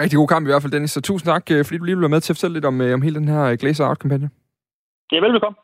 Rigtig 0.00 0.16
god 0.16 0.28
kamp 0.28 0.46
i 0.46 0.50
hvert 0.50 0.62
fald, 0.62 0.72
Dennis. 0.72 0.90
Så 0.90 1.00
tusind 1.00 1.26
tak, 1.32 1.44
øh, 1.50 1.64
fordi 1.64 1.78
du 1.78 1.84
lige 1.84 1.96
blev 1.96 2.10
med 2.10 2.20
til 2.20 2.32
at 2.32 2.36
fortælle 2.36 2.54
lidt 2.54 2.64
om, 2.64 2.80
øh, 2.80 2.94
om 2.94 3.02
hele 3.02 3.18
den 3.20 3.28
her 3.28 3.42
øh, 3.42 3.58
Glazer 3.60 3.88
Out-kampagne. 3.88 4.30
Ja, 5.12 5.18
velbekomme. 5.20 5.56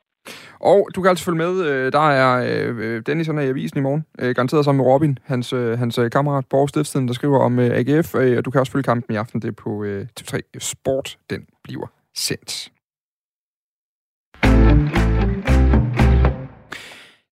Og 0.61 0.89
du 0.95 1.03
kan 1.03 1.09
altså 1.09 1.25
følge 1.25 1.39
med. 1.39 1.53
Der 1.91 2.11
er 2.11 3.01
Dennis, 3.01 3.27
han 3.27 3.39
er 3.39 3.43
i 3.43 3.49
avisen 3.49 3.79
i 3.79 3.83
morgen. 3.83 4.07
Garanteret 4.19 4.65
sammen 4.65 4.85
med 4.85 4.93
Robin, 4.93 5.19
hans, 5.25 5.51
hans 5.51 6.01
kammerat 6.13 6.45
på 6.51 6.57
Aarhus 6.57 6.73
der 6.73 7.13
skriver 7.13 7.39
om 7.39 7.59
AGF. 7.59 8.15
Og 8.15 8.45
du 8.45 8.51
kan 8.51 8.61
også 8.61 8.73
følge 8.73 8.83
kampen 8.83 9.15
i 9.15 9.19
aften. 9.19 9.43
Det 9.43 9.49
er 9.49 9.53
på 9.53 9.85
TV3 10.21 10.41
Sport. 10.59 11.19
Den 11.31 11.47
bliver 11.65 11.87
sendt. 12.15 12.73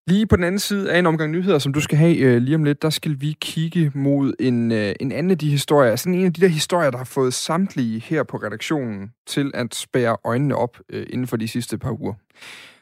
Lige 0.07 0.27
på 0.27 0.35
den 0.35 0.43
anden 0.43 0.59
side 0.59 0.91
af 0.91 0.99
en 0.99 1.05
omgang 1.05 1.31
nyheder, 1.31 1.59
som 1.59 1.73
du 1.73 1.81
skal 1.81 1.97
have 1.97 2.17
øh, 2.17 2.41
lige 2.41 2.55
om 2.55 2.63
lidt, 2.63 2.81
der 2.81 2.89
skal 2.89 3.21
vi 3.21 3.37
kigge 3.41 3.91
mod 3.95 4.33
en, 4.39 4.71
øh, 4.71 4.95
en 4.99 5.11
anden 5.11 5.31
af 5.31 5.37
de 5.37 5.49
historier. 5.49 5.95
Sådan 5.95 6.13
en 6.13 6.25
af 6.25 6.33
de 6.33 6.41
der 6.41 6.47
historier, 6.47 6.91
der 6.91 6.97
har 6.97 7.05
fået 7.05 7.33
samtlige 7.33 7.99
her 7.99 8.23
på 8.23 8.37
redaktionen 8.37 9.11
til 9.27 9.51
at 9.53 9.75
spære 9.75 10.17
øjnene 10.25 10.55
op 10.55 10.77
øh, 10.89 11.05
inden 11.09 11.27
for 11.27 11.37
de 11.37 11.47
sidste 11.47 11.77
par 11.77 12.01
uger. 12.01 12.13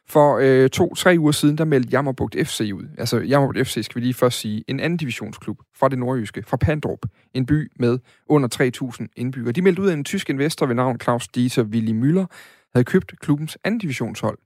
For 0.08 0.38
øh, 0.42 0.70
to-tre 0.70 1.16
uger 1.20 1.32
siden, 1.32 1.58
der 1.58 1.66
meldte 1.66 1.90
Jammerbugt 1.92 2.36
FC 2.44 2.72
ud. 2.76 2.84
Altså 2.98 3.20
Jammerbugt 3.20 3.68
FC, 3.68 3.86
skal 3.86 3.96
vi 3.96 4.02
lige 4.02 4.14
først 4.14 4.40
sige, 4.40 4.64
en 4.68 4.80
anden 4.80 4.98
divisionsklub 4.98 5.58
fra 5.78 5.90
det 5.90 6.00
nordjyske, 6.00 6.44
fra 6.48 6.58
Pandrup, 6.58 7.00
en 7.34 7.46
by 7.46 7.72
med 7.80 8.00
under 8.28 8.72
3.000 9.02 9.08
indbyggere. 9.16 9.52
De 9.52 9.62
meldte 9.62 9.82
ud 9.82 9.88
af 9.88 9.94
en 9.94 10.04
tysk 10.04 10.30
investor 10.30 10.66
ved 10.66 10.76
navn 10.76 11.00
Claus 11.00 11.28
Dieter 11.28 11.64
Willy 11.64 12.02
Müller, 12.02 12.26
havde 12.74 12.86
købt 12.86 13.20
klubbens 13.20 13.58
anden 13.64 13.80
divisionshold. 13.80 14.38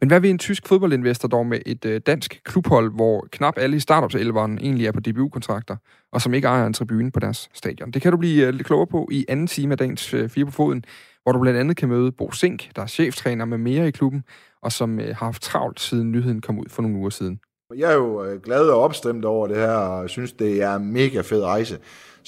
Men 0.00 0.08
hvad 0.08 0.20
vil 0.20 0.30
en 0.30 0.38
tysk 0.38 0.68
fodboldinvestor 0.68 1.28
dog 1.28 1.46
med 1.46 1.58
et 1.66 1.84
øh, 1.84 2.00
dansk 2.06 2.40
klubhold, 2.44 2.92
hvor 2.94 3.28
knap 3.32 3.54
alle 3.56 3.76
i 3.76 3.80
startups 3.80 4.14
egentlig 4.14 4.86
er 4.86 4.92
på 4.92 5.00
DBU-kontrakter, 5.00 5.76
og 6.12 6.22
som 6.22 6.34
ikke 6.34 6.48
ejer 6.48 6.66
en 6.66 6.72
tribune 6.72 7.12
på 7.12 7.20
deres 7.20 7.48
stadion? 7.54 7.90
Det 7.90 8.02
kan 8.02 8.12
du 8.12 8.18
blive 8.18 8.46
øh, 8.46 8.54
lidt 8.54 8.66
klogere 8.66 8.86
på 8.86 9.08
i 9.12 9.24
anden 9.28 9.46
time 9.46 9.72
af 9.72 9.78
dagens 9.78 10.14
øh, 10.14 10.28
Fire 10.28 10.44
på 10.44 10.50
Foden, 10.50 10.84
hvor 11.22 11.32
du 11.32 11.40
blandt 11.40 11.58
andet 11.58 11.76
kan 11.76 11.88
møde 11.88 12.12
Bo 12.12 12.30
Sink, 12.32 12.76
der 12.76 12.82
er 12.82 12.86
cheftræner 12.86 13.44
med 13.44 13.58
mere 13.58 13.88
i 13.88 13.90
klubben, 13.90 14.24
og 14.62 14.72
som 14.72 15.00
øh, 15.00 15.06
har 15.06 15.26
haft 15.26 15.42
travlt 15.42 15.80
siden 15.80 16.12
nyheden 16.12 16.40
kom 16.40 16.58
ud 16.58 16.66
for 16.68 16.82
nogle 16.82 16.96
uger 16.96 17.10
siden. 17.10 17.40
Jeg 17.76 17.90
er 17.90 17.94
jo 17.94 18.24
øh, 18.24 18.40
glad 18.40 18.68
og 18.68 18.82
opstemt 18.82 19.24
over 19.24 19.46
det 19.46 19.56
her, 19.56 19.70
og 19.70 20.10
synes, 20.10 20.32
det 20.32 20.62
er 20.62 20.74
en 20.74 20.92
mega 20.92 21.20
fed 21.20 21.42
rejse 21.42 21.78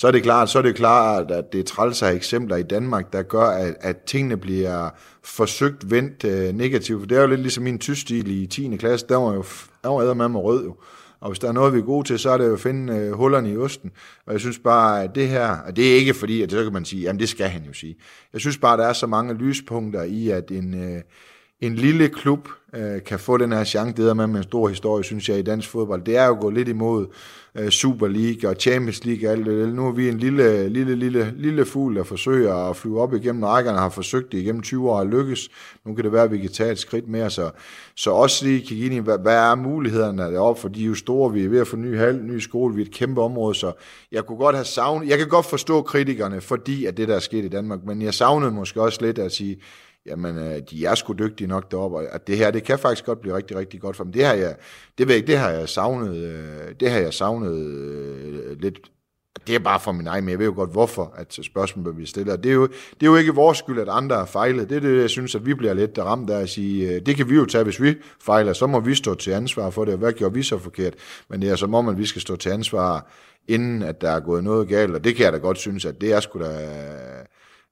så 0.01 0.07
er 0.07 0.11
det 0.11 0.23
klart, 0.23 0.51
så 0.51 0.59
er 0.59 0.63
det 0.63 0.75
klart, 0.75 1.31
at 1.31 1.53
det 1.53 1.61
er 1.61 1.65
træls 1.65 2.03
af 2.03 2.13
eksempler 2.13 2.57
i 2.57 2.63
Danmark, 2.63 3.13
der 3.13 3.23
gør, 3.23 3.47
at, 3.47 3.77
at 3.81 3.97
tingene 3.97 4.37
bliver 4.37 4.91
forsøgt 5.25 5.91
vendt 5.91 6.25
øh, 6.25 6.55
negativt. 6.55 7.01
For 7.01 7.07
det 7.07 7.17
er 7.17 7.21
jo 7.21 7.27
lidt 7.27 7.41
ligesom 7.41 7.65
min 7.65 7.79
tysk-stil 7.79 8.43
i 8.43 8.47
10. 8.47 8.77
klasse, 8.77 9.07
der 9.09 9.17
var 9.17 9.35
jo 9.35 9.45
der 9.83 9.89
var 9.89 10.15
med 10.15 10.29
mig 10.29 10.43
rød 10.43 10.65
jo. 10.65 10.77
Og 11.21 11.31
hvis 11.31 11.39
der 11.39 11.49
er 11.49 11.53
noget, 11.53 11.75
vi 11.75 11.79
er 11.79 11.83
gode 11.83 12.07
til, 12.07 12.19
så 12.19 12.31
er 12.31 12.39
det 12.39 12.47
jo 12.47 12.53
at 12.53 12.61
finde 12.61 12.97
øh, 12.97 13.13
hullerne 13.13 13.51
i 13.51 13.57
osten. 13.57 13.91
Og 14.27 14.33
jeg 14.33 14.41
synes 14.41 14.59
bare, 14.59 15.03
at 15.03 15.15
det 15.15 15.29
her, 15.29 15.57
og 15.57 15.77
det 15.77 15.93
er 15.93 15.97
ikke 15.97 16.15
fordi, 16.15 16.43
at 16.43 16.51
så 16.51 16.65
kan 16.65 16.73
man 16.73 16.85
sige, 16.85 17.03
jamen 17.03 17.21
det 17.21 17.29
skal 17.29 17.49
han 17.49 17.63
jo 17.63 17.73
sige. 17.73 17.97
Jeg 18.33 18.41
synes 18.41 18.59
bare, 18.59 18.73
at 18.73 18.79
der 18.79 18.87
er 18.87 18.93
så 18.93 19.07
mange 19.07 19.35
lyspunkter 19.35 20.03
i, 20.03 20.29
at 20.29 20.51
en, 20.51 20.75
øh, 20.75 21.03
en 21.61 21.75
lille 21.75 22.09
klub 22.09 22.49
øh, 22.75 23.03
kan 23.03 23.19
få 23.19 23.37
den 23.37 23.53
her 23.53 23.65
chance. 23.65 24.03
Det 24.03 24.09
er 24.09 24.15
med 24.15 24.25
en 24.25 24.43
stor 24.43 24.69
historie, 24.69 25.05
synes 25.05 25.29
jeg, 25.29 25.39
i 25.39 25.43
dansk 25.43 25.69
fodbold. 25.69 26.05
Det 26.05 26.17
er 26.17 26.27
jo 26.27 26.37
gået 26.41 26.55
lidt 26.55 26.69
imod 26.69 27.07
øh, 27.55 27.69
Super 27.69 28.09
League 28.09 28.51
og 28.51 28.57
Champions 28.61 29.05
League 29.05 29.29
og 29.29 29.33
alt 29.33 29.47
det. 29.47 29.75
Nu 29.75 29.89
er 29.89 29.93
vi 29.93 30.09
en 30.09 30.19
lille, 30.19 30.69
lille, 30.69 30.95
lille, 30.95 31.35
lille 31.37 31.65
fugl, 31.65 31.97
der 31.97 32.03
forsøger 32.03 32.55
at 32.55 32.77
flyve 32.77 33.01
op 33.01 33.15
igennem 33.15 33.43
rækkerne, 33.43 33.79
har 33.79 33.89
forsøgt 33.89 34.33
det 34.33 34.39
igennem 34.39 34.63
20 34.63 34.91
år 34.91 34.99
og 34.99 35.07
lykkes. 35.07 35.49
Nu 35.87 35.95
kan 35.95 36.05
det 36.05 36.13
være, 36.13 36.23
at 36.23 36.33
vi 36.33 36.39
kan 36.39 36.51
tage 36.51 36.73
et 36.73 36.79
skridt 36.79 37.09
mere. 37.09 37.31
Så, 37.31 37.51
så 37.97 38.11
også 38.11 38.47
lige 38.47 38.61
kigge 38.61 38.85
ind 38.85 38.95
i, 38.95 38.99
hvad, 38.99 39.19
hvad 39.19 39.37
er 39.37 39.55
mulighederne 39.55 40.23
deroppe, 40.23 40.61
for 40.61 40.69
de 40.69 40.83
er 40.83 40.87
jo 40.87 40.95
store. 40.95 41.33
Vi 41.33 41.45
er 41.45 41.49
ved 41.49 41.61
at 41.61 41.69
få 41.69 41.77
ny 41.77 41.99
hal, 41.99 42.17
ny 42.25 42.39
skole, 42.39 42.75
vi 42.75 42.83
er 42.83 42.87
et 42.87 42.93
kæmpe 42.93 43.23
område, 43.23 43.55
så 43.55 43.73
jeg 44.13 44.27
kunne 44.27 44.39
godt 44.39 44.57
have 44.57 44.65
savnet, 44.65 45.09
jeg 45.09 45.19
kan 45.19 45.29
godt 45.29 45.47
forstå 45.47 45.83
kritikerne, 45.83 46.41
fordi 46.41 46.85
at 46.85 46.97
det, 46.97 47.09
der 47.09 47.15
er 47.15 47.21
sket 47.21 47.45
i 47.45 47.49
Danmark, 47.49 47.79
men 47.87 48.03
jeg 48.03 48.15
savnede 48.15 48.51
måske 48.51 48.83
også 48.83 48.99
lidt 49.03 49.19
at 49.19 49.33
sige, 49.33 49.59
jamen, 50.07 50.39
øh, 50.39 50.61
de 50.71 50.87
er 50.87 50.95
sgu 50.95 51.13
dygtige 51.13 51.49
nok 51.49 51.71
deroppe, 51.71 51.97
og 51.97 52.15
at 52.15 52.27
det 52.27 52.37
her, 52.37 52.51
det 52.51 52.65
kan 52.65 52.79
faktisk 52.79 53.05
godt 53.05 53.21
blive 53.21 53.37
rigtig, 53.37 53.57
rigtig 53.57 53.81
godt 53.81 53.97
for 53.97 54.05
dem. 54.05 54.13
Det 54.13 54.25
har 54.25 54.35
jeg, 54.35 54.57
det 54.99 55.09
ved 55.09 55.15
jeg, 55.15 55.27
det 55.27 55.39
har 55.39 55.51
jeg 55.51 55.69
savnet, 55.69 56.17
øh, 56.17 56.75
det 56.81 56.91
har 56.91 56.99
jeg 56.99 57.15
savnet 57.15 57.53
øh, 57.53 58.61
lidt, 58.61 58.79
det 59.47 59.55
er 59.55 59.59
bare 59.59 59.81
for 59.81 59.93
min 59.93 60.07
egen, 60.07 60.25
men 60.25 60.31
jeg 60.31 60.39
ved 60.39 60.47
jo 60.47 60.53
godt, 60.55 60.71
hvorfor 60.71 61.15
at 61.17 61.39
øh, 61.39 61.45
spørgsmålet 61.45 61.95
bliver 61.95 62.07
stillet. 62.07 62.43
Det 62.43 62.51
er, 62.51 62.55
jo, 62.55 62.67
det 62.67 63.03
er 63.03 63.07
jo 63.07 63.17
ikke 63.17 63.35
vores 63.35 63.59
skyld, 63.59 63.81
at 63.81 63.89
andre 63.89 64.17
har 64.17 64.25
fejlet. 64.25 64.69
Det 64.69 64.77
er 64.77 64.81
det, 64.81 65.01
jeg 65.01 65.11
synes, 65.11 65.35
at 65.35 65.47
vi 65.47 65.55
bliver 65.55 65.75
lidt 65.75 65.99
ramt 65.99 66.31
af 66.31 66.41
at 66.41 66.49
sige, 66.49 66.95
øh, 66.95 67.07
det 67.07 67.17
kan 67.17 67.31
vi 67.31 67.35
jo 67.35 67.45
tage, 67.45 67.65
hvis 67.65 67.83
vi 67.83 67.95
fejler, 68.21 68.53
så 68.53 68.67
må 68.67 68.81
vi 68.81 68.95
stå 68.95 69.15
til 69.15 69.31
ansvar 69.31 69.71
for 69.71 69.85
det. 69.85 69.99
Hvad 69.99 70.13
gjorde 70.13 70.35
vi 70.35 70.43
så 70.43 70.59
forkert? 70.59 70.95
Men 71.29 71.43
det 71.43 71.51
er 71.51 71.57
som 71.57 71.75
om, 71.75 71.89
at 71.89 71.99
vi 71.99 72.07
skal 72.07 72.23
stå 72.23 72.37
til 72.37 72.51
ansvar, 72.51 73.11
inden 73.49 73.83
at 73.83 74.01
der 74.01 74.11
er 74.11 74.21
gået 74.21 74.45
noget 74.45 74.69
galt, 74.69 74.95
og 74.95 75.05
det 75.05 75.17
kan 75.17 75.25
jeg 75.25 75.33
da 75.33 75.39
godt 75.39 75.59
synes, 75.59 75.85
at 75.85 76.01
det 76.01 76.13
er 76.13 76.21
sgu 76.21 76.41
da 76.41 76.67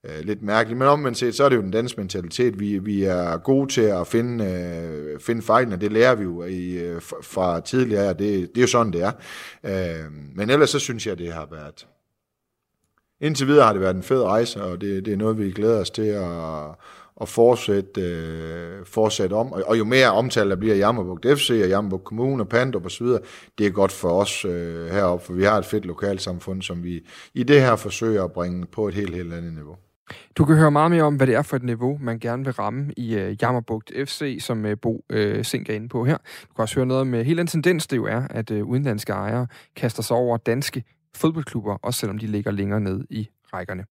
øh, 0.08 0.24
lidt 0.24 0.42
mærkeligt. 0.42 0.78
Men 0.78 0.88
omvendt 0.88 1.18
set, 1.18 1.34
så 1.34 1.44
er 1.44 1.48
det 1.48 1.56
jo 1.56 1.62
den 1.62 1.70
danske 1.70 2.00
mentalitet. 2.00 2.60
Vi, 2.60 2.78
vi 2.78 3.04
er 3.04 3.36
gode 3.36 3.72
til 3.72 3.80
at 3.80 4.06
finde, 4.06 4.44
øh, 4.44 5.20
finde 5.20 5.42
fejlene, 5.42 5.76
det 5.76 5.92
lærer 5.92 6.14
vi 6.14 6.22
jo 6.22 6.44
i, 6.44 6.72
øh, 6.72 7.02
fra 7.22 7.60
tidligere, 7.60 8.08
det, 8.08 8.18
det 8.18 8.56
er 8.56 8.60
jo 8.60 8.66
sådan, 8.66 8.92
det 8.92 9.02
er. 9.02 9.12
Øh, 9.64 10.12
men 10.34 10.50
ellers 10.50 10.70
så 10.70 10.78
synes 10.78 11.06
jeg, 11.06 11.18
det 11.18 11.32
har 11.32 11.48
været 11.50 11.86
indtil 13.20 13.46
videre 13.46 13.64
har 13.64 13.72
det 13.72 13.82
været 13.82 13.96
en 13.96 14.02
fed 14.02 14.22
rejse, 14.22 14.62
og 14.62 14.80
det, 14.80 15.04
det 15.04 15.12
er 15.12 15.16
noget, 15.16 15.38
vi 15.38 15.50
glæder 15.50 15.80
os 15.80 15.90
til 15.90 16.02
at, 16.02 16.28
at 17.20 17.28
fortsætte, 17.28 18.00
øh, 18.00 18.86
fortsætte 18.86 19.34
om. 19.34 19.52
Og, 19.52 19.62
og 19.66 19.78
jo 19.78 19.84
mere 19.84 20.12
omtale 20.12 20.50
der 20.50 20.56
bliver 20.56 20.76
Jammerbugt 20.76 21.26
FC 21.26 21.60
og 21.62 21.68
Jammerbugt 21.68 22.04
Kommune 22.04 22.42
og 22.42 22.48
Pandrup 22.48 22.86
osv., 22.86 23.06
det 23.58 23.66
er 23.66 23.70
godt 23.70 23.92
for 23.92 24.10
os 24.10 24.44
øh, 24.44 24.86
heroppe, 24.86 25.26
for 25.26 25.32
vi 25.32 25.44
har 25.44 25.58
et 25.58 25.64
fedt 25.64 25.84
lokalsamfund, 25.84 26.62
som 26.62 26.84
vi 26.84 27.06
i 27.34 27.42
det 27.42 27.60
her 27.60 27.76
forsøger 27.76 28.24
at 28.24 28.32
bringe 28.32 28.66
på 28.66 28.88
et 28.88 28.94
helt, 28.94 29.14
helt 29.14 29.32
andet 29.32 29.54
niveau. 29.54 29.76
Du 30.36 30.44
kan 30.44 30.56
høre 30.56 30.70
meget 30.70 30.90
mere 30.90 31.02
om, 31.02 31.16
hvad 31.16 31.26
det 31.26 31.34
er 31.34 31.42
for 31.42 31.56
et 31.56 31.62
niveau, 31.62 31.98
man 32.00 32.18
gerne 32.18 32.44
vil 32.44 32.52
ramme 32.52 32.92
i 32.96 33.14
øh, 33.14 33.36
Jammerbugt 33.42 33.92
FC, 34.06 34.38
som 34.40 34.66
øh, 34.66 34.76
Bo 34.82 35.04
øh, 35.10 35.44
Sink 35.44 35.68
er 35.68 35.74
inde 35.74 35.88
på 35.88 36.04
her. 36.04 36.16
Du 36.16 36.54
kan 36.56 36.62
også 36.62 36.74
høre 36.74 36.86
noget 36.86 37.00
om 37.00 37.14
øh, 37.14 37.26
hele 37.26 37.38
den 37.38 37.46
tendens, 37.46 37.86
det 37.86 37.96
jo 37.96 38.04
er, 38.04 38.22
at 38.30 38.50
øh, 38.50 38.64
udenlandske 38.64 39.12
ejere 39.12 39.46
kaster 39.76 40.02
sig 40.02 40.16
over 40.16 40.36
danske 40.36 40.84
fodboldklubber, 41.16 41.76
også 41.82 42.00
selvom 42.00 42.18
de 42.18 42.26
ligger 42.26 42.50
længere 42.50 42.80
ned 42.80 43.04
i 43.10 43.28
rækkerne. 43.52 43.84